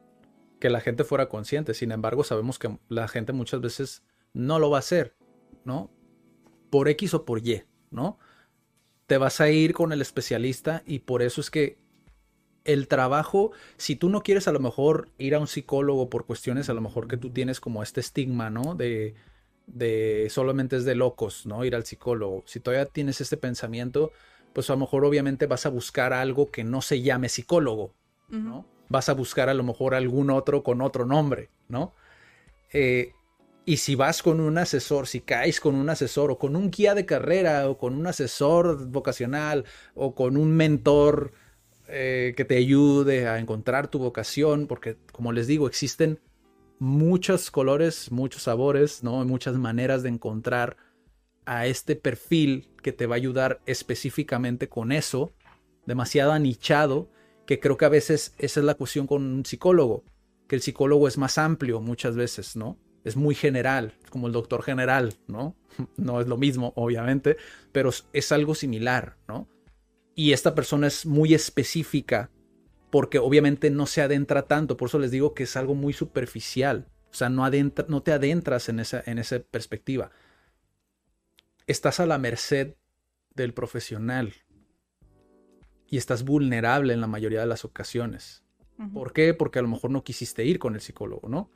que 0.61 0.70
la 0.70 0.80
gente 0.80 1.05
fuera 1.05 1.28
consciente. 1.28 1.74
Sin 1.74 1.93
embargo, 1.93 2.24
sabemos 2.24 2.59
que 2.59 2.78
la 2.89 3.09
gente 3.09 3.32
muchas 3.32 3.61
veces 3.61 4.03
no 4.32 4.59
lo 4.59 4.70
va 4.70 4.78
a 4.78 4.80
hacer, 4.80 5.14
¿no? 5.64 5.91
Por 6.70 6.89
X 6.89 7.14
o 7.14 7.24
por 7.24 7.47
Y, 7.47 7.62
¿no? 7.95 8.18
Te 9.07 9.16
vas 9.18 9.40
a 9.40 9.49
ir 9.49 9.72
con 9.72 9.92
el 9.92 10.03
especialista 10.03 10.82
y 10.86 11.01
por 11.01 11.22
eso 11.22 11.40
es 11.40 11.51
que 11.51 11.78
el 12.64 12.88
trabajo, 12.88 13.53
si 13.76 13.97
tú 13.97 14.09
no 14.09 14.22
quieres 14.22 14.49
a 14.49 14.53
lo 14.53 14.61
mejor 14.61 15.09
ir 15.18 15.34
a 15.34 15.38
un 15.38 15.47
psicólogo 15.47 16.09
por 16.09 16.26
cuestiones 16.26 16.68
a 16.68 16.74
lo 16.74 16.80
mejor 16.80 17.09
que 17.09 17.16
tú 17.16 17.30
tienes 17.30 17.61
como 17.61 17.82
este 17.82 18.01
estigma, 18.01 18.51
¿no? 18.51 18.74
De, 18.74 19.14
de 19.66 20.28
solamente 20.30 20.76
es 20.76 20.84
de 20.84 20.95
locos, 20.95 21.47
¿no? 21.47 21.64
Ir 21.64 21.74
al 21.74 21.84
psicólogo. 21.84 22.42
Si 22.47 22.61
todavía 22.61 22.86
tienes 22.86 23.20
este 23.20 23.36
pensamiento, 23.36 24.12
pues 24.53 24.70
a 24.70 24.74
lo 24.74 24.80
mejor 24.80 25.05
obviamente 25.05 25.47
vas 25.47 25.66
a 25.66 25.70
buscar 25.70 26.12
algo 26.12 26.51
que 26.51 26.64
no 26.64 26.80
se 26.80 27.03
llame 27.03 27.28
psicólogo, 27.28 27.95
¿no? 28.28 28.66
Vas 28.88 29.09
a 29.09 29.14
buscar 29.14 29.49
a 29.49 29.55
lo 29.55 29.62
mejor 29.62 29.95
algún 29.95 30.30
otro 30.30 30.62
con 30.62 30.80
otro 30.80 31.05
nombre, 31.05 31.51
¿no? 31.68 31.95
Eh, 32.72 33.12
y 33.66 33.78
si 33.78 33.94
vas 33.94 34.22
con 34.22 34.40
un 34.40 34.58
asesor, 34.58 35.06
si 35.06 35.20
caes 35.20 35.60
con 35.60 35.74
un 35.74 35.88
asesor 35.88 36.30
o 36.30 36.38
con 36.38 36.56
un 36.56 36.70
guía 36.70 36.94
de 36.94 37.06
carrera 37.06 37.68
o 37.68 37.78
con 37.78 37.94
un 37.94 38.06
asesor 38.06 38.86
vocacional 38.88 39.64
o 39.94 40.14
con 40.14 40.36
un 40.36 40.54
mentor 40.54 41.32
eh, 41.88 42.34
que 42.36 42.44
te 42.44 42.56
ayude 42.56 43.26
a 43.26 43.38
encontrar 43.38 43.88
tu 43.88 43.98
vocación, 43.98 44.66
porque 44.66 44.98
como 45.12 45.32
les 45.32 45.46
digo, 45.46 45.66
existen 45.66 46.20
muchos 46.78 47.50
colores, 47.50 48.10
muchos 48.12 48.42
sabores, 48.42 49.02
¿no? 49.02 49.24
Muchas 49.24 49.56
maneras 49.56 50.02
de 50.02 50.10
encontrar 50.10 50.76
a 51.46 51.66
este 51.66 51.96
perfil 51.96 52.70
que 52.82 52.92
te 52.92 53.06
va 53.06 53.14
a 53.14 53.16
ayudar 53.16 53.60
específicamente 53.66 54.68
con 54.68 54.92
eso, 54.92 55.34
demasiado 55.86 56.32
anichado, 56.32 57.10
que 57.46 57.60
creo 57.60 57.76
que 57.76 57.84
a 57.84 57.90
veces 57.90 58.34
esa 58.38 58.60
es 58.60 58.66
la 58.66 58.74
cuestión 58.74 59.06
con 59.06 59.22
un 59.22 59.44
psicólogo, 59.44 60.04
que 60.48 60.56
el 60.56 60.62
psicólogo 60.62 61.08
es 61.08 61.18
más 61.18 61.38
amplio 61.38 61.80
muchas 61.80 62.16
veces, 62.16 62.56
¿no? 62.56 62.78
Es 63.05 63.16
muy 63.16 63.34
general, 63.34 63.94
como 64.11 64.26
el 64.26 64.32
doctor 64.32 64.62
general, 64.62 65.14
¿no? 65.28 65.55
No 65.96 66.20
es 66.20 66.26
lo 66.26 66.36
mismo, 66.36 66.72
obviamente, 66.76 67.36
pero 67.72 67.90
es- 68.12 68.32
algo 68.32 68.55
similar, 68.55 69.16
¿no? 69.28 69.48
Y 70.14 70.32
esta 70.32 70.55
persona 70.55 70.86
es 70.86 71.07
muy 71.07 71.34
específica 71.34 72.30
porque 72.90 73.18
obviamente 73.18 73.70
no 73.70 73.86
se 73.86 74.02
adentra 74.02 74.46
tanto, 74.46 74.76
por 74.76 74.88
eso 74.88 74.98
les 75.00 75.11
digo 75.11 75.34
que 75.34 75.42
es 75.42 75.57
algo 75.57 75.74
muy 75.74 75.92
superficial, 75.92 76.86
o 77.11 77.14
sea, 77.14 77.28
no, 77.28 77.44
adentra, 77.44 77.84
no 77.88 78.02
te 78.02 78.12
adentras 78.12 78.68
en 78.68 78.78
esa, 78.80 79.02
en 79.07 79.18
esa 79.18 79.40
perspectiva. 79.40 80.11
Estás 81.66 81.98
a 82.00 82.07
la 82.07 82.18
merced 82.18 82.74
del 83.34 83.52
profesional 83.55 84.34
y 85.88 85.96
estás 85.96 86.24
vulnerable 86.24 86.92
en 86.92 87.00
la 87.00 87.07
mayoría 87.07 87.40
de 87.40 87.46
las 87.46 87.64
ocasiones. 87.64 88.42
¿Por 88.92 89.12
qué? 89.12 89.34
Porque 89.34 89.61
a 89.61 89.62
lo 89.62 89.68
mejor 89.68 89.90
no 89.90 90.02
quisiste 90.02 90.44
ir 90.44 90.59
con 90.59 90.74
el 90.74 90.80
psicólogo, 90.80 91.28
¿no? 91.28 91.50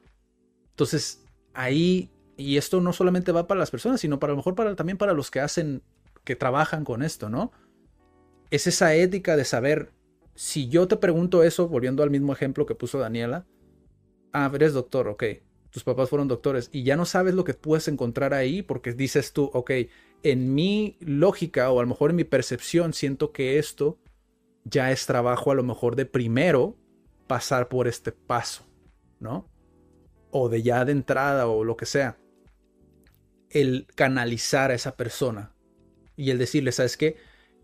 Entonces, 0.71 1.25
ahí, 1.59 2.09
y 2.37 2.57
esto 2.57 2.81
no 2.81 2.93
solamente 2.93 3.33
va 3.33 3.49
para 3.49 3.59
las 3.59 3.73
personas, 3.73 4.01
sino 4.01 4.21
para 4.21 4.31
a 4.31 4.35
lo 4.35 4.37
mejor 4.37 4.55
para, 4.55 4.77
también 4.77 4.97
para 4.97 5.13
los 5.13 5.31
que 5.31 5.41
hacen, 5.41 5.83
que 6.23 6.37
trabajan 6.37 6.85
con 6.85 7.03
esto, 7.03 7.29
¿no? 7.29 7.51
Es 8.51 8.69
esa 8.69 8.95
ética 8.95 9.37
de 9.37 9.45
saber, 9.45 9.91
si 10.37 10.69
yo 10.69 10.87
te 10.87 10.97
pregunto 10.97 11.43
eso, 11.43 11.69
volviendo 11.69 12.05
al 12.05 12.11
mismo 12.11 12.33
ejemplo 12.33 12.65
que 12.65 12.77
puso 12.77 13.01
Daniela, 13.01 13.45
ah, 14.33 14.49
eres 14.55 14.73
doctor, 14.73 15.09
ok, 15.09 15.25
tus 15.71 15.83
papás 15.83 16.09
fueron 16.09 16.29
doctores, 16.29 16.71
y 16.73 16.85
ya 16.85 16.97
no 16.97 17.05
sabes 17.05 17.35
lo 17.35 17.43
que 17.43 17.55
puedes 17.55 17.89
encontrar 17.89 18.35
ahí 18.35 18.63
porque 18.63 18.93
dices 18.93 19.33
tú, 19.33 19.51
ok, 19.53 19.73
en 20.23 20.55
mi 20.55 20.97
lógica 21.01 21.71
o 21.73 21.81
a 21.81 21.83
lo 21.83 21.89
mejor 21.89 22.11
en 22.11 22.17
mi 22.17 22.25
percepción 22.25 22.93
siento 22.93 23.33
que 23.33 23.59
esto 23.59 23.99
ya 24.65 24.93
es 24.93 25.07
trabajo 25.07 25.51
a 25.51 25.57
lo 25.57 25.65
mejor 25.65 25.97
de 25.97 26.07
primero 26.07 26.77
pasar 27.27 27.69
por 27.69 27.89
este 27.89 28.13
paso, 28.13 28.65
¿no? 29.19 29.49
O 30.31 30.49
de 30.49 30.63
ya 30.63 30.85
de 30.85 30.93
entrada 30.93 31.47
o 31.47 31.65
lo 31.65 31.77
que 31.77 31.87
sea. 31.87 32.19
El 33.51 33.87
canalizar 33.95 34.71
a 34.71 34.75
esa 34.75 34.97
persona 34.97 35.55
y 36.17 36.31
el 36.31 36.39
decirle, 36.39 36.73
¿sabes 36.73 36.97
qué? 36.97 37.17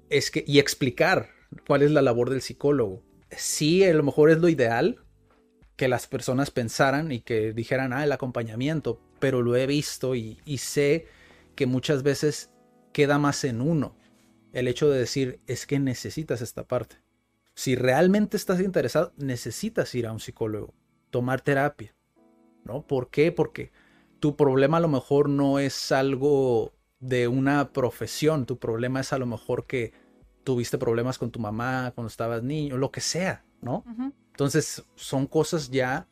Es 0.09 0.31
que, 0.31 0.45
y 0.47 0.59
explicar 0.59 1.31
cuál 1.67 1.83
es 1.83 1.91
la 1.91 2.03
labor 2.03 2.31
del 2.31 2.41
psicólogo. 2.41 3.03
Sí, 3.31 3.85
a 3.85 3.93
lo 3.93 4.03
mejor 4.03 4.31
es 4.31 4.39
lo 4.39 4.49
ideal 4.49 5.05
que 5.77 5.89
las 5.89 6.07
personas 6.07 6.51
pensaran 6.51 7.11
y 7.11 7.21
que 7.21 7.53
dijeran, 7.53 7.93
ah, 7.93 8.05
el 8.05 8.12
acompañamiento, 8.12 9.01
pero 9.19 9.43
lo 9.43 9.57
he 9.57 9.67
visto 9.67 10.15
y, 10.15 10.41
y 10.45 10.59
sé 10.59 11.09
que 11.57 11.67
muchas 11.67 12.03
veces 12.03 12.51
queda 12.93 13.19
más 13.19 13.45
en 13.45 13.61
uno 13.61 13.97
el 14.55 14.69
hecho 14.69 14.89
de 14.89 15.01
decir, 15.01 15.41
es 15.47 15.67
que 15.67 15.81
necesitas 15.81 16.41
esta 16.41 16.67
parte. 16.67 16.97
Si 17.55 17.75
realmente 17.75 18.37
estás 18.37 18.61
interesado, 18.61 19.12
necesitas 19.17 19.95
ir 19.95 20.07
a 20.07 20.12
un 20.12 20.21
psicólogo, 20.21 20.75
tomar 21.11 21.41
terapia, 21.41 21.95
¿no? 22.65 22.83
¿Por 22.83 23.09
qué? 23.11 23.33
Porque 23.33 23.71
tu 24.21 24.37
problema 24.37 24.79
a 24.79 24.81
lo 24.81 24.89
mejor 24.89 25.29
no 25.29 25.59
es 25.59 25.93
algo 25.93 26.73
de 27.01 27.29
una 27.29 27.73
profesión, 27.73 28.47
tu 28.47 28.59
problema 28.59 29.01
es 29.01 29.12
a 29.12 29.19
lo 29.19 29.27
mejor 29.27 29.67
que 29.67 29.93
tuviste 30.45 30.79
problemas 30.79 31.19
con 31.19 31.31
tu 31.31 31.39
mamá 31.39 31.93
cuando 31.95 32.09
estabas 32.09 32.43
niño, 32.43 32.77
lo 32.77 32.91
que 32.91 33.01
sea, 33.01 33.45
¿no? 33.61 33.85
Entonces 34.31 34.83
son 34.95 35.27
cosas 35.27 35.71
ya 35.71 36.09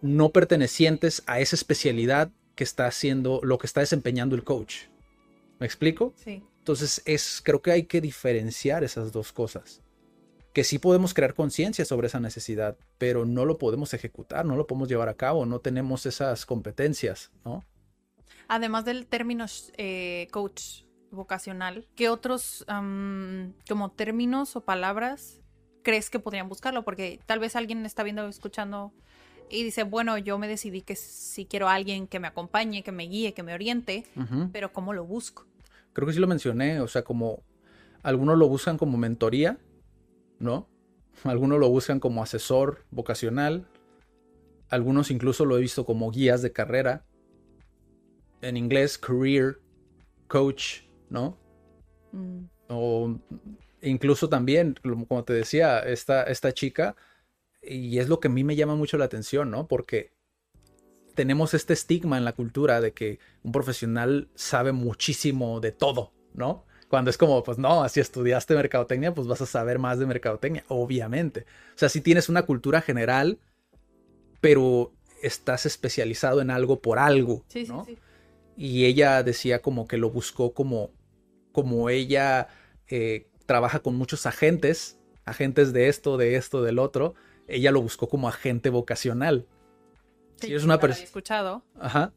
no 0.00 0.30
pertenecientes 0.30 1.22
a 1.26 1.40
esa 1.40 1.56
especialidad 1.56 2.30
que 2.54 2.64
está 2.64 2.86
haciendo, 2.86 3.40
lo 3.42 3.58
que 3.58 3.66
está 3.66 3.80
desempeñando 3.80 4.34
el 4.34 4.44
coach. 4.44 4.84
¿Me 5.58 5.66
explico? 5.66 6.14
Sí. 6.16 6.42
Entonces 6.58 7.02
es, 7.04 7.42
creo 7.44 7.60
que 7.60 7.72
hay 7.72 7.82
que 7.84 8.00
diferenciar 8.00 8.84
esas 8.84 9.12
dos 9.12 9.32
cosas. 9.32 9.81
Que 10.52 10.64
sí 10.64 10.78
podemos 10.78 11.14
crear 11.14 11.34
conciencia 11.34 11.84
sobre 11.84 12.08
esa 12.08 12.20
necesidad, 12.20 12.76
pero 12.98 13.24
no 13.24 13.44
lo 13.44 13.58
podemos 13.58 13.94
ejecutar, 13.94 14.44
no 14.44 14.56
lo 14.56 14.66
podemos 14.66 14.88
llevar 14.88 15.08
a 15.08 15.14
cabo, 15.14 15.46
no 15.46 15.60
tenemos 15.60 16.04
esas 16.06 16.44
competencias, 16.46 17.30
¿no? 17.44 17.64
Además 18.48 18.84
del 18.84 19.06
término 19.06 19.46
eh, 19.78 20.28
coach 20.30 20.82
vocacional, 21.10 21.86
¿qué 21.94 22.08
otros 22.08 22.64
como 22.66 23.90
términos 23.92 24.56
o 24.56 24.60
palabras 24.62 25.40
crees 25.82 26.10
que 26.10 26.18
podrían 26.18 26.48
buscarlo? 26.48 26.84
Porque 26.84 27.20
tal 27.26 27.38
vez 27.38 27.56
alguien 27.56 27.84
está 27.86 28.02
viendo 28.02 28.26
escuchando 28.28 28.92
y 29.50 29.62
dice, 29.62 29.84
bueno, 29.84 30.16
yo 30.18 30.38
me 30.38 30.48
decidí 30.48 30.80
que 30.80 30.96
si 30.96 31.44
quiero 31.44 31.68
a 31.68 31.74
alguien 31.74 32.06
que 32.06 32.18
me 32.18 32.28
acompañe, 32.28 32.82
que 32.82 32.92
me 32.92 33.04
guíe, 33.04 33.34
que 33.34 33.42
me 33.42 33.54
oriente, 33.54 34.04
pero 34.52 34.72
¿cómo 34.72 34.92
lo 34.92 35.04
busco? 35.04 35.46
Creo 35.92 36.06
que 36.06 36.14
sí 36.14 36.20
lo 36.20 36.26
mencioné, 36.26 36.80
o 36.80 36.88
sea, 36.88 37.02
como 37.02 37.42
algunos 38.02 38.38
lo 38.38 38.48
buscan 38.48 38.78
como 38.78 38.96
mentoría, 38.96 39.58
¿no? 40.42 40.68
Algunos 41.24 41.58
lo 41.58 41.68
buscan 41.70 42.00
como 42.00 42.22
asesor 42.22 42.84
vocacional, 42.90 43.68
algunos 44.68 45.10
incluso 45.10 45.44
lo 45.44 45.56
he 45.56 45.60
visto 45.60 45.84
como 45.86 46.10
guías 46.10 46.42
de 46.42 46.52
carrera, 46.52 47.06
en 48.40 48.56
inglés 48.56 48.98
career 48.98 49.60
coach, 50.26 50.82
¿no? 51.08 51.38
Mm, 52.12 52.44
O 52.68 53.18
incluso 53.82 54.28
también, 54.28 54.74
como 54.82 55.06
como 55.06 55.24
te 55.24 55.32
decía, 55.32 55.78
esta, 55.80 56.24
esta 56.24 56.52
chica, 56.52 56.96
y 57.62 57.98
es 57.98 58.08
lo 58.08 58.18
que 58.18 58.28
a 58.28 58.30
mí 58.30 58.42
me 58.42 58.56
llama 58.56 58.74
mucho 58.74 58.98
la 58.98 59.04
atención, 59.04 59.50
¿no? 59.50 59.68
Porque 59.68 60.12
tenemos 61.14 61.54
este 61.54 61.74
estigma 61.74 62.18
en 62.18 62.24
la 62.24 62.32
cultura 62.32 62.80
de 62.80 62.92
que 62.92 63.20
un 63.42 63.52
profesional 63.52 64.30
sabe 64.34 64.72
muchísimo 64.72 65.60
de 65.60 65.70
todo, 65.70 66.12
¿no? 66.34 66.64
Cuando 66.92 67.08
es 67.08 67.16
como, 67.16 67.42
pues 67.42 67.56
no, 67.56 67.88
si 67.88 68.00
estudiaste 68.00 68.54
mercadotecnia, 68.54 69.14
pues 69.14 69.26
vas 69.26 69.40
a 69.40 69.46
saber 69.46 69.78
más 69.78 69.98
de 69.98 70.04
mercadotecnia, 70.04 70.62
obviamente. 70.68 71.46
O 71.74 71.78
sea, 71.78 71.88
si 71.88 72.02
tienes 72.02 72.28
una 72.28 72.42
cultura 72.42 72.82
general, 72.82 73.38
pero 74.42 74.92
estás 75.22 75.64
especializado 75.64 76.42
en 76.42 76.50
algo 76.50 76.80
por 76.80 76.98
algo, 76.98 77.46
Sí, 77.48 77.64
sí, 77.64 77.72
¿no? 77.72 77.86
sí. 77.86 77.96
Y 78.58 78.84
ella 78.84 79.22
decía 79.22 79.62
como 79.62 79.88
que 79.88 79.96
lo 79.96 80.10
buscó 80.10 80.52
como 80.52 80.90
como 81.52 81.88
ella 81.88 82.48
eh, 82.88 83.26
trabaja 83.46 83.78
con 83.78 83.96
muchos 83.96 84.26
agentes, 84.26 84.98
agentes 85.24 85.72
de 85.72 85.88
esto, 85.88 86.18
de 86.18 86.36
esto, 86.36 86.62
del 86.62 86.78
otro, 86.78 87.14
ella 87.48 87.70
lo 87.72 87.80
buscó 87.80 88.06
como 88.10 88.28
agente 88.28 88.68
vocacional. 88.68 89.46
Sí, 90.36 90.48
si 90.48 90.52
eres 90.52 90.64
una 90.64 90.78
persona... 90.78 91.04
escuchado. 91.04 91.62
Ajá. 91.80 92.12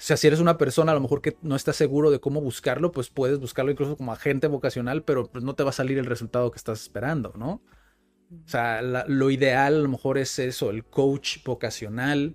O 0.00 0.02
sea, 0.02 0.16
si 0.16 0.26
eres 0.26 0.40
una 0.40 0.56
persona 0.56 0.92
a 0.92 0.94
lo 0.94 1.02
mejor 1.02 1.20
que 1.20 1.36
no 1.42 1.54
estás 1.54 1.76
seguro 1.76 2.10
de 2.10 2.20
cómo 2.20 2.40
buscarlo, 2.40 2.90
pues 2.90 3.10
puedes 3.10 3.38
buscarlo 3.38 3.70
incluso 3.70 3.98
como 3.98 4.14
agente 4.14 4.46
vocacional, 4.46 5.04
pero 5.04 5.30
pues 5.30 5.44
no 5.44 5.54
te 5.54 5.62
va 5.62 5.68
a 5.68 5.74
salir 5.74 5.98
el 5.98 6.06
resultado 6.06 6.50
que 6.50 6.56
estás 6.56 6.80
esperando, 6.80 7.34
¿no? 7.36 7.60
O 8.32 8.48
sea, 8.48 8.80
lo 8.80 9.30
ideal 9.30 9.74
a 9.74 9.78
lo 9.78 9.88
mejor 9.90 10.16
es 10.16 10.38
eso, 10.38 10.70
el 10.70 10.86
coach 10.86 11.44
vocacional. 11.44 12.34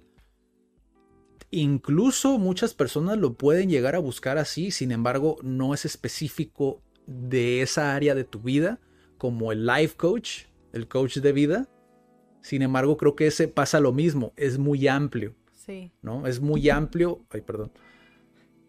Incluso 1.49 2.37
muchas 2.37 2.75
personas 2.75 3.17
lo 3.17 3.33
pueden 3.33 3.67
llegar 3.67 3.95
a 3.95 3.99
buscar 3.99 4.37
así, 4.37 4.69
sin 4.69 4.91
embargo, 4.91 5.37
no 5.41 5.73
es 5.73 5.85
específico 5.85 6.83
de 7.07 7.63
esa 7.63 7.95
área 7.95 8.13
de 8.13 8.25
tu 8.25 8.41
vida, 8.41 8.79
como 9.17 9.51
el 9.51 9.65
life 9.65 9.95
coach, 9.97 10.43
el 10.71 10.87
coach 10.87 11.17
de 11.17 11.31
vida. 11.31 11.67
Sin 12.43 12.61
embargo, 12.61 12.95
creo 12.95 13.15
que 13.15 13.25
ese 13.25 13.47
pasa 13.47 13.79
lo 13.79 13.91
mismo, 13.91 14.33
es 14.35 14.59
muy 14.59 14.87
amplio. 14.87 15.33
¿No? 16.01 16.27
Es 16.27 16.39
muy 16.39 16.69
amplio, 16.69 17.25
ay, 17.29 17.41
perdón. 17.41 17.71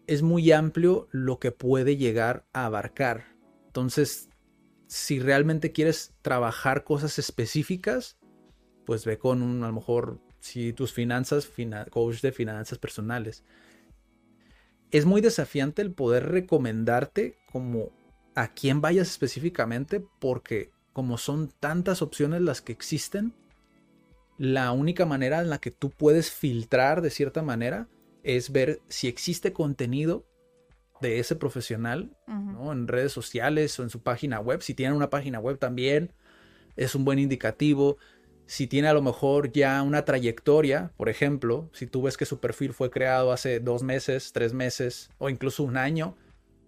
Es 0.07 0.21
muy 0.21 0.51
amplio 0.51 1.07
lo 1.11 1.39
que 1.39 1.51
puede 1.51 1.97
llegar 1.97 2.45
a 2.53 2.65
abarcar. 2.65 3.25
Entonces, 3.67 4.29
si 4.87 5.19
realmente 5.19 5.71
quieres 5.71 6.15
trabajar 6.21 6.83
cosas 6.83 7.19
específicas, 7.19 8.17
pues 8.85 9.05
ve 9.05 9.17
con 9.17 9.41
un, 9.41 9.63
a 9.63 9.67
lo 9.67 9.73
mejor, 9.73 10.19
si 10.39 10.71
tus 10.71 10.93
finanzas, 10.93 11.45
fina- 11.45 11.85
coach 11.85 12.21
de 12.21 12.31
finanzas 12.31 12.79
personales. 12.79 13.43
Es 14.91 15.05
muy 15.05 15.19
desafiante 15.19 15.81
el 15.81 15.91
poder 15.91 16.27
recomendarte 16.31 17.37
como 17.51 17.91
a 18.35 18.53
quién 18.53 18.79
vayas 18.79 19.09
específicamente, 19.09 20.01
porque 20.19 20.71
como 20.93 21.17
son 21.17 21.51
tantas 21.59 22.01
opciones 22.01 22.41
las 22.41 22.61
que 22.61 22.71
existen, 22.71 23.33
la 24.37 24.71
única 24.71 25.05
manera 25.05 25.41
en 25.41 25.49
la 25.49 25.59
que 25.59 25.71
tú 25.71 25.89
puedes 25.89 26.31
filtrar 26.31 27.01
de 27.01 27.09
cierta 27.09 27.41
manera 27.41 27.87
es 28.23 28.51
ver 28.51 28.81
si 28.87 29.07
existe 29.07 29.53
contenido 29.53 30.25
de 31.01 31.19
ese 31.19 31.35
profesional. 31.35 32.11
¿no? 32.27 32.71
en 32.71 32.87
redes 32.87 33.11
sociales 33.11 33.79
o 33.79 33.83
en 33.83 33.89
su 33.89 34.01
página 34.01 34.39
web. 34.39 34.61
Si 34.61 34.73
tienen 34.73 34.95
una 34.95 35.09
página 35.09 35.39
web 35.39 35.57
también 35.57 36.11
es 36.75 36.95
un 36.95 37.05
buen 37.05 37.19
indicativo. 37.19 37.97
Si 38.45 38.67
tiene 38.67 38.87
a 38.87 38.93
lo 38.93 39.01
mejor 39.01 39.51
ya 39.51 39.81
una 39.81 40.05
trayectoria, 40.05 40.91
por 40.97 41.09
ejemplo, 41.09 41.69
si 41.73 41.87
tú 41.87 42.01
ves 42.01 42.17
que 42.17 42.25
su 42.25 42.39
perfil 42.39 42.73
fue 42.73 42.89
creado 42.89 43.31
hace 43.31 43.59
dos 43.59 43.83
meses, 43.83 44.31
tres 44.33 44.53
meses 44.53 45.09
o 45.17 45.29
incluso 45.29 45.63
un 45.63 45.77
año, 45.77 46.15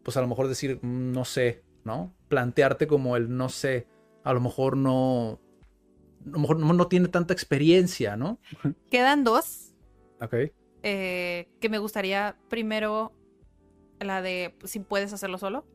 pues 0.04 0.18
a 0.18 0.22
lo 0.22 0.28
mejor 0.28 0.48
decir, 0.48 0.80
"Mm, 0.82 1.12
no 1.12 1.26
sé, 1.26 1.64
¿no? 1.84 2.14
Plantearte 2.28 2.88
como 2.88 3.16
el 3.16 3.36
no 3.36 3.50
sé, 3.50 3.88
a 4.24 4.34
lo 4.34 4.42
mejor 4.42 4.76
no, 4.78 5.40
a 6.30 6.34
lo 6.34 6.40
mejor 6.40 6.60
no, 6.60 6.74
no 6.74 6.88
tiene 6.88 7.08
tanta 7.08 7.34
experiencia, 7.34 8.16
¿no? 8.16 8.40
Quedan 8.90 9.24
dos 9.24 9.74
Ok. 10.22 10.36
eh, 10.84 11.50
que 11.60 11.70
me 11.70 11.78
gustaría 11.80 12.38
primero 12.50 13.14
la 14.00 14.22
de 14.22 14.56
si 14.64 14.80
puedes 14.80 15.14
hacerlo 15.14 15.38
solo. 15.38 15.66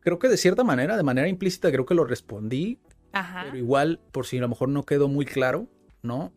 Creo 0.00 0.18
que 0.18 0.28
de 0.28 0.36
cierta 0.36 0.62
manera, 0.64 0.96
de 0.96 1.02
manera 1.02 1.28
implícita, 1.28 1.70
creo 1.72 1.84
que 1.86 1.94
lo 1.94 2.04
respondí, 2.04 2.78
Ajá. 3.12 3.42
pero 3.44 3.56
igual, 3.56 4.00
por 4.12 4.26
si 4.26 4.38
a 4.38 4.40
lo 4.40 4.48
mejor 4.48 4.68
no 4.68 4.84
quedó 4.84 5.08
muy 5.08 5.24
claro, 5.26 5.68
¿no? 6.02 6.32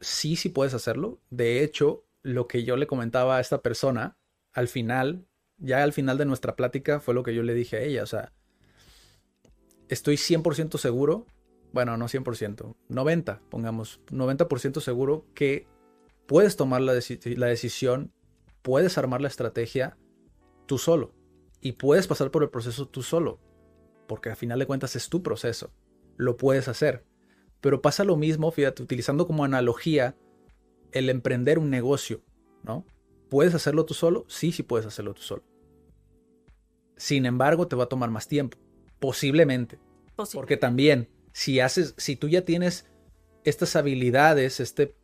Sí, 0.00 0.36
sí 0.36 0.48
puedes 0.48 0.74
hacerlo. 0.74 1.20
De 1.30 1.62
hecho, 1.64 2.04
lo 2.22 2.46
que 2.46 2.64
yo 2.64 2.76
le 2.76 2.86
comentaba 2.86 3.36
a 3.36 3.40
esta 3.40 3.62
persona, 3.62 4.16
al 4.52 4.68
final, 4.68 5.26
ya 5.58 5.82
al 5.82 5.92
final 5.92 6.18
de 6.18 6.24
nuestra 6.26 6.54
plática, 6.54 7.00
fue 7.00 7.14
lo 7.14 7.22
que 7.24 7.34
yo 7.34 7.42
le 7.42 7.54
dije 7.54 7.76
a 7.78 7.82
ella, 7.82 8.02
o 8.04 8.06
sea, 8.06 8.32
estoy 9.90 10.16
100% 10.16 10.78
seguro, 10.78 11.26
bueno, 11.72 11.96
no 11.96 12.06
100%, 12.08 12.74
90, 12.88 13.42
pongamos, 13.50 14.00
90% 14.10 14.80
seguro 14.80 15.26
que 15.34 15.66
puedes 16.26 16.56
tomar 16.56 16.80
la, 16.80 16.94
deci- 16.94 17.36
la 17.36 17.46
decisión, 17.46 18.12
puedes 18.62 18.96
armar 18.98 19.20
la 19.20 19.28
estrategia 19.28 19.98
tú 20.66 20.78
solo 20.78 21.12
y 21.60 21.72
puedes 21.72 22.06
pasar 22.06 22.30
por 22.30 22.42
el 22.42 22.50
proceso 22.50 22.88
tú 22.88 23.02
solo, 23.02 23.40
porque 24.06 24.30
al 24.30 24.36
final 24.36 24.58
de 24.58 24.66
cuentas 24.66 24.96
es 24.96 25.08
tu 25.08 25.22
proceso, 25.22 25.72
lo 26.16 26.36
puedes 26.36 26.68
hacer. 26.68 27.04
Pero 27.60 27.82
pasa 27.82 28.04
lo 28.04 28.16
mismo, 28.16 28.50
fíjate, 28.50 28.82
utilizando 28.82 29.26
como 29.26 29.44
analogía 29.44 30.16
el 30.92 31.10
emprender 31.10 31.58
un 31.58 31.68
negocio, 31.68 32.22
¿no? 32.62 32.86
¿Puedes 33.28 33.54
hacerlo 33.54 33.84
tú 33.84 33.94
solo? 33.94 34.24
Sí, 34.28 34.50
sí 34.50 34.62
puedes 34.62 34.86
hacerlo 34.86 35.12
tú 35.14 35.22
solo. 35.22 35.44
Sin 36.96 37.26
embargo, 37.26 37.68
te 37.68 37.76
va 37.76 37.84
a 37.84 37.88
tomar 37.88 38.10
más 38.10 38.28
tiempo, 38.28 38.58
posiblemente. 39.00 39.78
Posible. 40.14 40.40
Porque 40.40 40.56
también, 40.56 41.08
si 41.32 41.58
haces, 41.58 41.94
si 41.96 42.14
tú 42.14 42.28
ya 42.28 42.42
tienes 42.42 42.86
estas 43.44 43.74
habilidades, 43.74 44.60
este 44.60 44.94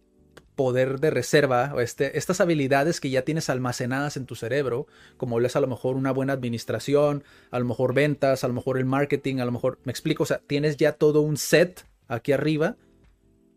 poder 0.55 1.01
de 1.01 1.11
reserva, 1.11 1.73
o 1.75 1.81
este, 1.81 2.17
estas 2.17 2.41
habilidades 2.41 2.99
que 2.99 3.11
ya 3.11 3.23
tienes 3.23 3.51
almacenadas 3.51 4.17
en 4.17 4.25
tu 4.25 4.35
cerebro, 4.35 4.87
como 5.17 5.39
es 5.41 5.55
a 5.55 5.61
lo 5.61 5.67
mejor 5.67 5.97
una 5.97 6.13
buena 6.13 6.33
administración, 6.33 7.25
a 7.51 7.59
lo 7.59 7.67
mejor 7.67 7.93
ventas, 7.93 8.43
a 8.43 8.49
lo 8.49 8.55
mejor 8.55 8.79
el 8.79 8.87
marketing, 8.87 9.37
a 9.39 9.45
lo 9.45 9.53
mejor, 9.53 9.79
me 9.85 9.93
explico, 9.93 10.23
o 10.23 10.27
sea, 10.27 10.41
tienes 10.47 10.79
ya 10.79 10.93
todo 10.93 11.21
un 11.21 11.37
set 11.37 11.87
aquí 12.09 12.33
arriba 12.33 12.77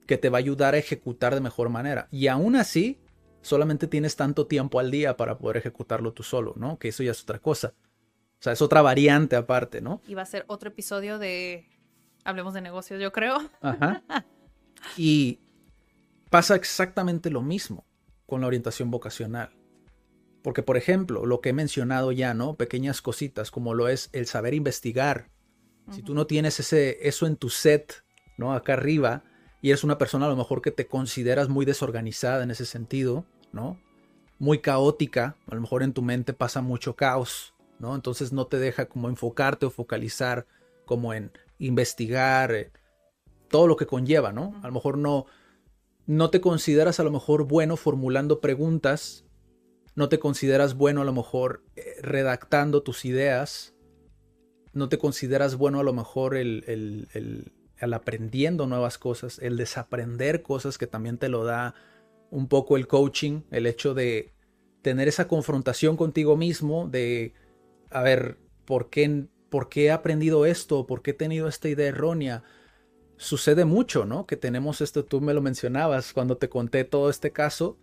que 0.07 0.17
te 0.17 0.29
va 0.29 0.39
a 0.39 0.39
ayudar 0.39 0.73
a 0.73 0.77
ejecutar 0.77 1.33
de 1.33 1.41
mejor 1.41 1.69
manera. 1.69 2.09
Y 2.11 2.27
aún 2.27 2.55
así, 2.55 2.99
solamente 3.41 3.87
tienes 3.87 4.15
tanto 4.15 4.47
tiempo 4.47 4.79
al 4.79 4.91
día 4.91 5.15
para 5.15 5.37
poder 5.37 5.57
ejecutarlo 5.57 6.11
tú 6.13 6.23
solo, 6.23 6.53
¿no? 6.57 6.77
Que 6.79 6.89
eso 6.89 7.03
ya 7.03 7.11
es 7.11 7.23
otra 7.23 7.39
cosa. 7.39 7.73
O 8.39 8.41
sea, 8.41 8.53
es 8.53 8.61
otra 8.61 8.81
variante 8.81 9.35
aparte, 9.35 9.81
¿no? 9.81 10.01
Y 10.07 10.13
va 10.13 10.21
a 10.21 10.25
ser 10.25 10.45
otro 10.47 10.69
episodio 10.69 11.19
de 11.19 11.67
Hablemos 12.23 12.53
de 12.53 12.61
negocios, 12.61 13.01
yo 13.01 13.11
creo. 13.11 13.37
Ajá. 13.61 14.03
Y 14.95 15.41
pasa 16.29 16.55
exactamente 16.55 17.29
lo 17.29 17.41
mismo 17.41 17.85
con 18.25 18.39
la 18.39 18.47
orientación 18.47 18.91
vocacional. 18.91 19.49
Porque, 20.41 20.63
por 20.63 20.77
ejemplo, 20.77 21.25
lo 21.25 21.41
que 21.41 21.49
he 21.49 21.53
mencionado 21.53 22.13
ya, 22.13 22.33
¿no? 22.33 22.55
Pequeñas 22.55 23.01
cositas, 23.01 23.51
como 23.51 23.73
lo 23.73 23.89
es 23.89 24.09
el 24.13 24.25
saber 24.25 24.53
investigar. 24.53 25.29
Si 25.91 26.01
tú 26.01 26.13
no 26.13 26.27
tienes 26.27 26.61
ese, 26.61 27.09
eso 27.09 27.27
en 27.27 27.35
tu 27.35 27.49
set, 27.49 28.05
¿no? 28.37 28.53
Acá 28.53 28.73
arriba, 28.73 29.23
y 29.61 29.69
eres 29.69 29.83
una 29.83 29.97
persona 29.97 30.27
a 30.27 30.29
lo 30.29 30.37
mejor 30.37 30.61
que 30.61 30.71
te 30.71 30.87
consideras 30.87 31.49
muy 31.49 31.65
desorganizada 31.65 32.43
en 32.43 32.51
ese 32.51 32.65
sentido, 32.65 33.25
¿no? 33.51 33.77
Muy 34.37 34.59
caótica, 34.59 35.35
a 35.45 35.55
lo 35.55 35.61
mejor 35.61 35.83
en 35.83 35.91
tu 35.91 36.01
mente 36.01 36.31
pasa 36.31 36.61
mucho 36.61 36.95
caos, 36.95 37.53
¿no? 37.79 37.95
Entonces 37.95 38.31
no 38.31 38.47
te 38.47 38.59
deja 38.59 38.87
como 38.87 39.09
enfocarte 39.09 39.65
o 39.65 39.69
focalizar 39.69 40.45
como 40.85 41.13
en 41.13 41.31
investigar, 41.57 42.53
eh, 42.53 42.71
todo 43.49 43.67
lo 43.67 43.75
que 43.75 43.85
conlleva, 43.85 44.31
¿no? 44.31 44.59
A 44.63 44.67
lo 44.67 44.73
mejor 44.73 44.97
no, 44.97 45.25
no 46.05 46.29
te 46.29 46.41
consideras 46.41 46.99
a 46.99 47.03
lo 47.03 47.11
mejor 47.11 47.45
bueno 47.45 47.77
formulando 47.77 48.41
preguntas, 48.41 49.25
no 49.95 50.09
te 50.09 50.19
consideras 50.19 50.75
bueno 50.75 51.01
a 51.01 51.05
lo 51.05 51.13
mejor 51.13 51.63
eh, 51.75 51.95
redactando 52.01 52.83
tus 52.83 53.05
ideas, 53.05 53.73
no 54.73 54.87
te 54.89 54.97
consideras 54.97 55.55
bueno 55.55 55.79
a 55.79 55.83
lo 55.83 55.93
mejor 55.93 56.35
el, 56.35 56.63
el, 56.67 57.07
el, 57.13 57.51
el 57.77 57.93
aprendiendo 57.93 58.67
nuevas 58.67 58.97
cosas, 58.97 59.39
el 59.39 59.57
desaprender 59.57 60.41
cosas 60.41 60.77
que 60.77 60.87
también 60.87 61.17
te 61.17 61.29
lo 61.29 61.43
da 61.43 61.75
un 62.29 62.47
poco 62.47 62.77
el 62.77 62.87
coaching, 62.87 63.41
el 63.51 63.65
hecho 63.65 63.93
de 63.93 64.31
tener 64.81 65.07
esa 65.07 65.27
confrontación 65.27 65.97
contigo 65.97 66.37
mismo, 66.37 66.87
de, 66.87 67.33
a 67.89 68.01
ver, 68.01 68.37
¿por 68.65 68.89
qué, 68.89 69.27
por 69.49 69.69
qué 69.69 69.85
he 69.85 69.91
aprendido 69.91 70.45
esto? 70.45 70.85
¿Por 70.85 71.01
qué 71.01 71.11
he 71.11 71.15
tenido 71.15 71.47
esta 71.47 71.69
idea 71.69 71.87
errónea? 71.87 72.43
Sucede 73.17 73.65
mucho, 73.65 74.05
¿no? 74.05 74.25
Que 74.25 74.37
tenemos 74.37 74.81
esto, 74.81 75.05
tú 75.05 75.21
me 75.21 75.33
lo 75.33 75.41
mencionabas 75.41 76.13
cuando 76.13 76.37
te 76.37 76.49
conté 76.49 76.83
todo 76.85 77.09
este 77.09 77.31
caso, 77.31 77.77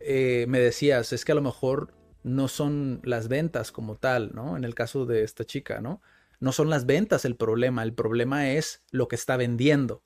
eh, 0.00 0.44
me 0.48 0.60
decías, 0.60 1.12
es 1.12 1.24
que 1.24 1.32
a 1.32 1.36
lo 1.36 1.42
mejor 1.42 1.94
no 2.22 2.48
son 2.48 3.00
las 3.04 3.28
ventas 3.28 3.72
como 3.72 3.96
tal, 3.96 4.32
¿no? 4.34 4.56
En 4.56 4.64
el 4.64 4.74
caso 4.74 5.06
de 5.06 5.22
esta 5.22 5.44
chica, 5.44 5.80
¿no? 5.80 6.02
No 6.40 6.52
son 6.52 6.68
las 6.68 6.84
ventas 6.84 7.24
el 7.24 7.36
problema, 7.36 7.82
el 7.82 7.94
problema 7.94 8.50
es 8.50 8.82
lo 8.90 9.08
que 9.08 9.16
está 9.16 9.36
vendiendo, 9.36 10.02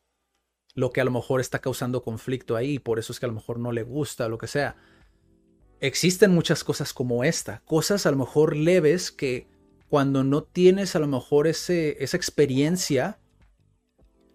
lo 0.74 0.90
que 0.90 1.01
a 1.01 1.05
lo 1.05 1.11
mejor 1.11 1.40
está 1.40 1.59
causando 1.61 2.03
conflicto 2.03 2.55
ahí, 2.55 2.78
por 2.78 2.99
eso 2.99 3.12
es 3.12 3.18
que 3.18 3.26
a 3.26 3.28
lo 3.28 3.34
mejor 3.34 3.59
no 3.59 3.72
le 3.72 3.82
gusta, 3.82 4.28
lo 4.28 4.38
que 4.38 4.46
sea. 4.46 4.76
Existen 5.81 6.33
muchas 6.33 6.64
cosas 6.64 6.93
como 6.93 7.22
esta, 7.22 7.61
cosas 7.64 8.07
a 8.07 8.11
lo 8.11 8.16
mejor 8.16 8.57
leves 8.57 9.12
que 9.12 9.47
cuando 9.89 10.24
no 10.24 10.43
tienes 10.43 10.97
a 10.97 10.99
lo 10.99 11.07
mejor 11.07 11.47
ese, 11.47 12.03
esa 12.03 12.16
experiencia, 12.16 13.18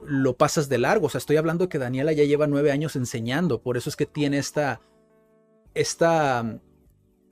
lo 0.05 0.35
pasas 0.35 0.69
de 0.69 0.77
largo. 0.77 1.07
O 1.07 1.09
sea, 1.09 1.19
estoy 1.19 1.37
hablando 1.37 1.69
que 1.69 1.79
Daniela 1.79 2.13
ya 2.13 2.23
lleva 2.23 2.47
nueve 2.47 2.71
años 2.71 2.95
enseñando, 2.95 3.61
por 3.61 3.77
eso 3.77 3.89
es 3.89 3.95
que 3.95 4.05
tiene 4.05 4.37
esta, 4.37 4.81
esta, 5.73 6.59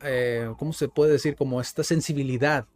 eh, 0.02 0.54
¿cómo 0.58 0.74
se 0.74 0.88
puede 0.88 1.14
decir? 1.14 1.36
Como 1.36 1.62
esta 1.62 1.84
sensibilidad, 1.84 2.68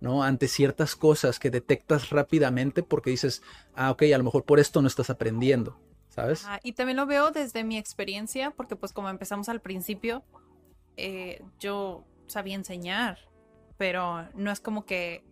¿no? 0.00 0.22
Ante 0.22 0.48
ciertas 0.48 0.96
cosas 0.96 1.38
que 1.38 1.50
detectas 1.50 2.10
rápidamente 2.10 2.82
porque 2.82 3.10
dices, 3.10 3.42
ah, 3.74 3.90
ok, 3.90 4.04
a 4.14 4.18
lo 4.18 4.24
mejor 4.24 4.44
por 4.44 4.58
esto 4.58 4.82
no 4.82 4.88
estás 4.88 5.10
aprendiendo, 5.10 5.78
¿sabes? 6.08 6.46
Y 6.62 6.72
también 6.72 6.96
lo 6.96 7.06
veo 7.06 7.30
desde 7.30 7.62
mi 7.62 7.78
experiencia, 7.78 8.52
porque 8.52 8.74
pues 8.74 8.92
como 8.92 9.08
empezamos 9.08 9.48
al 9.48 9.60
principio, 9.60 10.24
eh, 10.98 11.42
yo 11.60 12.04
sabía 12.26 12.56
enseñar, 12.56 13.18
pero 13.76 14.28
no 14.34 14.50
es 14.50 14.60
como 14.60 14.84
que 14.84 15.24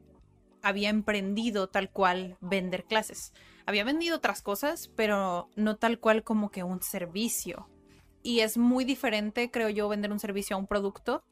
había 0.62 0.89
emprendido 0.89 1.69
tal 1.69 1.91
cual 1.91 2.39
vender 2.41 2.85
clases. 2.85 3.33
Había 3.67 3.85
vendido 3.85 4.17
otras 4.17 4.43
cosas, 4.43 4.89
pero 4.97 5.51
no 5.57 5.77
tal 5.77 5.99
cual 5.99 6.23
como 6.23 6.51
que 6.51 6.62
un 6.62 6.83
servicio. 6.83 7.69
Y 8.23 8.41
es 8.41 8.57
muy 8.59 8.85
diferente, 8.85 9.51
creo 9.51 9.69
yo, 9.69 9.89
vender 9.89 10.12
un 10.12 10.21
servicio 10.21 10.57
a 10.57 10.59
un 10.59 10.67
producto. 10.67 11.25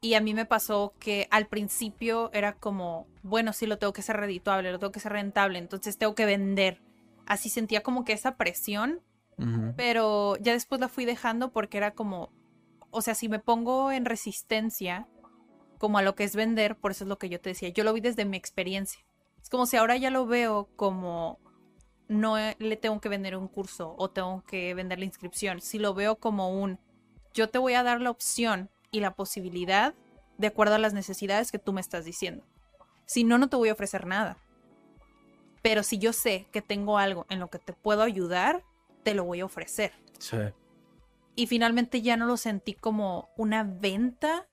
Y 0.00 0.14
a 0.14 0.20
mí 0.20 0.34
me 0.34 0.44
pasó 0.44 0.92
que 0.98 1.26
al 1.30 1.46
principio 1.46 2.30
era 2.34 2.54
como, 2.54 3.06
bueno, 3.22 3.54
sí, 3.54 3.66
lo 3.66 3.78
tengo 3.78 3.94
que 3.94 4.02
ser 4.02 4.18
redituable, 4.18 4.70
lo 4.70 4.78
tengo 4.78 4.92
que 4.92 5.00
ser 5.00 5.12
rentable, 5.12 5.58
entonces 5.58 5.96
tengo 5.96 6.14
que 6.14 6.26
vender. 6.26 6.82
Así 7.24 7.48
sentía 7.48 7.82
como 7.82 8.04
que 8.04 8.12
esa 8.12 8.36
presión, 8.36 9.00
pero 9.76 10.36
ya 10.36 10.52
después 10.52 10.80
la 10.80 10.88
fui 10.88 11.06
dejando 11.06 11.50
porque 11.50 11.78
era 11.78 11.94
como, 11.94 12.30
o 12.94 13.02
sea, 13.02 13.14
si 13.14 13.28
me 13.28 13.40
pongo 13.40 13.90
en 13.90 14.04
resistencia 14.04 15.08
como 15.78 15.98
a 15.98 16.02
lo 16.02 16.14
que 16.14 16.24
es 16.24 16.36
vender, 16.36 16.76
por 16.76 16.92
eso 16.92 17.04
es 17.04 17.08
lo 17.08 17.18
que 17.18 17.28
yo 17.28 17.40
te 17.40 17.50
decía, 17.50 17.68
yo 17.68 17.84
lo 17.84 17.92
vi 17.92 18.00
desde 18.00 18.24
mi 18.24 18.36
experiencia. 18.36 19.04
Es 19.42 19.50
como 19.50 19.66
si 19.66 19.76
ahora 19.76 19.96
ya 19.96 20.10
lo 20.10 20.26
veo 20.26 20.68
como 20.76 21.38
no 22.08 22.36
le 22.36 22.76
tengo 22.76 23.00
que 23.00 23.08
vender 23.08 23.36
un 23.36 23.48
curso 23.48 23.94
o 23.98 24.10
tengo 24.10 24.44
que 24.46 24.74
vender 24.74 24.98
la 24.98 25.06
inscripción, 25.06 25.60
si 25.60 25.78
lo 25.78 25.92
veo 25.94 26.16
como 26.16 26.50
un 26.50 26.78
yo 27.32 27.50
te 27.50 27.58
voy 27.58 27.74
a 27.74 27.82
dar 27.82 28.00
la 28.00 28.10
opción 28.10 28.70
y 28.92 29.00
la 29.00 29.14
posibilidad 29.14 29.94
de 30.38 30.46
acuerdo 30.46 30.76
a 30.76 30.78
las 30.78 30.94
necesidades 30.94 31.50
que 31.50 31.58
tú 31.58 31.72
me 31.72 31.80
estás 31.80 32.04
diciendo. 32.04 32.44
Si 33.06 33.24
no, 33.24 33.38
no 33.38 33.48
te 33.48 33.56
voy 33.56 33.70
a 33.70 33.72
ofrecer 33.72 34.06
nada. 34.06 34.38
Pero 35.60 35.82
si 35.82 35.98
yo 35.98 36.12
sé 36.12 36.46
que 36.52 36.62
tengo 36.62 36.96
algo 36.96 37.26
en 37.28 37.40
lo 37.40 37.48
que 37.48 37.58
te 37.58 37.72
puedo 37.72 38.02
ayudar, 38.02 38.62
te 39.02 39.14
lo 39.14 39.24
voy 39.24 39.40
a 39.40 39.46
ofrecer. 39.46 39.92
Sí. 40.18 40.38
Y 41.36 41.46
finalmente 41.46 42.02
ya 42.02 42.16
no 42.16 42.26
lo 42.26 42.36
sentí 42.36 42.74
como 42.74 43.30
una 43.36 43.64
venta, 43.64 44.48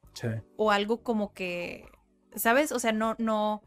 o 0.58 0.72
algo 0.72 1.04
como 1.04 1.34
que, 1.34 1.90
¿sabes? 2.36 2.72
O 2.72 2.80
sea, 2.80 2.92
no, 2.92 3.16
no, 3.18 3.62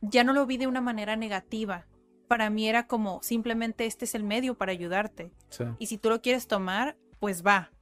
ya 0.00 0.24
no 0.24 0.32
lo 0.32 0.46
vi 0.46 0.56
de 0.56 0.66
una 0.66 0.80
manera 0.80 1.16
negativa. 1.16 1.86
Para 2.28 2.50
mí 2.50 2.68
era 2.68 2.86
como 2.86 3.20
simplemente 3.22 3.86
este 3.86 4.04
es 4.04 4.14
el 4.14 4.24
medio 4.24 4.56
para 4.56 4.72
ayudarte. 4.72 5.32
Y 5.78 5.86
si 5.86 5.98
tú 5.98 6.10
lo 6.10 6.22
quieres 6.22 6.46
tomar, 6.46 6.96
pues 7.18 7.44
va. 7.44 7.72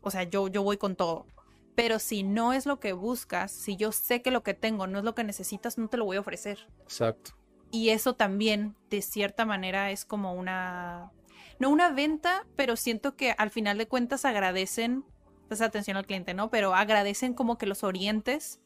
O 0.00 0.10
sea, 0.10 0.22
yo, 0.22 0.48
yo 0.48 0.62
voy 0.62 0.76
con 0.76 0.96
todo. 0.96 1.26
Pero 1.74 1.98
si 1.98 2.22
no 2.22 2.52
es 2.52 2.66
lo 2.66 2.78
que 2.80 2.92
buscas, 2.92 3.52
si 3.52 3.76
yo 3.76 3.92
sé 3.92 4.22
que 4.22 4.30
lo 4.30 4.42
que 4.42 4.54
tengo 4.54 4.86
no 4.86 4.98
es 4.98 5.04
lo 5.04 5.14
que 5.14 5.24
necesitas, 5.24 5.76
no 5.76 5.88
te 5.88 5.96
lo 5.96 6.04
voy 6.04 6.16
a 6.16 6.20
ofrecer. 6.20 6.68
Exacto. 6.82 7.32
Y 7.70 7.90
eso 7.90 8.14
también, 8.14 8.76
de 8.90 9.02
cierta 9.02 9.44
manera, 9.44 9.90
es 9.90 10.04
como 10.04 10.34
una... 10.34 11.10
No 11.58 11.70
una 11.70 11.90
venta, 11.90 12.46
pero 12.56 12.76
siento 12.76 13.16
que 13.16 13.34
al 13.36 13.50
final 13.50 13.78
de 13.78 13.88
cuentas 13.88 14.24
agradecen 14.24 15.04
pues 15.48 15.60
atención 15.60 15.96
al 15.96 16.06
cliente, 16.06 16.34
¿no? 16.34 16.50
Pero 16.50 16.74
agradecen 16.74 17.34
como 17.34 17.56
que 17.56 17.66
los 17.66 17.84
orientes 17.84 18.60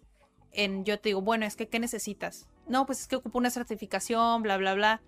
en, 0.52 0.84
yo 0.84 0.98
te 0.98 1.10
digo, 1.10 1.20
bueno, 1.20 1.46
es 1.46 1.56
que, 1.56 1.68
¿qué 1.68 1.78
necesitas? 1.78 2.48
No, 2.66 2.86
pues 2.86 3.00
es 3.00 3.08
que 3.08 3.16
ocupo 3.16 3.38
una 3.38 3.50
certificación, 3.50 4.42
bla, 4.42 4.56
bla, 4.56 4.74
bla. 4.74 5.02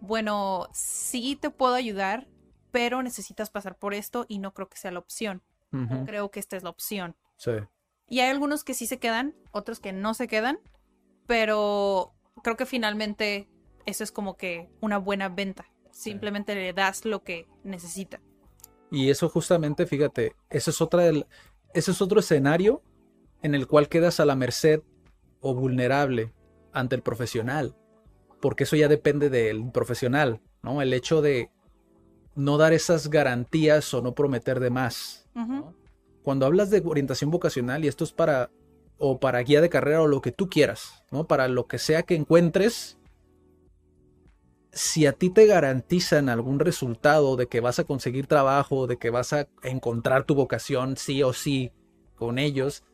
Bueno, 0.00 0.68
sí 0.72 1.36
te 1.36 1.50
puedo 1.50 1.74
ayudar, 1.74 2.28
pero 2.70 3.02
necesitas 3.02 3.50
pasar 3.50 3.76
por 3.76 3.94
esto 3.94 4.26
y 4.28 4.38
no 4.38 4.54
creo 4.54 4.68
que 4.68 4.78
sea 4.78 4.90
la 4.90 4.98
opción. 4.98 5.42
creo 6.06 6.30
que 6.30 6.40
esta 6.40 6.56
es 6.56 6.62
la 6.62 6.70
opción. 6.70 7.14
Sí. 7.36 7.52
Y 8.08 8.20
hay 8.20 8.30
algunos 8.30 8.64
que 8.64 8.74
sí 8.74 8.86
se 8.86 8.98
quedan, 8.98 9.34
otros 9.50 9.80
que 9.80 9.92
no 9.92 10.14
se 10.14 10.28
quedan, 10.28 10.58
pero 11.26 12.14
creo 12.42 12.56
que 12.56 12.64
finalmente 12.64 13.48
eso 13.84 14.02
es 14.02 14.12
como 14.12 14.36
que 14.36 14.70
una 14.80 14.98
buena 14.98 15.28
venta. 15.28 15.66
Simplemente 15.98 16.54
le 16.54 16.72
das 16.72 17.04
lo 17.04 17.24
que 17.24 17.48
necesita. 17.64 18.20
Y 18.88 19.10
eso 19.10 19.28
justamente, 19.28 19.84
fíjate, 19.84 20.36
ese 20.48 20.70
es, 20.70 20.80
otra 20.80 21.08
ese 21.08 21.90
es 21.90 22.00
otro 22.00 22.20
escenario 22.20 22.84
en 23.42 23.56
el 23.56 23.66
cual 23.66 23.88
quedas 23.88 24.20
a 24.20 24.24
la 24.24 24.36
merced 24.36 24.82
o 25.40 25.54
vulnerable 25.54 26.32
ante 26.72 26.94
el 26.94 27.02
profesional, 27.02 27.74
porque 28.40 28.62
eso 28.62 28.76
ya 28.76 28.86
depende 28.86 29.28
del 29.28 29.72
profesional, 29.72 30.40
¿no? 30.62 30.80
El 30.82 30.92
hecho 30.92 31.20
de 31.20 31.50
no 32.36 32.58
dar 32.58 32.72
esas 32.72 33.10
garantías 33.10 33.92
o 33.92 34.00
no 34.00 34.14
prometer 34.14 34.60
de 34.60 34.70
más. 34.70 35.28
Cuando 36.22 36.46
hablas 36.46 36.70
de 36.70 36.80
orientación 36.84 37.32
vocacional, 37.32 37.84
y 37.84 37.88
esto 37.88 38.04
es 38.04 38.12
para, 38.12 38.52
o 38.98 39.18
para 39.18 39.40
guía 39.40 39.60
de 39.60 39.68
carrera 39.68 40.02
o 40.02 40.06
lo 40.06 40.20
que 40.20 40.30
tú 40.30 40.48
quieras, 40.48 41.02
¿no? 41.10 41.26
Para 41.26 41.48
lo 41.48 41.66
que 41.66 41.78
sea 41.78 42.04
que 42.04 42.14
encuentres, 42.14 42.97
si 44.72 45.06
a 45.06 45.12
ti 45.12 45.30
te 45.30 45.46
garantizan 45.46 46.28
algún 46.28 46.60
resultado 46.60 47.36
de 47.36 47.48
que 47.48 47.60
vas 47.60 47.78
a 47.78 47.84
conseguir 47.84 48.26
trabajo, 48.26 48.86
de 48.86 48.98
que 48.98 49.10
vas 49.10 49.32
a 49.32 49.48
encontrar 49.62 50.24
tu 50.24 50.34
vocación 50.34 50.96
sí 50.96 51.22
o 51.22 51.32
sí 51.32 51.72
con 52.14 52.38
ellos, 52.38 52.84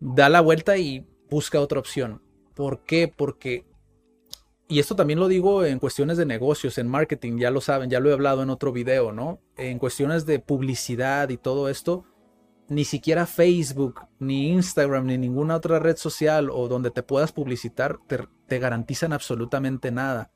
da 0.00 0.28
la 0.28 0.40
vuelta 0.40 0.76
y 0.76 1.06
busca 1.30 1.60
otra 1.60 1.78
opción. 1.78 2.22
¿Por 2.54 2.84
qué? 2.84 3.08
Porque, 3.08 3.64
y 4.68 4.78
esto 4.78 4.96
también 4.96 5.18
lo 5.18 5.28
digo 5.28 5.64
en 5.64 5.78
cuestiones 5.78 6.16
de 6.18 6.26
negocios, 6.26 6.78
en 6.78 6.88
marketing, 6.88 7.38
ya 7.38 7.50
lo 7.50 7.60
saben, 7.60 7.90
ya 7.90 8.00
lo 8.00 8.10
he 8.10 8.12
hablado 8.12 8.42
en 8.42 8.50
otro 8.50 8.72
video, 8.72 9.12
¿no? 9.12 9.40
En 9.56 9.78
cuestiones 9.78 10.26
de 10.26 10.38
publicidad 10.40 11.28
y 11.30 11.36
todo 11.36 11.68
esto, 11.68 12.04
ni 12.68 12.84
siquiera 12.84 13.26
Facebook, 13.26 14.00
ni 14.18 14.50
Instagram, 14.50 15.06
ni 15.06 15.18
ninguna 15.18 15.56
otra 15.56 15.78
red 15.78 15.96
social 15.96 16.50
o 16.50 16.68
donde 16.68 16.90
te 16.90 17.02
puedas 17.02 17.32
publicitar 17.32 17.98
te, 18.06 18.58
garantizan 18.58 19.12
absolutamente 19.12 19.90
nada. 19.90 20.30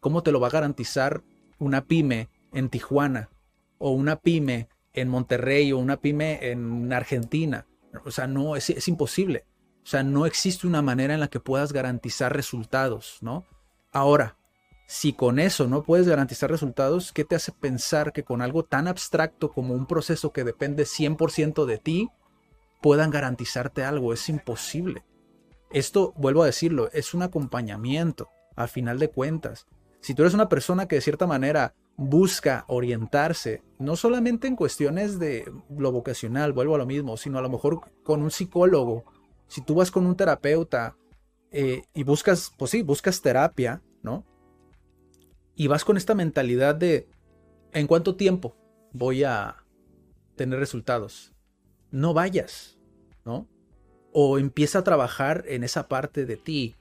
¿Cómo 0.00 0.22
te 0.22 0.32
lo 0.32 0.40
va 0.40 0.48
a 0.48 0.52
garantizar 0.52 1.22
una 1.58 1.84
pyme 1.84 2.28
en 2.52 2.68
Tijuana 2.68 3.30
o 3.78 3.90
una 3.90 4.16
pyme 4.16 4.68
en 4.92 5.08
Monterrey 5.08 5.72
o 5.72 5.78
una 5.78 5.98
pyme 5.98 6.50
en 6.50 6.92
Argentina? 6.92 7.66
O 8.04 8.10
sea, 8.10 8.26
no, 8.26 8.56
es, 8.56 8.70
es 8.70 8.88
imposible. 8.88 9.46
O 9.82 9.86
sea, 9.86 10.02
no 10.02 10.26
existe 10.26 10.66
una 10.66 10.82
manera 10.82 11.14
en 11.14 11.20
la 11.20 11.28
que 11.28 11.40
puedas 11.40 11.72
garantizar 11.72 12.34
resultados, 12.34 13.18
¿no? 13.20 13.44
Ahora, 13.92 14.38
si 14.94 15.12
con 15.12 15.40
eso 15.40 15.66
no 15.66 15.82
puedes 15.82 16.06
garantizar 16.06 16.48
resultados, 16.52 17.10
¿qué 17.10 17.24
te 17.24 17.34
hace 17.34 17.50
pensar 17.50 18.12
que 18.12 18.22
con 18.22 18.40
algo 18.40 18.62
tan 18.62 18.86
abstracto 18.86 19.50
como 19.50 19.74
un 19.74 19.86
proceso 19.86 20.32
que 20.32 20.44
depende 20.44 20.84
100% 20.84 21.64
de 21.64 21.78
ti, 21.78 22.10
puedan 22.80 23.10
garantizarte 23.10 23.82
algo? 23.82 24.12
Es 24.12 24.28
imposible. 24.28 25.04
Esto, 25.72 26.14
vuelvo 26.16 26.44
a 26.44 26.46
decirlo, 26.46 26.90
es 26.92 27.12
un 27.12 27.22
acompañamiento, 27.22 28.28
a 28.54 28.68
final 28.68 29.00
de 29.00 29.10
cuentas. 29.10 29.66
Si 30.00 30.14
tú 30.14 30.22
eres 30.22 30.32
una 30.32 30.48
persona 30.48 30.86
que 30.86 30.94
de 30.94 31.02
cierta 31.02 31.26
manera 31.26 31.74
busca 31.96 32.64
orientarse, 32.68 33.64
no 33.80 33.96
solamente 33.96 34.46
en 34.46 34.54
cuestiones 34.54 35.18
de 35.18 35.52
lo 35.76 35.90
vocacional, 35.90 36.52
vuelvo 36.52 36.76
a 36.76 36.78
lo 36.78 36.86
mismo, 36.86 37.16
sino 37.16 37.40
a 37.40 37.42
lo 37.42 37.50
mejor 37.50 37.80
con 38.04 38.22
un 38.22 38.30
psicólogo, 38.30 39.02
si 39.48 39.60
tú 39.60 39.74
vas 39.74 39.90
con 39.90 40.06
un 40.06 40.16
terapeuta 40.16 40.94
eh, 41.50 41.82
y 41.94 42.04
buscas, 42.04 42.52
pues 42.56 42.70
sí, 42.70 42.82
buscas 42.82 43.20
terapia, 43.20 43.82
¿no? 44.00 44.24
Y 45.56 45.66
vas 45.68 45.84
con 45.84 45.96
esta 45.96 46.14
mentalidad 46.14 46.74
de 46.74 47.08
¿en 47.72 47.86
cuánto 47.86 48.16
tiempo 48.16 48.56
voy 48.92 49.24
a 49.24 49.64
tener 50.36 50.58
resultados? 50.58 51.32
No 51.90 52.14
vayas, 52.14 52.78
¿no? 53.24 53.48
O 54.12 54.38
empieza 54.38 54.80
a 54.80 54.84
trabajar 54.84 55.44
en 55.48 55.64
esa 55.64 55.88
parte 55.88 56.26
de 56.26 56.36
ti, 56.36 56.76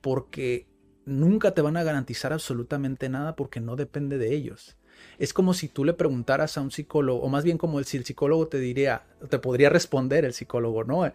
porque 0.00 0.66
nunca 1.04 1.52
te 1.52 1.62
van 1.62 1.76
a 1.76 1.82
garantizar 1.82 2.32
absolutamente 2.32 3.08
nada 3.08 3.36
porque 3.36 3.60
no 3.60 3.76
depende 3.76 4.18
de 4.18 4.34
ellos. 4.34 4.76
Es 5.18 5.32
como 5.32 5.54
si 5.54 5.68
tú 5.68 5.84
le 5.84 5.94
preguntaras 5.94 6.56
a 6.56 6.60
un 6.60 6.70
psicólogo, 6.70 7.22
o 7.22 7.28
más 7.28 7.44
bien 7.44 7.58
como 7.58 7.82
si 7.82 7.96
el 7.96 8.04
psicólogo 8.04 8.48
te 8.48 8.58
diría, 8.58 9.06
te 9.28 9.38
podría 9.38 9.70
responder 9.70 10.24
el 10.24 10.34
psicólogo, 10.34 10.84
¿no? 10.84 11.10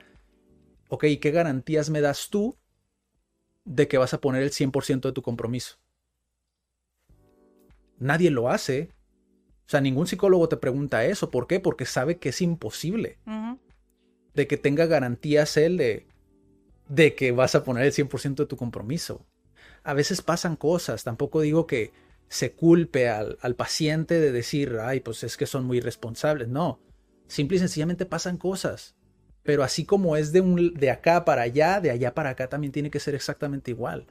Ok, 0.90 1.06
¿qué 1.22 1.32
garantías 1.32 1.90
me 1.90 2.02
das 2.02 2.30
tú 2.30 2.58
de 3.66 3.88
que 3.88 3.98
vas 3.98 4.14
a 4.14 4.22
poner 4.22 4.44
el 4.44 4.52
100% 4.52 5.10
de 5.10 5.14
tu 5.14 5.22
compromiso? 5.22 5.78
Nadie 8.00 8.32
lo 8.32 8.50
hace. 8.50 8.90
O 9.66 9.70
sea, 9.70 9.82
ningún 9.82 10.08
psicólogo 10.08 10.48
te 10.50 10.58
pregunta 10.58 11.06
eso. 11.06 11.30
¿Por 11.30 11.48
qué? 11.48 11.60
Porque 11.60 11.86
sabe 11.86 12.18
que 12.18 12.30
es 12.30 12.42
imposible. 12.42 13.18
De 14.34 14.48
que 14.48 14.58
tenga 14.58 14.86
garantías 14.86 15.58
él 15.58 15.78
de, 15.78 16.08
de 16.88 17.16
que 17.16 17.32
vas 17.32 17.56
a 17.56 17.64
poner 17.64 17.86
el 17.86 17.92
100% 17.92 18.36
de 18.36 18.46
tu 18.46 18.56
compromiso. 18.56 19.26
A 19.84 19.94
veces 19.94 20.22
pasan 20.22 20.56
cosas. 20.56 21.04
Tampoco 21.04 21.42
digo 21.42 21.68
que 21.68 21.92
se 22.30 22.54
culpe 22.54 23.10
al, 23.10 23.38
al, 23.42 23.56
paciente 23.56 24.20
de 24.20 24.32
decir, 24.32 24.78
ay, 24.82 25.00
pues 25.00 25.24
es 25.24 25.38
que 25.38 25.46
son 25.46 25.66
muy 25.66 25.80
responsables. 25.80 26.48
No. 26.48 26.80
Simple 27.28 27.58
y 27.58 27.60
sencillamente 27.60 28.06
pasan 28.06 28.38
cosas. 28.38 28.96
Pero 29.44 29.64
así 29.64 29.86
como 29.86 30.18
es 30.18 30.34
de, 30.34 30.42
un, 30.42 30.74
de 30.74 30.92
acá 30.92 31.24
para 31.24 31.44
allá, 31.44 31.80
de 31.80 31.90
allá 31.90 32.14
para 32.14 32.32
acá 32.32 32.50
también 32.50 32.74
tiene 32.74 32.92
que 32.92 33.00
ser 33.00 33.16
exactamente 33.16 33.72
igual. 33.72 34.06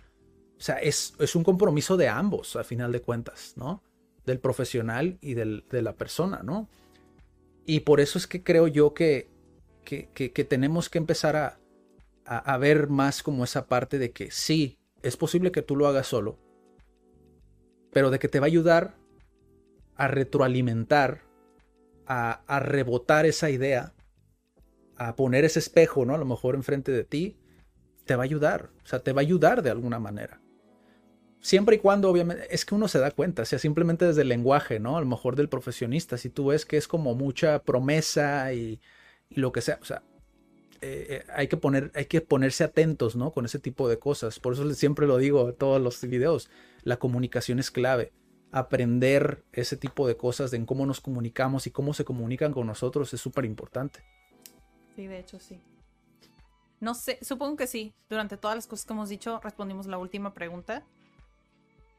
O 0.59 0.61
sea, 0.61 0.77
es, 0.77 1.15
un 1.35 1.45
compromiso 1.45 1.97
de 1.97 2.09
ambos, 2.09 2.57
a 2.57 2.65
final 2.65 2.93
de 2.93 3.03
cuentas, 3.03 3.55
¿no? 3.57 3.83
Del 4.25 4.41
profesional 4.41 5.19
y 5.21 5.35
del, 5.35 5.65
de 5.71 5.83
la 5.83 5.95
persona, 5.95 6.43
¿no? 6.43 6.69
Y 7.67 7.81
por 7.81 8.01
eso 8.01 8.19
es 8.19 8.27
que 8.27 8.43
creo 8.43 8.67
yo 8.67 8.95
que, 8.95 9.29
que, 9.85 10.47
tenemos 10.49 10.89
que 10.89 10.99
empezar 10.99 11.37
a, 11.37 11.59
a, 12.25 12.59
ver 12.59 12.89
más 12.89 13.23
como 13.23 13.45
esa 13.45 13.67
parte 13.67 13.99
de 13.99 14.13
que 14.13 14.31
sí, 14.31 14.79
es 15.03 15.17
posible 15.17 15.53
que 15.53 15.63
tú 15.63 15.77
lo 15.77 15.87
hagas 15.87 16.07
solo, 16.07 16.39
pero 17.93 18.11
de 18.11 18.19
que 18.19 18.29
te 18.29 18.41
va 18.41 18.47
a 18.47 18.49
ayudar 18.49 18.95
a 19.97 20.09
retroalimentar, 20.09 21.23
a, 22.07 22.43
a 22.47 22.61
rebotar 22.61 23.27
esa 23.27 23.51
idea, 23.51 23.95
a 24.97 25.17
poner 25.17 25.45
ese 25.45 25.59
espejo, 25.59 26.05
¿no? 26.05 26.15
A 26.15 26.19
lo 26.19 26.25
mejor 26.25 26.55
enfrente 26.55 26.93
de 26.93 27.05
ti, 27.05 27.37
te 28.07 28.17
va 28.17 28.23
a 28.23 28.25
ayudar. 28.25 28.71
O 28.85 28.87
sea, 28.87 29.01
te 29.01 29.13
va 29.13 29.21
a 29.21 29.23
ayudar 29.23 29.63
de 29.63 29.71
alguna 29.71 29.99
manera. 29.99 30.41
Siempre 31.41 31.76
y 31.76 31.78
cuando, 31.78 32.11
obviamente, 32.11 32.47
es 32.51 32.64
que 32.64 32.74
uno 32.74 32.89
se 32.89 32.99
da 32.99 33.11
cuenta, 33.11 33.43
o 33.43 33.45
sea, 33.45 33.59
simplemente 33.59 34.05
desde 34.05 34.22
el 34.22 34.28
lenguaje, 34.28 34.80
¿no? 34.80 34.97
A 34.97 35.01
lo 35.01 35.07
mejor 35.07 35.37
del 35.37 35.49
profesionista, 35.49 36.18
si 36.18 36.28
tú 36.28 36.47
ves 36.47 36.66
que 36.66 36.76
es 36.76 36.89
como 36.89 37.14
mucha 37.14 37.62
promesa 37.62 38.53
y, 38.53 38.80
lo 39.30 39.53
que 39.53 39.61
sea, 39.61 39.78
o 39.80 39.84
sea, 39.84 40.03
eh, 40.80 41.07
eh, 41.09 41.24
hay, 41.32 41.49
que 41.49 41.57
poner, 41.57 41.93
hay 41.95 42.07
que 42.07 42.20
ponerse 42.20 42.64
atentos, 42.64 43.16
¿no? 43.16 43.32
Con 43.32 43.45
ese 43.45 43.59
tipo 43.59 43.89
de 43.89 43.99
cosas. 43.99 44.41
Por 44.41 44.55
eso 44.55 44.68
siempre 44.74 45.07
lo 45.07 45.18
digo 45.18 45.49
en 45.49 45.55
todos 45.55 45.80
los 45.80 46.01
videos, 46.03 46.51
la 46.82 46.97
comunicación 46.97 47.59
es 47.59 47.70
clave. 47.70 48.12
Aprender 48.53 49.45
ese 49.53 49.76
tipo 49.76 50.07
de 50.09 50.16
cosas 50.16 50.51
de 50.51 50.57
en 50.57 50.66
cómo 50.66 50.87
nos 50.87 51.01
comunicamos 51.01 51.66
y 51.66 51.70
cómo 51.70 51.95
se 51.95 52.05
comunican 52.05 52.53
con 52.53 52.66
nosotros 52.66 53.12
es 53.12 53.20
súper 53.20 53.45
importante. 53.45 54.01
Sí, 54.95 55.07
de 55.07 55.18
hecho 55.18 55.39
sí. 55.39 55.61
No 56.80 56.95
sé, 56.95 57.18
supongo 57.22 57.57
que 57.57 57.66
sí. 57.66 57.95
Durante 58.09 58.37
todas 58.37 58.57
las 58.57 58.66
cosas 58.66 58.87
que 58.87 58.93
hemos 58.93 59.09
dicho, 59.09 59.41
respondimos 59.43 59.87
la 59.87 59.99
última 59.99 60.34
pregunta. 60.34 60.84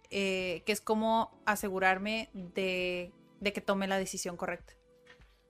Eh, 0.09 0.63
que 0.65 0.71
es 0.71 0.81
cómo 0.81 1.41
asegurarme 1.45 2.29
de, 2.33 3.11
de 3.39 3.53
que 3.53 3.61
tome 3.61 3.87
la 3.87 3.97
decisión 3.97 4.37
correcta. 4.37 4.73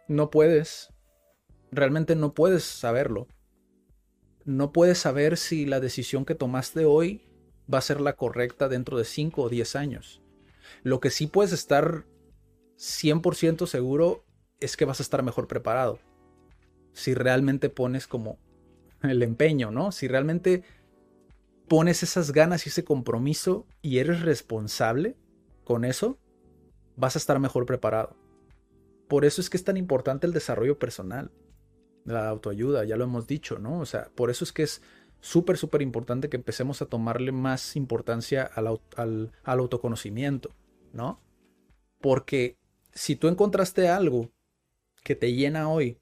No 0.08 0.30
puedes, 0.30 0.94
realmente 1.72 2.16
no 2.16 2.34
puedes 2.34 2.64
saberlo. 2.64 3.28
No 4.46 4.72
puedes 4.72 4.98
saber 4.98 5.38
si 5.38 5.66
la 5.66 5.80
decisión 5.80 6.26
que 6.26 6.36
tomaste 6.36 6.86
hoy 6.86 7.28
va 7.72 7.80
a 7.80 7.82
ser 7.82 8.00
la 8.00 8.14
correcta 8.14 8.70
dentro 8.70 8.98
de 8.98 9.06
5 9.06 9.42
o 9.42 9.50
10 9.50 9.76
años. 9.76 10.22
Lo 10.84 11.00
que 11.00 11.10
sí 11.10 11.28
puedes 11.28 11.52
estar 11.52 12.06
100% 12.78 13.68
seguro 13.68 14.24
es 14.60 14.78
que 14.78 14.86
vas 14.86 15.00
a 15.00 15.04
estar 15.04 15.24
mejor 15.24 15.48
preparado. 15.48 16.00
Si 16.94 17.14
realmente 17.14 17.70
pones 17.70 18.08
como 18.08 18.40
el 19.04 19.22
empeño, 19.22 19.72
¿no? 19.72 19.92
Si 19.92 20.08
realmente 20.08 20.64
pones 21.68 22.04
esas 22.04 22.32
ganas 22.32 22.66
y 22.66 22.70
ese 22.70 22.84
compromiso 22.84 23.68
y 23.82 24.00
eres 24.00 24.22
responsable 24.22 25.18
con 25.64 25.84
eso, 25.86 26.18
vas 26.96 27.16
a 27.16 27.20
estar 27.20 27.40
mejor 27.40 27.66
preparado. 27.66 28.16
Por 29.08 29.26
eso 29.26 29.42
es 29.42 29.50
que 29.50 29.58
es 29.58 29.64
tan 29.64 29.78
importante 29.78 30.28
el 30.28 30.34
desarrollo 30.34 30.80
personal, 30.80 31.32
la 32.06 32.28
autoayuda, 32.30 32.86
ya 32.86 32.98
lo 32.98 33.04
hemos 33.04 33.28
dicho, 33.28 33.60
¿no? 33.60 33.80
O 33.80 33.86
sea, 33.86 34.10
por 34.16 34.30
eso 34.30 34.44
es 34.44 34.54
que 34.54 34.64
es 34.64 34.82
súper, 35.20 35.58
súper 35.58 35.82
importante 35.82 36.30
que 36.30 36.38
empecemos 36.38 36.82
a 36.82 36.86
tomarle 36.86 37.32
más 37.32 37.76
importancia 37.76 38.44
al, 38.44 38.80
al 38.96 39.32
autoconocimiento, 39.46 40.56
¿no? 40.94 41.22
Porque 42.00 42.58
si 42.94 43.16
tú 43.16 43.28
encontraste 43.28 43.90
algo 43.90 44.32
que 45.04 45.16
te 45.16 45.34
llena 45.34 45.70
hoy 45.70 45.98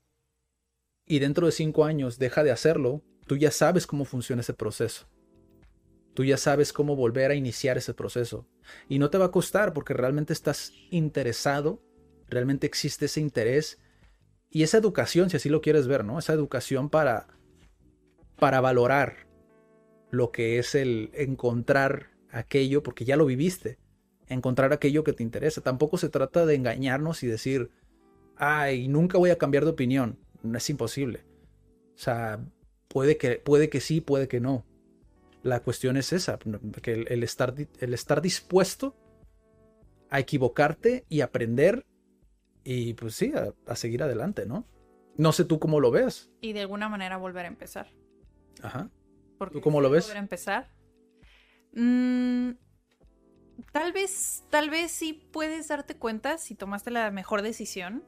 y 1.06 1.20
dentro 1.20 1.46
de 1.46 1.52
cinco 1.52 1.86
años 1.86 2.18
deja 2.18 2.44
de 2.44 2.52
hacerlo, 2.52 3.02
tú 3.28 3.38
ya 3.38 3.52
sabes 3.52 3.88
cómo 3.88 4.06
funciona 4.06 4.42
ese 4.42 4.54
proceso. 4.54 5.08
Tú 6.16 6.24
ya 6.24 6.38
sabes 6.38 6.72
cómo 6.72 6.96
volver 6.96 7.30
a 7.30 7.36
iniciar 7.36 7.78
ese 7.78 7.94
proceso. 7.94 8.48
Y 8.88 9.00
no 9.00 9.10
te 9.10 9.18
va 9.18 9.26
a 9.26 9.32
costar 9.32 9.74
porque 9.74 9.94
realmente 9.94 10.32
estás 10.32 10.72
interesado, 10.90 11.84
realmente 12.30 12.66
existe 12.66 13.06
ese 13.06 13.20
interés 13.20 13.80
y 14.50 14.64
esa 14.64 14.78
educación, 14.78 15.30
si 15.30 15.36
así 15.36 15.50
lo 15.50 15.60
quieres 15.60 15.88
ver, 15.88 16.06
¿no? 16.06 16.18
Esa 16.18 16.32
educación 16.32 16.90
para, 16.90 17.28
para 18.40 18.62
valorar 18.62 19.28
lo 20.10 20.32
que 20.32 20.58
es 20.58 20.74
el 20.74 21.12
encontrar 21.14 22.12
aquello, 22.32 22.82
porque 22.82 23.04
ya 23.04 23.18
lo 23.18 23.26
viviste, 23.26 23.78
encontrar 24.28 24.72
aquello 24.72 25.04
que 25.04 25.12
te 25.12 25.24
interesa. 25.24 25.60
Tampoco 25.60 25.98
se 25.98 26.08
trata 26.08 26.46
de 26.46 26.56
engañarnos 26.56 27.24
y 27.24 27.28
decir, 27.28 27.72
ay, 28.38 28.88
nunca 28.88 29.18
voy 29.18 29.32
a 29.32 29.38
cambiar 29.38 29.66
de 29.66 29.72
opinión. 29.72 30.18
No 30.44 30.58
es 30.58 30.70
imposible. 30.70 31.26
O 31.94 31.98
sea, 31.98 32.40
puede 32.88 33.18
que, 33.18 33.36
puede 33.36 33.70
que 33.70 33.82
sí, 33.82 34.00
puede 34.00 34.30
que 34.30 34.40
no. 34.40 34.66
La 35.46 35.60
cuestión 35.60 35.96
es 35.96 36.12
esa, 36.12 36.40
que 36.82 36.92
el, 36.92 37.08
el 37.08 37.22
estar, 37.22 37.54
el 37.80 37.94
estar 37.94 38.20
dispuesto 38.20 38.96
a 40.10 40.20
equivocarte 40.20 41.06
y 41.08 41.22
aprender 41.22 41.86
y 42.64 42.96
pues 42.96 43.14
sí, 43.14 43.32
a, 43.36 43.54
a 43.72 43.76
seguir 43.76 44.02
adelante, 44.02 44.48
¿no? 44.48 44.68
No 45.18 45.32
sé 45.34 45.46
tú 45.46 45.60
cómo 45.60 45.80
lo 45.80 45.92
ves. 45.92 46.32
Y 46.42 46.54
de 46.54 46.62
alguna 46.62 46.90
manera 46.90 47.18
volver 47.18 47.46
a 47.46 47.48
empezar. 47.48 47.94
Ajá. 48.64 48.90
Porque 49.38 49.54
¿Tú 49.54 49.62
cómo 49.62 49.82
lo 49.82 49.92
ves? 49.92 50.06
Volver 50.06 50.18
a 50.18 50.22
empezar. 50.22 50.72
Mm, 51.74 52.54
tal 53.72 53.94
vez, 53.94 54.46
tal 54.50 54.72
vez 54.72 54.92
sí 54.92 55.30
puedes 55.32 55.68
darte 55.68 55.96
cuenta 55.96 56.40
si 56.40 56.56
tomaste 56.56 56.90
la 56.90 57.12
mejor 57.12 57.44
decisión. 57.44 58.04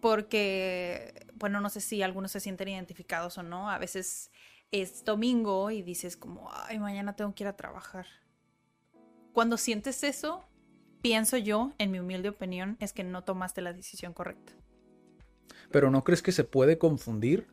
Porque, 0.00 1.24
bueno, 1.34 1.60
no 1.60 1.70
sé 1.70 1.80
si 1.80 2.02
algunos 2.02 2.32
se 2.32 2.40
sienten 2.40 2.66
identificados 2.66 3.38
o 3.38 3.44
no. 3.44 3.70
A 3.70 3.78
veces 3.78 4.32
es 4.72 5.04
domingo 5.04 5.70
y 5.70 5.82
dices 5.82 6.16
como, 6.16 6.50
ay, 6.52 6.78
mañana 6.78 7.14
tengo 7.14 7.34
que 7.34 7.44
ir 7.44 7.48
a 7.48 7.56
trabajar. 7.56 8.06
Cuando 9.32 9.58
sientes 9.58 10.02
eso, 10.02 10.44
pienso 11.02 11.36
yo, 11.36 11.72
en 11.78 11.90
mi 11.90 12.00
humilde 12.00 12.30
opinión, 12.30 12.76
es 12.80 12.92
que 12.92 13.04
no 13.04 13.22
tomaste 13.22 13.60
la 13.60 13.72
decisión 13.72 14.14
correcta. 14.14 14.54
Pero 15.70 15.90
¿no 15.90 16.02
crees 16.02 16.22
que 16.22 16.32
se 16.32 16.44
puede 16.44 16.78
confundir? 16.78 17.46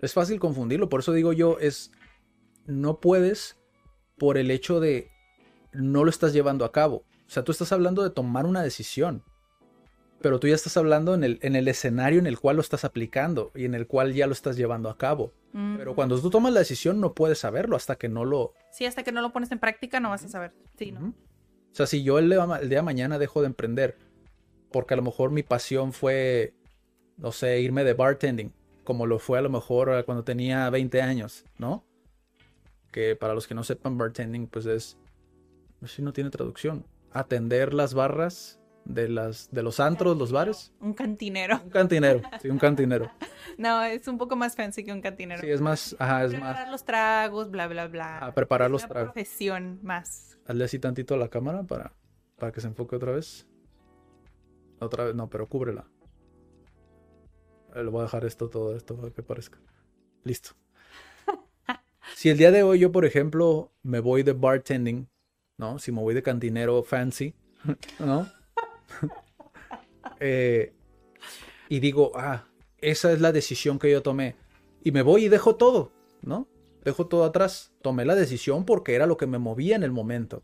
Es 0.00 0.12
fácil 0.12 0.38
confundirlo, 0.38 0.88
por 0.88 1.00
eso 1.00 1.12
digo 1.12 1.32
yo, 1.32 1.58
es 1.58 1.92
no 2.66 3.00
puedes 3.00 3.58
por 4.18 4.38
el 4.38 4.50
hecho 4.50 4.80
de 4.80 5.10
no 5.72 6.04
lo 6.04 6.10
estás 6.10 6.32
llevando 6.32 6.64
a 6.64 6.72
cabo. 6.72 7.04
O 7.26 7.30
sea, 7.30 7.44
tú 7.44 7.52
estás 7.52 7.72
hablando 7.72 8.02
de 8.02 8.10
tomar 8.10 8.46
una 8.46 8.62
decisión, 8.62 9.22
pero 10.20 10.40
tú 10.40 10.48
ya 10.48 10.54
estás 10.54 10.76
hablando 10.76 11.14
en 11.14 11.22
el, 11.22 11.38
en 11.42 11.54
el 11.54 11.68
escenario 11.68 12.18
en 12.18 12.26
el 12.26 12.38
cual 12.38 12.56
lo 12.56 12.62
estás 12.62 12.84
aplicando 12.84 13.52
y 13.54 13.64
en 13.64 13.74
el 13.74 13.86
cual 13.86 14.14
ya 14.14 14.26
lo 14.26 14.32
estás 14.32 14.56
llevando 14.56 14.90
a 14.90 14.98
cabo. 14.98 15.32
Mm, 15.52 15.76
Pero 15.76 15.94
cuando 15.94 16.20
tú 16.20 16.28
tomas 16.30 16.52
la 16.52 16.60
decisión 16.60 17.00
no 17.00 17.14
puedes 17.14 17.38
saberlo 17.38 17.76
hasta 17.76 17.96
que 17.96 18.08
no 18.08 18.24
lo... 18.24 18.52
Sí, 18.72 18.84
hasta 18.84 19.04
que 19.04 19.12
no 19.12 19.20
lo 19.22 19.32
pones 19.32 19.52
en 19.52 19.58
práctica 19.58 20.00
no 20.00 20.10
vas 20.10 20.24
a 20.24 20.28
saber. 20.28 20.52
Sí, 20.76 20.90
¿no? 20.92 21.08
O 21.08 21.74
sea, 21.74 21.86
si 21.86 22.02
yo 22.02 22.18
el 22.18 22.28
día, 22.28 22.44
el 22.60 22.68
día 22.68 22.78
de 22.78 22.82
mañana 22.82 23.18
dejo 23.18 23.40
de 23.40 23.46
emprender, 23.46 23.96
porque 24.72 24.94
a 24.94 24.96
lo 24.96 25.02
mejor 25.02 25.30
mi 25.30 25.42
pasión 25.42 25.92
fue, 25.92 26.54
no 27.16 27.30
sé, 27.30 27.60
irme 27.60 27.84
de 27.84 27.94
bartending, 27.94 28.52
como 28.82 29.06
lo 29.06 29.18
fue 29.18 29.38
a 29.38 29.42
lo 29.42 29.50
mejor 29.50 29.90
eh, 29.94 30.04
cuando 30.04 30.24
tenía 30.24 30.68
20 30.70 31.00
años, 31.00 31.44
¿no? 31.58 31.84
Que 32.90 33.14
para 33.14 33.34
los 33.34 33.46
que 33.46 33.54
no 33.54 33.62
sepan, 33.62 33.98
bartending, 33.98 34.48
pues 34.48 34.66
es, 34.66 34.96
pues 35.78 35.92
sí, 35.92 36.02
no 36.02 36.12
tiene 36.12 36.30
traducción. 36.30 36.84
Atender 37.12 37.72
las 37.74 37.94
barras 37.94 38.58
de, 38.88 39.08
las, 39.08 39.48
de 39.52 39.62
los 39.62 39.78
antros, 39.78 40.16
los 40.18 40.32
bares. 40.32 40.72
Un 40.80 40.94
cantinero. 40.94 41.60
Un 41.62 41.70
cantinero, 41.70 42.20
sí, 42.42 42.48
un 42.48 42.58
cantinero. 42.58 43.10
No, 43.56 43.82
es 43.82 44.06
un 44.06 44.18
poco 44.18 44.36
más 44.36 44.54
fancy 44.54 44.84
que 44.84 44.92
un 44.92 45.00
cantinero. 45.00 45.40
Sí, 45.40 45.50
es 45.50 45.60
más, 45.60 45.96
ajá, 45.98 46.24
es 46.24 46.30
Preparar 46.32 46.62
más. 46.64 46.70
los 46.70 46.84
tragos, 46.84 47.50
bla, 47.50 47.66
bla, 47.66 47.88
bla. 47.88 48.18
A 48.18 48.32
preparar 48.32 48.66
Es 48.68 48.72
los 48.72 48.82
una 48.82 48.88
tragos. 48.90 49.12
profesión 49.12 49.80
más. 49.82 50.38
Hazle 50.46 50.64
así 50.64 50.78
tantito 50.78 51.14
a 51.14 51.16
la 51.16 51.28
cámara 51.28 51.62
para, 51.64 51.92
para 52.36 52.52
que 52.52 52.60
se 52.60 52.68
enfoque 52.68 52.94
otra 52.96 53.12
vez. 53.12 53.46
Otra 54.80 55.04
vez, 55.04 55.14
no, 55.16 55.28
pero 55.28 55.48
cúbrela. 55.48 55.86
Eh, 57.74 57.82
Le 57.82 57.90
voy 57.90 58.00
a 58.00 58.04
dejar 58.04 58.24
esto, 58.24 58.48
todo 58.48 58.76
esto, 58.76 58.96
para 58.96 59.10
que 59.12 59.22
parezca. 59.22 59.58
Listo. 60.24 60.50
Si 62.14 62.28
el 62.30 62.38
día 62.38 62.50
de 62.50 62.62
hoy 62.62 62.78
yo, 62.80 62.90
por 62.92 63.04
ejemplo, 63.04 63.72
me 63.82 64.00
voy 64.00 64.22
de 64.22 64.32
bartending, 64.32 65.08
¿no? 65.56 65.78
Si 65.78 65.92
me 65.92 66.00
voy 66.00 66.14
de 66.14 66.22
cantinero 66.22 66.82
fancy, 66.82 67.34
¿no? 67.98 68.26
Eh, 70.20 70.72
y 71.68 71.78
digo, 71.78 72.10
ah, 72.16 72.48
esa 72.78 73.12
es 73.12 73.20
la 73.20 73.30
decisión 73.30 73.78
que 73.78 73.88
yo 73.88 74.02
tomé. 74.02 74.34
Y 74.82 74.90
me 74.90 75.02
voy 75.02 75.26
y 75.26 75.28
dejo 75.28 75.54
todo, 75.54 75.92
¿no? 76.22 76.48
Dejo 76.84 77.06
todo 77.06 77.24
atrás. 77.24 77.72
Tomé 77.82 78.04
la 78.04 78.16
decisión 78.16 78.64
porque 78.64 78.94
era 78.94 79.06
lo 79.06 79.16
que 79.16 79.28
me 79.28 79.38
movía 79.38 79.76
en 79.76 79.84
el 79.84 79.92
momento. 79.92 80.42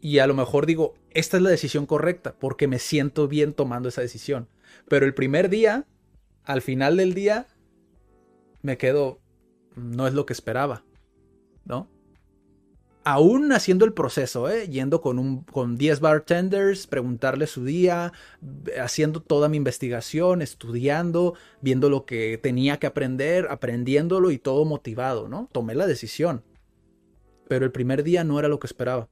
Y 0.00 0.18
a 0.18 0.26
lo 0.26 0.34
mejor 0.34 0.66
digo, 0.66 0.94
esta 1.10 1.36
es 1.36 1.42
la 1.42 1.50
decisión 1.50 1.86
correcta 1.86 2.34
porque 2.38 2.66
me 2.66 2.78
siento 2.78 3.28
bien 3.28 3.54
tomando 3.54 3.88
esa 3.88 4.00
decisión. 4.00 4.48
Pero 4.88 5.06
el 5.06 5.14
primer 5.14 5.48
día, 5.48 5.86
al 6.44 6.60
final 6.60 6.96
del 6.96 7.14
día, 7.14 7.46
me 8.62 8.78
quedo, 8.78 9.20
no 9.76 10.08
es 10.08 10.14
lo 10.14 10.26
que 10.26 10.32
esperaba, 10.32 10.84
¿no? 11.64 11.88
Aún 13.04 13.52
haciendo 13.52 13.84
el 13.84 13.92
proceso, 13.92 14.48
¿eh? 14.48 14.68
yendo 14.68 15.00
con, 15.00 15.18
un, 15.18 15.42
con 15.42 15.76
10 15.76 15.98
bartenders, 15.98 16.86
preguntarle 16.86 17.48
su 17.48 17.64
día, 17.64 18.12
haciendo 18.80 19.20
toda 19.20 19.48
mi 19.48 19.56
investigación, 19.56 20.40
estudiando, 20.40 21.34
viendo 21.60 21.90
lo 21.90 22.04
que 22.04 22.38
tenía 22.38 22.78
que 22.78 22.86
aprender, 22.86 23.48
aprendiéndolo 23.50 24.30
y 24.30 24.38
todo 24.38 24.64
motivado, 24.64 25.28
¿no? 25.28 25.48
Tomé 25.50 25.74
la 25.74 25.88
decisión. 25.88 26.44
Pero 27.48 27.64
el 27.64 27.72
primer 27.72 28.04
día 28.04 28.22
no 28.22 28.38
era 28.38 28.46
lo 28.46 28.60
que 28.60 28.68
esperaba. 28.68 29.08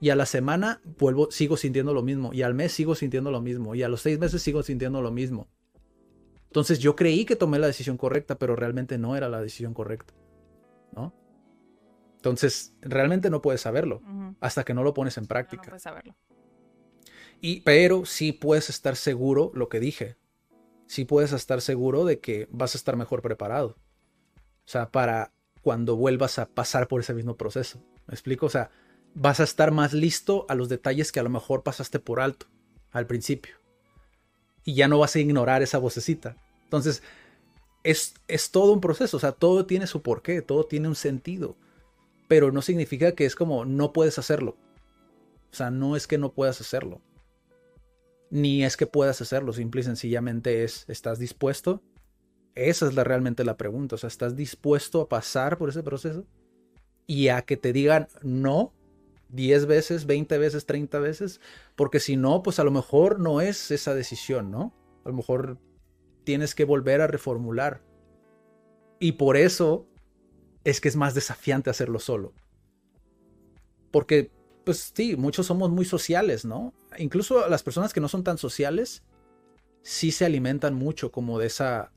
Y 0.00 0.10
a 0.10 0.16
la 0.16 0.26
semana 0.26 0.82
vuelvo, 0.98 1.30
sigo 1.30 1.56
sintiendo 1.56 1.94
lo 1.94 2.02
mismo. 2.02 2.34
Y 2.34 2.42
al 2.42 2.52
mes 2.52 2.72
sigo 2.72 2.94
sintiendo 2.94 3.30
lo 3.30 3.40
mismo. 3.40 3.74
Y 3.74 3.82
a 3.82 3.88
los 3.88 4.02
seis 4.02 4.18
meses 4.18 4.42
sigo 4.42 4.62
sintiendo 4.62 5.00
lo 5.00 5.10
mismo. 5.10 5.48
Entonces 6.48 6.78
yo 6.78 6.94
creí 6.94 7.24
que 7.24 7.36
tomé 7.36 7.58
la 7.58 7.68
decisión 7.68 7.96
correcta, 7.96 8.38
pero 8.38 8.54
realmente 8.54 8.98
no 8.98 9.16
era 9.16 9.30
la 9.30 9.40
decisión 9.40 9.72
correcta. 9.72 10.12
¿No? 10.94 11.14
Entonces, 12.24 12.72
realmente 12.80 13.28
no 13.28 13.42
puedes 13.42 13.60
saberlo 13.60 14.00
hasta 14.40 14.64
que 14.64 14.72
no 14.72 14.82
lo 14.82 14.94
pones 14.94 15.18
en 15.18 15.24
No, 15.24 15.26
no 15.26 15.28
práctica. 15.28 15.64
puedes 15.64 15.82
saberlo. 15.82 16.16
Y, 17.42 17.60
pero 17.60 18.06
sí 18.06 18.32
puedes 18.32 18.70
estar 18.70 18.96
seguro 18.96 19.50
lo 19.54 19.68
que 19.68 19.78
dije. 19.78 20.16
sí 20.86 21.04
puedes 21.04 21.32
estar 21.32 21.60
seguro 21.60 22.06
de 22.06 22.20
que 22.20 22.48
vas 22.50 22.74
a 22.74 22.78
estar 22.78 22.96
mejor 22.96 23.20
preparado. 23.20 23.76
O 24.36 24.68
sea, 24.68 24.90
para 24.90 25.32
cuando 25.60 25.96
vuelvas 25.96 26.38
a 26.38 26.46
pasar 26.46 26.88
por 26.88 27.00
ese 27.02 27.12
mismo 27.12 27.36
proceso. 27.36 27.78
¿Me 28.06 28.14
explico? 28.14 28.46
O 28.46 28.50
sea, 28.50 28.70
vas 29.14 29.40
a 29.40 29.44
estar 29.44 29.70
más 29.70 29.92
listo 29.92 30.46
a 30.48 30.54
los 30.54 30.70
detalles 30.70 31.12
que 31.12 31.20
a 31.20 31.24
lo 31.24 31.30
mejor 31.30 31.62
pasaste 31.62 31.98
por 31.98 32.20
alto 32.20 32.46
al 32.90 33.06
principio. 33.06 33.56
Y 34.64 34.74
ya 34.74 34.88
no 34.88 34.98
vas 34.98 35.14
a 35.14 35.20
ignorar 35.20 35.62
esa 35.62 35.76
vocecita. 35.76 36.36
Entonces, 36.64 37.02
es, 37.82 38.14
es 38.28 38.50
todo 38.50 38.72
un 38.72 38.80
proceso. 38.80 39.18
O 39.18 39.20
sea, 39.20 39.32
todo 39.32 39.66
tiene 39.66 39.86
su 39.86 40.00
porqué, 40.00 40.40
todo 40.40 40.64
tiene 40.64 40.88
un 40.88 40.94
sentido. 40.94 41.56
Pero 42.28 42.52
no 42.52 42.62
significa 42.62 43.12
que 43.12 43.26
es 43.26 43.36
como 43.36 43.64
no 43.64 43.92
puedes 43.92 44.18
hacerlo. 44.18 44.56
O 45.52 45.56
sea, 45.56 45.70
no 45.70 45.94
es 45.96 46.06
que 46.06 46.18
no 46.18 46.32
puedas 46.32 46.60
hacerlo. 46.60 47.00
Ni 48.30 48.64
es 48.64 48.76
que 48.76 48.86
puedas 48.86 49.20
hacerlo. 49.20 49.52
Simple 49.52 49.82
y 49.82 49.84
sencillamente 49.84 50.64
es, 50.64 50.84
¿estás 50.88 51.18
dispuesto? 51.18 51.82
Esa 52.54 52.86
es 52.86 52.94
la, 52.94 53.04
realmente 53.04 53.44
la 53.44 53.56
pregunta. 53.56 53.94
O 53.96 53.98
sea, 53.98 54.08
¿estás 54.08 54.36
dispuesto 54.36 55.00
a 55.00 55.08
pasar 55.08 55.58
por 55.58 55.68
ese 55.68 55.82
proceso? 55.82 56.26
Y 57.06 57.28
a 57.28 57.42
que 57.42 57.56
te 57.56 57.72
digan 57.72 58.08
no 58.22 58.72
10 59.28 59.66
veces, 59.66 60.06
20 60.06 60.38
veces, 60.38 60.66
30 60.66 60.98
veces. 60.98 61.40
Porque 61.76 62.00
si 62.00 62.16
no, 62.16 62.42
pues 62.42 62.58
a 62.58 62.64
lo 62.64 62.70
mejor 62.70 63.20
no 63.20 63.40
es 63.40 63.70
esa 63.70 63.94
decisión, 63.94 64.50
¿no? 64.50 64.72
A 65.04 65.08
lo 65.08 65.14
mejor 65.14 65.58
tienes 66.24 66.54
que 66.54 66.64
volver 66.64 67.00
a 67.00 67.06
reformular. 67.06 67.82
Y 68.98 69.12
por 69.12 69.36
eso 69.36 69.86
es 70.64 70.80
que 70.80 70.88
es 70.88 70.96
más 70.96 71.14
desafiante 71.14 71.70
hacerlo 71.70 71.98
solo. 72.00 72.32
Porque, 73.90 74.30
pues 74.64 74.92
sí, 74.94 75.16
muchos 75.16 75.46
somos 75.46 75.70
muy 75.70 75.84
sociales, 75.84 76.44
¿no? 76.44 76.74
Incluso 76.98 77.48
las 77.48 77.62
personas 77.62 77.92
que 77.92 78.00
no 78.00 78.08
son 78.08 78.24
tan 78.24 78.38
sociales, 78.38 79.04
sí 79.82 80.10
se 80.10 80.24
alimentan 80.24 80.74
mucho 80.74 81.12
como 81.12 81.38
de 81.38 81.46
esa, 81.46 81.92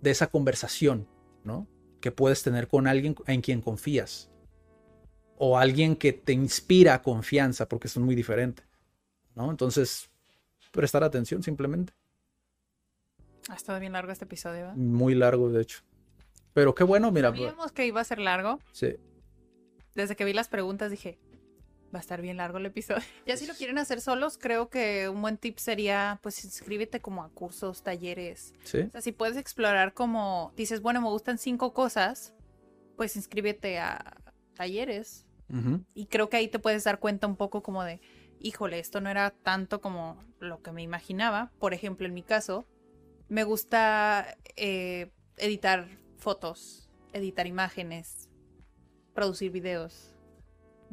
de 0.00 0.10
esa 0.10 0.28
conversación, 0.28 1.08
¿no? 1.44 1.66
Que 2.00 2.12
puedes 2.12 2.42
tener 2.42 2.68
con 2.68 2.86
alguien 2.86 3.16
en 3.26 3.40
quien 3.40 3.62
confías. 3.62 4.30
O 5.38 5.58
alguien 5.58 5.96
que 5.96 6.12
te 6.12 6.32
inspira 6.32 7.02
confianza, 7.02 7.68
porque 7.68 7.88
son 7.88 8.04
muy 8.04 8.14
diferentes, 8.14 8.66
¿no? 9.34 9.50
Entonces, 9.50 10.10
prestar 10.70 11.02
atención 11.02 11.42
simplemente. 11.42 11.94
Ha 13.48 13.54
estado 13.54 13.80
bien 13.80 13.92
largo 13.92 14.12
este 14.12 14.24
episodio, 14.24 14.60
¿verdad? 14.60 14.76
Muy 14.76 15.14
largo, 15.14 15.50
de 15.50 15.62
hecho. 15.62 15.82
Pero 16.54 16.74
qué 16.74 16.84
bueno, 16.84 17.10
mira. 17.10 17.30
Sabíamos 17.30 17.72
que 17.72 17.86
iba 17.86 18.00
a 18.00 18.04
ser 18.04 18.18
largo. 18.18 18.58
Sí. 18.72 18.96
Desde 19.94 20.16
que 20.16 20.24
vi 20.24 20.32
las 20.32 20.48
preguntas 20.48 20.90
dije, 20.90 21.18
va 21.94 21.98
a 21.98 22.00
estar 22.00 22.20
bien 22.22 22.38
largo 22.38 22.58
el 22.58 22.66
episodio. 22.66 23.02
Ya 23.26 23.36
si 23.36 23.46
lo 23.46 23.54
quieren 23.54 23.78
hacer 23.78 24.00
solos, 24.00 24.38
creo 24.38 24.68
que 24.68 25.08
un 25.08 25.22
buen 25.22 25.36
tip 25.36 25.58
sería, 25.58 26.18
pues 26.22 26.44
inscríbete 26.44 27.00
como 27.00 27.22
a 27.22 27.30
cursos, 27.30 27.82
talleres. 27.82 28.54
Sí. 28.64 28.80
O 28.80 28.90
sea, 28.90 29.00
si 29.00 29.12
puedes 29.12 29.36
explorar 29.36 29.94
como, 29.94 30.52
dices, 30.56 30.80
bueno, 30.80 31.00
me 31.00 31.08
gustan 31.08 31.38
cinco 31.38 31.72
cosas, 31.72 32.34
pues 32.96 33.16
inscríbete 33.16 33.78
a 33.78 34.16
talleres. 34.54 35.26
Y 35.92 36.06
creo 36.06 36.30
que 36.30 36.38
ahí 36.38 36.48
te 36.48 36.58
puedes 36.58 36.82
dar 36.84 36.98
cuenta 36.98 37.26
un 37.26 37.36
poco 37.36 37.62
como 37.62 37.84
de, 37.84 38.00
híjole, 38.40 38.78
esto 38.78 39.02
no 39.02 39.10
era 39.10 39.32
tanto 39.32 39.82
como 39.82 40.16
lo 40.40 40.62
que 40.62 40.72
me 40.72 40.82
imaginaba. 40.82 41.52
Por 41.58 41.74
ejemplo, 41.74 42.06
en 42.06 42.14
mi 42.14 42.22
caso, 42.22 42.64
me 43.28 43.44
gusta 43.44 44.38
eh, 44.56 45.10
editar 45.36 45.88
fotos, 46.22 46.88
editar 47.12 47.46
imágenes, 47.46 48.30
producir 49.14 49.50
videos. 49.50 50.14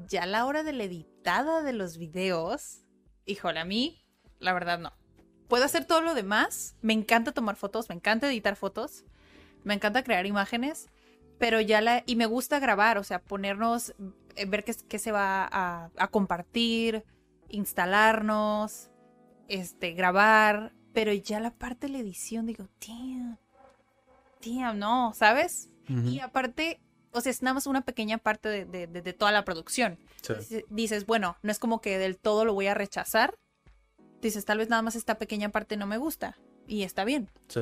Ya 0.07 0.23
a 0.23 0.27
la 0.27 0.45
hora 0.45 0.63
de 0.63 0.73
la 0.73 0.83
editada 0.83 1.61
de 1.61 1.73
los 1.73 1.97
videos, 1.97 2.85
híjole, 3.25 3.59
a 3.59 3.65
mí, 3.65 4.03
la 4.39 4.53
verdad 4.53 4.79
no. 4.79 4.91
Puedo 5.47 5.65
hacer 5.65 5.85
todo 5.85 6.01
lo 6.01 6.13
demás. 6.13 6.75
Me 6.81 6.93
encanta 6.93 7.31
tomar 7.31 7.55
fotos, 7.55 7.89
me 7.89 7.95
encanta 7.95 8.27
editar 8.27 8.55
fotos, 8.55 9.05
me 9.63 9.73
encanta 9.73 10.03
crear 10.03 10.25
imágenes, 10.25 10.89
pero 11.37 11.61
ya 11.61 11.81
la... 11.81 12.03
Y 12.05 12.15
me 12.15 12.25
gusta 12.25 12.59
grabar, 12.59 12.97
o 12.97 13.03
sea, 13.03 13.21
ponernos, 13.21 13.93
eh, 14.35 14.45
ver 14.45 14.63
qué, 14.63 14.75
qué 14.87 14.99
se 14.99 15.11
va 15.11 15.47
a, 15.51 15.91
a 15.97 16.07
compartir, 16.07 17.05
instalarnos, 17.49 18.89
este, 19.47 19.91
grabar, 19.93 20.73
pero 20.93 21.13
ya 21.13 21.39
la 21.39 21.51
parte 21.51 21.87
de 21.87 21.93
la 21.93 21.99
edición, 21.99 22.45
digo, 22.45 22.67
damn, 22.85 23.37
damn, 24.45 24.77
no, 24.79 25.13
¿sabes? 25.15 25.69
Y 25.87 26.19
aparte, 26.19 26.79
o 27.11 27.19
sea, 27.21 27.31
es 27.31 27.41
nada 27.41 27.55
más 27.55 27.65
una 27.65 27.81
pequeña 27.81 28.19
parte 28.19 28.47
de, 28.47 28.65
de- 28.65 28.85
de- 28.85 29.01
de 29.01 29.13
toda 29.13 29.31
la 29.31 29.43
producción. 29.43 29.97
Sí. 30.21 30.63
Dices- 30.69 31.05
bueno, 31.07 31.35
no 31.41 31.51
es 31.51 31.57
como 31.57 31.81
que 31.81 31.97
del 31.97 32.17
todo 32.17 32.45
lo 32.45 32.53
voy 32.53 32.67
a 32.67 32.75
rechazar. 32.75 33.33
Dices, 34.21 34.45
tal 34.45 34.59
vez 34.59 34.69
nada 34.69 34.81
más 34.83 34.95
esta 34.95 35.17
pequeña 35.17 35.49
parte 35.49 35.77
no 35.77 35.87
me 35.87 35.97
gusta. 35.97 36.37
Y 36.67 36.83
está 36.83 37.05
bien. 37.05 37.27
Sí, 37.47 37.61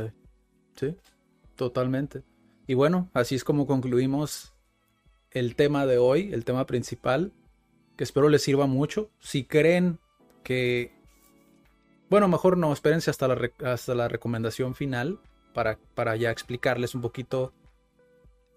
sí, 0.76 0.96
totalmente. 1.56 2.24
Y 2.68 2.74
bueno, 2.74 3.10
así 3.14 3.36
es 3.36 3.46
como 3.46 3.66
concluimos 3.66 4.54
el 5.32 5.56
tema 5.56 5.86
de 5.86 5.98
hoy, 6.00 6.34
el 6.34 6.44
tema 6.44 6.66
principal, 6.66 7.32
que 7.96 8.04
espero 8.04 8.28
les 8.28 8.42
sirva 8.42 8.66
mucho. 8.66 9.10
Si 9.20 9.46
creen 9.46 10.00
que, 10.44 10.92
bueno, 12.10 12.28
mejor 12.28 12.58
no, 12.58 12.74
espérense 12.74 13.10
hasta 13.10 13.30
la, 13.30 13.50
hasta 13.64 13.96
la 13.96 14.10
recomendación 14.10 14.76
final 14.76 15.20
para, 15.58 15.80
para 15.96 16.16
ya 16.16 16.30
explicarles 16.30 16.94
un 16.94 17.02
poquito 17.02 17.52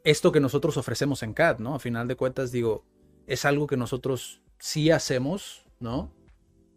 esto 0.05 0.33
que 0.33 0.41
nosotros 0.41 0.77
ofrecemos 0.77 1.23
en 1.23 1.33
CAD, 1.33 1.59
¿no? 1.59 1.75
A 1.75 1.79
final 1.79 2.07
de 2.09 2.15
cuentas, 2.15 2.53
digo, 2.53 2.85
es 3.27 3.47
algo 3.47 3.67
que 3.67 3.79
nosotros 3.79 4.43
sí 4.59 4.91
hacemos, 4.91 5.65
¿no? 5.79 6.13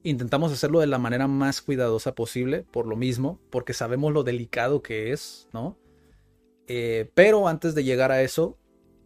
Intentamos 0.01 0.53
hacerlo 0.53 0.79
de 0.79 0.87
la 0.87 0.97
manera 0.97 1.27
más 1.27 1.61
cuidadosa 1.61 2.15
posible, 2.15 2.63
por 2.71 2.87
lo 2.87 2.95
mismo, 2.95 3.37
porque 3.49 3.73
sabemos 3.73 4.13
lo 4.13 4.23
delicado 4.23 4.81
que 4.81 5.11
es, 5.11 5.49
¿no? 5.51 5.77
Eh, 6.67 7.11
pero 7.13 7.49
antes 7.49 7.75
de 7.75 7.83
llegar 7.83 8.13
a 8.13 8.21
eso, 8.21 8.57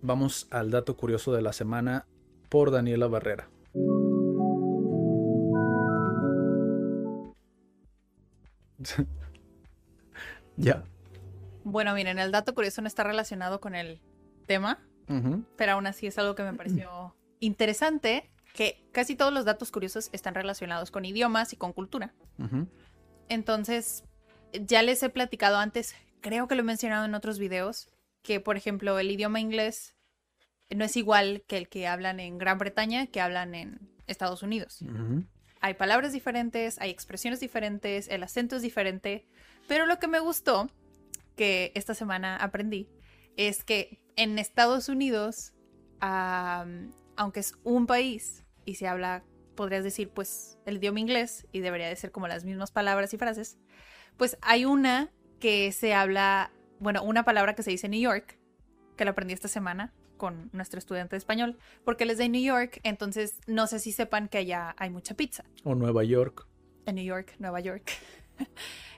vamos 0.04 0.46
al 0.52 0.70
dato 0.70 0.98
curioso 0.98 1.34
de 1.34 1.42
la 1.42 1.52
semana 1.52 2.06
por 2.48 2.70
Daniela 2.70 3.08
Barrera. 3.08 3.50
ya. 10.58 10.84
Bueno, 11.70 11.94
miren, 11.94 12.18
el 12.18 12.32
dato 12.32 12.56
curioso 12.56 12.82
no 12.82 12.88
está 12.88 13.04
relacionado 13.04 13.60
con 13.60 13.76
el 13.76 14.00
tema, 14.46 14.80
pero 15.58 15.74
aún 15.74 15.86
así 15.86 16.08
es 16.08 16.18
algo 16.18 16.34
que 16.34 16.44
me 16.44 16.54
pareció 16.58 17.14
interesante, 17.42 18.32
que 18.54 18.88
casi 18.94 19.18
todos 19.18 19.34
los 19.34 19.44
datos 19.44 19.70
curiosos 19.70 20.10
están 20.14 20.34
relacionados 20.34 20.92
con 20.92 21.04
idiomas 21.04 21.52
y 21.52 21.58
con 21.58 21.74
cultura. 21.74 22.14
Entonces, 23.28 24.06
ya 24.54 24.82
les 24.82 25.04
he 25.04 25.10
platicado 25.10 25.58
antes, 25.58 25.94
creo 26.22 26.48
que 26.48 26.56
lo 26.56 26.62
he 26.62 26.64
mencionado 26.64 27.04
en 27.04 27.14
otros 27.16 27.38
videos, 27.38 27.90
que 28.22 28.40
por 28.40 28.56
ejemplo 28.56 28.98
el 28.98 29.12
idioma 29.12 29.42
inglés 29.42 29.98
no 30.70 30.86
es 30.86 30.96
igual 30.96 31.44
que 31.48 31.58
el 31.58 31.68
que 31.68 31.86
hablan 31.86 32.22
en 32.22 32.38
Gran 32.38 32.60
Bretaña 32.60 33.08
que 33.08 33.20
hablan 33.20 33.54
en 33.56 33.90
Estados 34.08 34.42
Unidos. 34.42 34.86
Hay 35.60 35.74
palabras 35.74 36.14
diferentes, 36.14 36.80
hay 36.80 36.92
expresiones 36.92 37.42
diferentes, 37.42 38.08
el 38.08 38.24
acento 38.24 38.56
es 38.56 38.62
diferente, 38.62 39.28
pero 39.68 39.86
lo 39.86 40.00
que 40.00 40.08
me 40.08 40.20
gustó, 40.20 40.70
que 41.38 41.72
esta 41.76 41.94
semana 41.94 42.36
aprendí, 42.36 42.90
es 43.38 43.64
que 43.64 44.02
en 44.18 44.40
Estados 44.40 44.90
Unidos, 44.90 45.54
aunque 46.02 47.40
es 47.40 47.54
un 47.64 47.88
país 47.88 48.44
y 48.66 48.76
se 48.76 48.88
habla, 48.88 49.24
podrías 49.56 49.84
decir, 49.86 50.10
pues 50.10 50.58
el 50.66 50.78
idioma 50.78 51.00
inglés 51.00 51.48
y 51.54 51.60
debería 51.62 51.88
de 51.88 51.96
ser 51.96 52.12
como 52.12 52.28
las 52.28 52.44
mismas 52.44 52.72
palabras 52.72 53.14
y 53.14 53.18
frases, 53.18 53.58
pues 54.18 54.38
hay 54.42 54.66
una 54.66 55.12
que 55.40 55.72
se 55.72 55.94
habla, 55.94 56.52
bueno, 56.80 57.04
una 57.04 57.24
palabra 57.24 57.56
que 57.56 57.64
se 57.64 57.72
dice 57.72 57.88
New 57.88 58.02
York, 58.02 58.38
que 58.98 59.06
la 59.06 59.12
aprendí 59.12 59.34
esta 59.34 59.48
semana 59.48 59.94
con 60.18 60.50
nuestro 60.52 60.80
estudiante 60.80 61.16
de 61.16 61.20
español, 61.20 61.60
porque 61.86 62.04
él 62.04 62.10
es 62.10 62.18
de 62.18 62.28
New 62.28 62.42
York, 62.42 62.80
entonces 62.82 63.40
no 63.46 63.68
sé 63.68 63.80
si 63.80 63.92
sepan 63.92 64.28
que 64.28 64.40
allá 64.40 64.76
hay 64.80 64.90
mucha 64.90 65.14
pizza 65.14 65.46
O 65.64 65.76
Nueva 65.76 66.04
York. 66.04 66.48
en 66.88 66.96
New 66.96 67.06
York, 67.06 67.36
Nueva 67.40 67.60
York. 67.60 67.92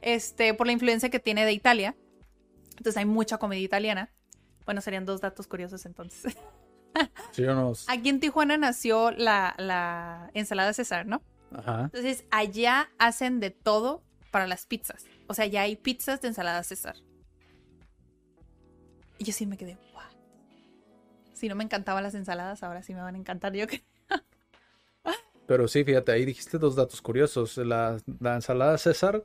Este, 0.01 0.53
por 0.53 0.65
la 0.65 0.71
influencia 0.71 1.09
que 1.09 1.19
tiene 1.19 1.43
de 1.43 1.51
Italia. 1.51 1.93
Entonces 2.79 2.97
hay 2.97 3.05
mucha 3.05 3.37
comida 3.37 3.59
italiana. 3.59 4.09
Bueno, 4.65 4.81
serían 4.81 5.05
dos 5.05 5.21
datos 5.21 5.47
curiosos 5.47 5.85
entonces. 5.85 6.35
Sí, 7.31 7.43
o 7.43 7.53
no? 7.53 7.73
Aquí 7.87 8.09
en 8.09 8.19
Tijuana 8.19 8.57
nació 8.57 9.11
la, 9.11 9.53
la 9.59 10.31
ensalada 10.33 10.73
César, 10.73 11.05
¿no? 11.05 11.21
Ajá. 11.55 11.83
Entonces 11.83 12.25
allá 12.31 12.89
hacen 12.97 13.39
de 13.39 13.51
todo 13.51 14.01
para 14.31 14.47
las 14.47 14.65
pizzas. 14.65 15.05
O 15.27 15.35
sea, 15.35 15.45
ya 15.45 15.61
hay 15.61 15.75
pizzas 15.75 16.19
de 16.19 16.29
ensalada 16.29 16.63
César. 16.63 16.95
Y 19.19 19.23
yo 19.23 19.33
sí 19.33 19.45
me 19.45 19.55
quedé, 19.55 19.77
wow. 19.93 20.01
Si 21.33 21.47
no 21.47 21.53
me 21.53 21.63
encantaban 21.63 22.01
las 22.01 22.15
ensaladas, 22.15 22.63
ahora 22.63 22.81
sí 22.81 22.95
me 22.95 23.01
van 23.01 23.13
a 23.13 23.19
encantar. 23.19 23.53
Yo 23.53 23.67
que 23.67 23.83
Pero 25.45 25.67
sí, 25.67 25.83
fíjate, 25.83 26.11
ahí 26.11 26.25
dijiste 26.25 26.57
dos 26.57 26.75
datos 26.75 27.03
curiosos. 27.03 27.55
La, 27.57 27.97
la 28.19 28.35
ensalada 28.35 28.77
César 28.79 29.23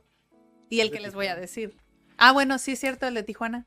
Y 0.69 0.81
el 0.81 0.91
que 0.91 0.99
les 0.99 1.15
voy 1.15 1.27
a 1.27 1.35
decir. 1.35 1.75
Ah, 2.17 2.31
bueno, 2.31 2.57
sí 2.59 2.73
es 2.73 2.79
cierto, 2.79 3.07
el 3.07 3.13
de 3.13 3.23
Tijuana. 3.23 3.65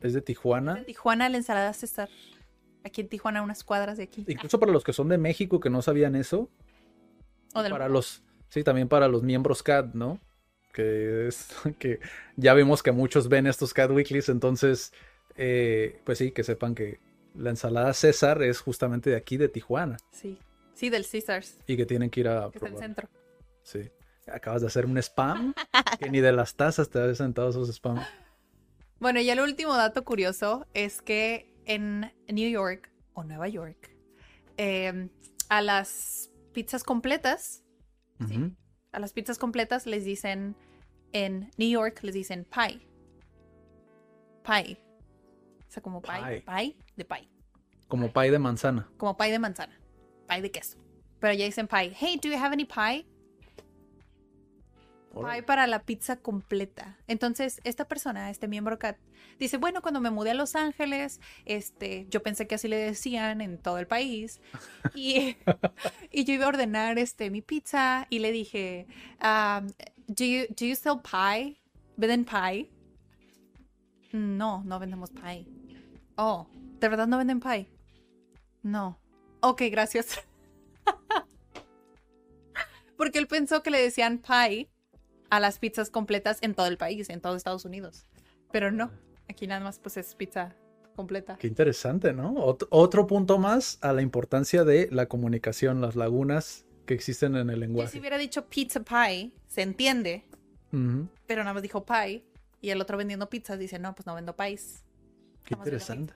es 0.00 0.12
de 0.14 0.20
Tijuana. 0.22 0.78
En 0.78 0.84
Tijuana, 0.86 1.28
la 1.28 1.36
ensalada 1.38 1.72
César. 1.72 2.08
Aquí 2.84 3.00
en 3.00 3.08
Tijuana, 3.08 3.42
unas 3.42 3.64
cuadras 3.64 3.96
de 3.98 4.04
aquí. 4.04 4.24
Incluso 4.28 4.58
para 4.60 4.72
los 4.72 4.84
que 4.84 4.92
son 4.92 5.08
de 5.08 5.18
México 5.18 5.60
que 5.60 5.68
no 5.70 5.82
sabían 5.82 6.14
eso, 6.14 6.48
O 7.54 7.62
del 7.62 7.72
para 7.72 7.88
los, 7.88 8.22
sí, 8.48 8.62
también 8.62 8.88
para 8.88 9.08
los 9.08 9.22
miembros 9.22 9.62
CAD, 9.62 9.94
¿no? 9.94 10.20
que, 10.72 11.26
es, 11.26 11.48
que 11.80 11.98
ya 12.36 12.54
vimos 12.54 12.82
que 12.82 12.92
muchos 12.92 13.28
ven 13.28 13.46
estos 13.48 13.74
Cat 13.74 13.90
Weeklies, 13.90 14.28
entonces, 14.28 14.92
eh, 15.36 16.00
pues 16.04 16.18
sí, 16.18 16.30
que 16.30 16.44
sepan 16.44 16.74
que 16.76 17.00
la 17.34 17.50
ensalada 17.50 17.92
César 17.94 18.42
es 18.42 18.60
justamente 18.60 19.10
de 19.10 19.16
aquí, 19.16 19.36
de 19.36 19.48
Tijuana, 19.48 19.96
Sí. 20.12 20.38
Sí, 20.74 20.90
del 20.90 21.04
Caesars, 21.04 21.58
y 21.66 21.76
que 21.76 21.84
tienen 21.86 22.08
que 22.08 22.20
ir 22.20 22.28
a 22.28 22.50
que 22.52 22.58
es 22.58 22.62
el 22.62 22.68
probar. 22.70 22.78
centro. 22.78 23.08
Sí. 23.64 23.90
Acabas 24.32 24.60
de 24.60 24.66
hacer 24.68 24.86
un 24.86 24.96
spam, 24.98 25.54
que 26.00 26.10
ni 26.10 26.20
de 26.20 26.32
las 26.32 26.54
tazas 26.54 26.88
te 26.90 26.98
habías 27.00 27.18
sentado 27.18 27.50
esos 27.50 27.68
spam. 27.68 27.98
Bueno, 29.00 29.20
y 29.20 29.30
el 29.30 29.40
último 29.40 29.76
dato 29.76 30.04
curioso 30.04 30.66
es 30.74 31.02
que 31.02 31.54
en 31.66 32.12
New 32.28 32.48
York 32.50 32.90
o 33.14 33.22
Nueva 33.24 33.48
York, 33.48 33.90
eh, 34.56 35.08
a 35.48 35.62
las 35.62 36.30
pizzas 36.52 36.82
completas, 36.82 37.62
Ujú. 38.20 38.52
a 38.92 38.98
las 38.98 39.12
pizzas 39.12 39.38
completas 39.38 39.86
les 39.86 40.04
dicen, 40.04 40.56
en 41.12 41.50
New 41.56 41.68
York 41.70 42.00
les 42.02 42.14
dicen 42.14 42.44
pie. 42.44 42.80
Pie. 44.44 44.78
O 45.68 45.70
sea, 45.70 45.82
como 45.82 46.00
pie. 46.00 46.14
Pie. 46.22 46.42
Pie 46.42 46.76
de 46.96 47.04
pie. 47.04 47.28
Como 47.86 48.12
pie 48.12 48.30
de 48.30 48.38
manzana. 48.38 48.90
Como 48.96 49.16
pie 49.16 49.30
de 49.30 49.38
manzana. 49.38 49.78
Pie 50.26 50.42
de 50.42 50.50
queso. 50.50 50.78
Pero 51.20 51.34
ya 51.34 51.44
dicen 51.44 51.68
pie. 51.68 51.92
Hey, 51.94 52.18
do 52.22 52.28
you 52.28 52.36
have 52.36 52.52
any 52.52 52.64
pie? 52.64 53.06
Pie 55.12 55.42
para 55.42 55.66
la 55.66 55.82
pizza 55.82 56.16
completa. 56.16 56.96
Entonces, 57.06 57.60
esta 57.64 57.86
persona, 57.86 58.30
este 58.30 58.46
miembro 58.46 58.78
CAT, 58.78 58.96
dice, 59.38 59.56
bueno, 59.56 59.82
cuando 59.82 60.00
me 60.00 60.10
mudé 60.10 60.30
a 60.30 60.34
Los 60.34 60.54
Ángeles, 60.54 61.20
este, 61.44 62.06
yo 62.10 62.22
pensé 62.22 62.46
que 62.46 62.54
así 62.54 62.68
le 62.68 62.76
decían 62.76 63.40
en 63.40 63.58
todo 63.58 63.78
el 63.78 63.86
país. 63.86 64.40
Y, 64.94 65.36
y 66.12 66.24
yo 66.24 66.34
iba 66.34 66.44
a 66.44 66.48
ordenar 66.48 66.98
este, 66.98 67.30
mi 67.30 67.42
pizza 67.42 68.06
y 68.10 68.20
le 68.20 68.32
dije, 68.32 68.86
um, 69.22 69.68
do, 70.06 70.24
you, 70.24 70.46
do 70.50 70.66
you 70.66 70.76
sell 70.76 71.00
pie? 71.00 71.60
¿Venden 71.96 72.24
pie? 72.24 72.70
No, 74.12 74.62
no 74.64 74.78
vendemos 74.78 75.10
pie. 75.10 75.46
Oh, 76.16 76.46
¿de 76.80 76.88
verdad 76.88 77.06
no 77.06 77.18
venden 77.18 77.40
pie? 77.40 77.68
No. 78.62 78.98
Ok, 79.40 79.62
gracias. 79.70 80.24
Porque 82.96 83.18
él 83.18 83.26
pensó 83.26 83.62
que 83.62 83.70
le 83.70 83.80
decían 83.80 84.18
pie 84.18 84.68
a 85.30 85.40
las 85.40 85.58
pizzas 85.58 85.90
completas 85.90 86.38
en 86.42 86.54
todo 86.54 86.66
el 86.66 86.78
país, 86.78 87.08
en 87.10 87.20
todo 87.20 87.36
Estados 87.36 87.64
Unidos. 87.64 88.06
Pero 88.52 88.70
no, 88.70 88.90
aquí 89.28 89.46
nada 89.46 89.60
más 89.60 89.78
pues 89.78 89.96
es 89.96 90.14
pizza 90.14 90.54
completa. 90.96 91.36
Qué 91.38 91.46
interesante, 91.46 92.12
¿no? 92.12 92.34
Ot- 92.34 92.66
otro 92.70 93.06
punto 93.06 93.38
más 93.38 93.78
a 93.82 93.92
la 93.92 94.02
importancia 94.02 94.64
de 94.64 94.88
la 94.90 95.06
comunicación, 95.06 95.80
las 95.80 95.96
lagunas 95.96 96.64
que 96.86 96.94
existen 96.94 97.36
en 97.36 97.50
el 97.50 97.54
Que 97.54 97.54
si 97.54 97.60
lenguaje. 97.60 97.98
hubiera 98.00 98.18
dicho 98.18 98.46
pizza 98.48 98.80
pie, 98.82 99.32
se 99.46 99.62
entiende, 99.62 100.24
pero 101.26 101.42
nada 101.42 101.54
más 101.54 101.62
dijo 101.62 101.84
pie. 101.84 102.24
Y 102.60 102.70
el 102.70 102.80
otro 102.80 102.96
vendiendo 102.98 103.28
pizzas 103.28 103.58
dice, 103.58 103.78
no, 103.78 103.94
pues 103.94 104.06
no 104.06 104.14
vendo 104.14 104.34
pies. 104.34 104.82
Qué 105.44 105.54
interesante. 105.54 106.14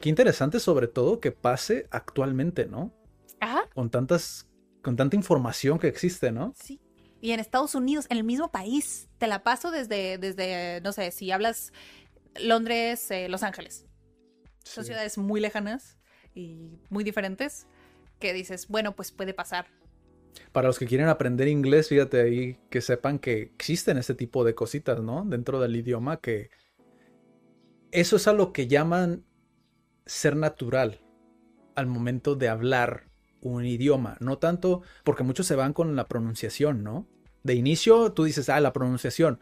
Qué 0.00 0.08
interesante 0.10 0.60
sobre 0.60 0.86
todo 0.88 1.20
que 1.20 1.32
pase 1.32 1.86
actualmente, 1.90 2.66
¿no? 2.66 2.92
Ajá, 3.40 3.68
Con 3.74 3.88
tantas, 3.90 4.46
con 4.82 4.96
tanta 4.96 5.16
información 5.16 5.78
que 5.78 5.88
existe, 5.88 6.30
¿no? 6.32 6.52
sí. 6.56 6.80
Y 7.20 7.32
en 7.32 7.40
Estados 7.40 7.74
Unidos, 7.74 8.06
en 8.10 8.18
el 8.18 8.24
mismo 8.24 8.50
país, 8.50 9.08
te 9.18 9.26
la 9.26 9.42
paso 9.42 9.70
desde, 9.70 10.18
desde 10.18 10.80
no 10.82 10.92
sé, 10.92 11.10
si 11.10 11.30
hablas 11.30 11.72
Londres, 12.40 13.10
eh, 13.10 13.28
Los 13.28 13.42
Ángeles. 13.42 13.86
Son 14.64 14.84
ciudades 14.84 15.18
muy 15.18 15.40
lejanas 15.40 15.98
y 16.34 16.78
muy 16.90 17.02
diferentes 17.02 17.66
que 18.20 18.32
dices, 18.32 18.68
bueno, 18.68 18.94
pues 18.94 19.12
puede 19.12 19.34
pasar. 19.34 19.66
Para 20.52 20.68
los 20.68 20.78
que 20.78 20.86
quieren 20.86 21.08
aprender 21.08 21.48
inglés, 21.48 21.88
fíjate 21.88 22.20
ahí 22.20 22.58
que 22.70 22.80
sepan 22.80 23.18
que 23.18 23.42
existen 23.42 23.98
este 23.98 24.14
tipo 24.14 24.44
de 24.44 24.54
cositas, 24.54 25.00
¿no? 25.00 25.24
Dentro 25.24 25.60
del 25.60 25.74
idioma 25.74 26.20
que 26.20 26.50
eso 27.90 28.16
es 28.16 28.28
a 28.28 28.32
lo 28.32 28.52
que 28.52 28.68
llaman 28.68 29.24
ser 30.06 30.36
natural 30.36 31.00
al 31.74 31.86
momento 31.86 32.34
de 32.34 32.48
hablar 32.48 33.07
un 33.40 33.64
idioma, 33.64 34.16
no 34.20 34.38
tanto 34.38 34.82
porque 35.04 35.22
muchos 35.22 35.46
se 35.46 35.54
van 35.56 35.72
con 35.72 35.94
la 35.96 36.06
pronunciación, 36.08 36.82
¿no? 36.82 37.06
De 37.44 37.54
inicio 37.54 38.12
tú 38.12 38.24
dices, 38.24 38.48
ah, 38.48 38.60
la 38.60 38.72
pronunciación. 38.72 39.38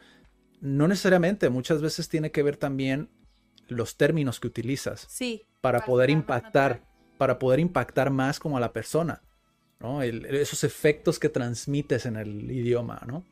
No 0.61 0.87
necesariamente, 0.89 1.49
muchas 1.51 1.81
veces 1.83 2.09
tiene 2.09 2.31
que 2.31 2.43
ver 2.43 2.57
también 2.57 3.09
los 3.69 3.97
términos 3.97 4.39
que 4.41 4.47
utilizas 4.49 5.07
Sí. 5.09 5.43
para 5.61 5.79
Para 5.79 5.87
poder 5.87 6.11
impactar, 6.11 6.71
natural. 6.73 6.91
para 7.19 7.39
poder 7.39 7.61
impactar 7.61 8.11
más 8.11 8.39
como 8.39 8.57
a 8.57 8.61
la 8.61 8.73
persona, 8.73 9.23
¿no? 9.81 10.03
El- 10.03 10.25
esos 10.27 10.63
efectos 10.65 11.19
que 11.19 11.29
transmites 11.29 12.07
en 12.07 12.17
el 12.17 12.51
idioma, 12.51 13.03
¿no? 13.07 13.25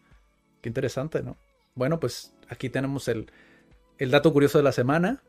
Qué 0.60 0.68
interesante, 0.70 1.22
¿no? 1.22 1.36
Bueno, 1.74 2.00
pues 2.00 2.34
aquí 2.48 2.68
tenemos 2.70 3.06
el, 3.08 3.30
el 3.98 4.10
dato 4.10 4.32
curioso 4.32 4.58
de 4.58 4.64
la 4.64 4.72
semana. 4.72 5.22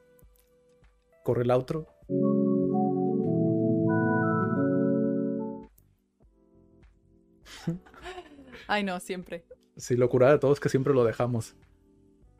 Corre 1.24 1.44
el 1.44 1.52
outro. 1.52 1.88
Ay, 8.68 8.84
no, 8.84 8.99
siempre. 8.99 9.45
Sí, 9.78 9.95
locura 9.95 10.32
de 10.32 10.39
todos 10.39 10.59
que 10.59 10.70
siempre 10.70 10.93
lo 10.93 11.03
dejamos. 11.03 11.55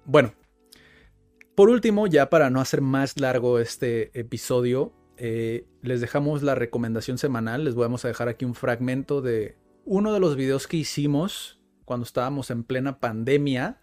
Bueno, 0.06 0.34
por 1.56 1.70
último, 1.70 2.08
ya 2.08 2.30
para 2.30 2.50
no 2.50 2.60
hacer 2.60 2.82
más 2.82 3.20
largo 3.20 3.60
este 3.60 4.18
episodio, 4.20 4.94
eh, 5.18 5.66
les 5.82 6.02
dejamos 6.02 6.44
la 6.44 6.56
recomendación 6.56 7.18
semanal. 7.18 7.64
Les 7.64 7.76
vamos 7.76 8.06
a 8.06 8.10
dejar 8.10 8.28
aquí 8.28 8.46
un 8.46 8.56
fragmento 8.56 9.22
de 9.22 9.56
uno 9.86 10.14
de 10.14 10.20
los 10.20 10.36
videos 10.36 10.68
que 10.68 10.78
hicimos 10.78 11.62
cuando 11.86 12.06
estábamos 12.06 12.52
en 12.52 12.64
plena 12.64 13.00
pandemia. 13.00 13.80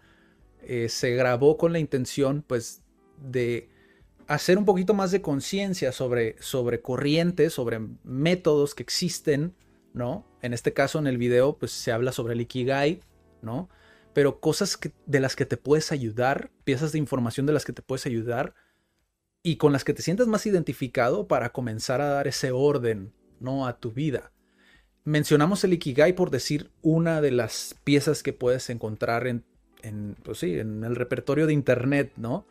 Eh, 0.61 0.87
se 0.89 1.15
grabó 1.15 1.57
con 1.57 1.73
la 1.73 1.79
intención, 1.79 2.43
pues, 2.45 2.83
de 3.17 3.69
hacer 4.27 4.57
un 4.57 4.65
poquito 4.65 4.93
más 4.93 5.11
de 5.11 5.21
conciencia 5.21 5.91
sobre, 5.91 6.35
sobre 6.41 6.81
corrientes, 6.81 7.53
sobre 7.53 7.79
métodos 8.03 8.75
que 8.75 8.83
existen, 8.83 9.55
¿no? 9.93 10.25
En 10.41 10.53
este 10.53 10.73
caso, 10.73 10.99
en 10.99 11.07
el 11.07 11.17
video, 11.17 11.57
pues 11.57 11.71
se 11.71 11.91
habla 11.91 12.11
sobre 12.11 12.33
el 12.33 12.41
Ikigai, 12.41 13.01
¿no? 13.41 13.69
Pero 14.13 14.39
cosas 14.39 14.79
de 15.05 15.19
las 15.19 15.35
que 15.35 15.45
te 15.45 15.57
puedes 15.57 15.91
ayudar, 15.91 16.51
piezas 16.63 16.91
de 16.91 16.99
información 16.99 17.45
de 17.45 17.53
las 17.53 17.65
que 17.65 17.73
te 17.73 17.81
puedes 17.81 18.05
ayudar 18.05 18.53
y 19.41 19.57
con 19.57 19.73
las 19.73 19.83
que 19.83 19.93
te 19.93 20.01
sientas 20.01 20.27
más 20.27 20.45
identificado 20.45 21.27
para 21.27 21.51
comenzar 21.51 22.01
a 22.01 22.07
dar 22.07 22.27
ese 22.27 22.51
orden, 22.51 23.13
¿no? 23.39 23.67
A 23.67 23.79
tu 23.79 23.91
vida. 23.91 24.31
Mencionamos 25.03 25.63
el 25.63 25.73
Ikigai 25.73 26.13
por 26.13 26.31
decir 26.31 26.71
una 26.81 27.21
de 27.21 27.31
las 27.31 27.75
piezas 27.83 28.23
que 28.23 28.33
puedes 28.33 28.69
encontrar 28.69 29.27
en, 29.27 29.43
en, 29.81 30.15
pues 30.23 30.39
sí, 30.39 30.57
en 30.59 30.83
el 30.83 30.95
repertorio 30.95 31.45
de 31.45 31.53
internet, 31.53 32.13
¿no? 32.15 32.47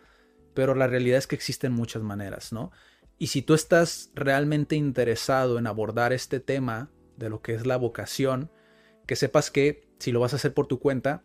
Pero 0.55 0.75
la 0.75 0.87
realidad 0.87 1.19
es 1.19 1.27
que 1.27 1.35
existen 1.35 1.73
muchas 1.73 2.03
maneras, 2.03 2.53
¿no? 2.53 2.71
Y 3.19 3.29
si 3.29 3.41
tú 3.41 3.55
estás 3.55 4.11
realmente 4.15 4.77
interesado 4.77 5.59
en 5.59 5.67
abordar 5.67 6.13
este 6.13 6.41
tema 6.41 6.91
de 7.17 7.29
lo 7.29 7.43
que 7.43 7.55
es 7.55 7.67
la 7.67 7.77
vocación, 7.77 8.51
que 9.07 9.17
sepas 9.17 9.51
que 9.51 9.89
si 9.99 10.13
lo 10.13 10.21
vas 10.21 10.33
a 10.33 10.37
hacer 10.37 10.55
por 10.55 10.67
tu 10.67 10.79
cuenta, 10.79 11.25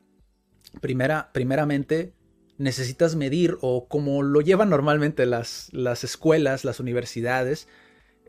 primera, 0.82 1.32
primeramente 1.34 2.14
necesitas 2.58 3.16
medir 3.16 3.58
o 3.62 3.88
como 3.88 4.24
lo 4.24 4.42
llevan 4.42 4.70
normalmente 4.70 5.26
las, 5.26 5.70
las 5.72 6.04
escuelas, 6.04 6.66
las 6.66 6.80
universidades, 6.80 7.68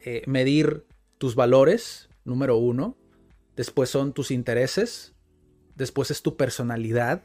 eh, 0.05 0.23
medir 0.27 0.87
tus 1.19 1.35
valores, 1.35 2.09
número 2.25 2.57
uno, 2.57 2.97
después 3.57 3.89
son 3.91 4.13
tus 4.13 4.31
intereses, 4.31 5.15
después 5.75 6.11
es 6.11 6.23
tu 6.23 6.37
personalidad, 6.37 7.23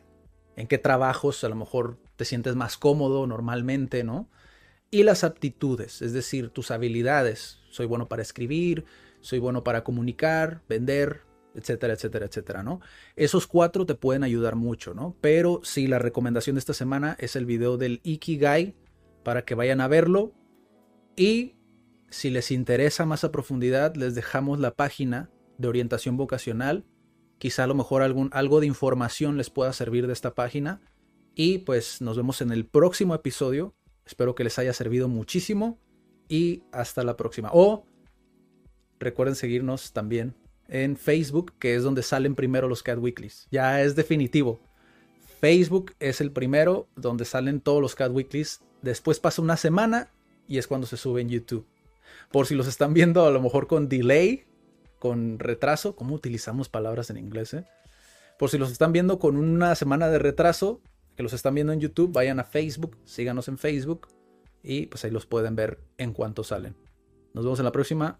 en 0.56 0.68
qué 0.68 0.78
trabajos 0.78 1.44
a 1.44 1.50
lo 1.50 1.56
mejor 1.56 2.00
te 2.16 2.26
sientes 2.26 2.56
más 2.56 2.78
cómodo 2.78 3.28
normalmente, 3.28 4.04
¿no? 4.04 4.30
Y 4.92 5.04
las 5.04 5.24
aptitudes, 5.24 6.02
es 6.04 6.14
decir, 6.14 6.50
tus 6.50 6.70
habilidades. 6.70 7.60
Soy 7.72 7.88
bueno 7.88 8.08
para 8.08 8.22
escribir, 8.22 8.86
soy 9.24 9.40
bueno 9.40 9.64
para 9.64 9.84
comunicar, 9.86 10.62
vender, 10.68 11.22
etcétera, 11.56 11.94
etcétera, 11.94 12.26
etcétera, 12.26 12.62
¿no? 12.62 12.82
Esos 13.16 13.48
cuatro 13.48 13.86
te 13.86 13.96
pueden 13.96 14.24
ayudar 14.24 14.56
mucho, 14.56 14.94
¿no? 14.94 15.16
Pero 15.22 15.62
sí, 15.64 15.88
la 15.88 15.98
recomendación 15.98 16.56
de 16.56 16.60
esta 16.60 16.74
semana 16.74 17.16
es 17.20 17.36
el 17.36 17.46
video 17.46 17.78
del 17.78 18.02
Ikigai 18.04 18.76
para 19.24 19.46
que 19.46 19.56
vayan 19.56 19.80
a 19.80 19.88
verlo. 19.88 20.34
Y 21.16 21.56
si 22.10 22.30
les 22.32 22.52
interesa 22.52 23.06
más 23.06 23.24
a 23.24 23.32
profundidad, 23.32 23.96
les 23.96 24.14
dejamos 24.14 24.60
la 24.60 24.76
página 24.76 25.30
de 25.58 25.70
orientación 25.70 26.18
vocacional. 26.18 26.86
Quizá 27.38 27.64
a 27.64 27.68
lo 27.68 27.76
mejor 27.76 28.02
algún, 28.02 28.30
algo 28.34 28.60
de 28.60 28.68
información 28.68 29.38
les 29.38 29.50
pueda 29.50 29.72
servir 29.72 30.06
de 30.06 30.14
esta 30.14 30.36
página. 30.36 30.82
Y 31.34 31.60
pues 31.60 32.02
nos 32.02 32.18
vemos 32.18 32.42
en 32.42 32.52
el 32.52 32.66
próximo 32.66 33.16
episodio. 33.16 33.74
Espero 34.06 34.36
que 34.36 34.44
les 34.44 34.60
haya 34.60 34.74
servido 34.74 35.08
muchísimo. 35.08 35.80
Y 36.28 36.64
hasta 36.74 37.04
la 37.04 37.16
próxima. 37.16 37.50
O 37.54 37.86
recuerden 39.04 39.36
seguirnos 39.36 39.94
también 39.94 40.36
en 40.68 40.98
Facebook, 40.98 41.54
que 41.60 41.76
es 41.76 41.84
donde 41.84 42.04
salen 42.04 42.36
primero 42.36 42.68
los 42.68 42.84
Cat 42.84 43.00
Weeklies. 43.00 43.48
Ya 43.52 43.82
es 43.82 43.96
definitivo. 43.96 44.62
Facebook 45.40 45.94
es 46.00 46.22
el 46.22 46.32
primero 46.32 46.88
donde 46.96 47.26
salen 47.26 47.60
todos 47.60 47.82
los 47.82 47.96
Cat 47.96 48.12
Weeklies. 48.12 48.62
Después 48.82 49.20
pasa 49.20 49.42
una 49.42 49.58
semana 49.58 50.12
y 50.48 50.58
es 50.58 50.68
cuando 50.68 50.88
se 50.88 50.98
sube 50.98 51.22
en 51.22 51.30
YouTube. 51.30 51.66
Por 52.32 52.48
si 52.48 52.56
los 52.56 52.68
están 52.68 52.94
viendo 52.94 53.26
a 53.26 53.32
lo 53.32 53.42
mejor 53.42 53.68
con 53.68 53.90
delay, 53.90 54.46
con 55.00 55.40
retraso, 55.40 55.96
¿cómo 55.96 56.16
utilizamos 56.16 56.70
palabras 56.70 57.10
en 57.10 57.18
inglés? 57.18 57.54
eh? 57.54 57.66
Por 58.40 58.50
si 58.50 58.58
los 58.58 58.72
están 58.72 58.94
viendo 58.94 59.20
con 59.20 59.36
una 59.36 59.76
semana 59.76 60.10
de 60.10 60.20
retraso, 60.20 60.82
que 61.16 61.24
los 61.24 61.34
están 61.34 61.56
viendo 61.56 61.74
en 61.74 61.80
YouTube, 61.80 62.12
vayan 62.12 62.40
a 62.40 62.44
Facebook, 62.44 62.98
síganos 63.06 63.48
en 63.48 63.58
Facebook 63.58 64.08
y 64.64 64.88
pues 64.88 65.04
ahí 65.06 65.12
los 65.12 65.26
pueden 65.26 65.56
ver 65.56 65.80
en 65.98 66.14
cuanto 66.14 66.44
salen. 66.44 66.76
Nos 67.34 67.44
vemos 67.44 67.60
en 67.60 67.66
la 67.66 67.72
próxima. 67.72 68.20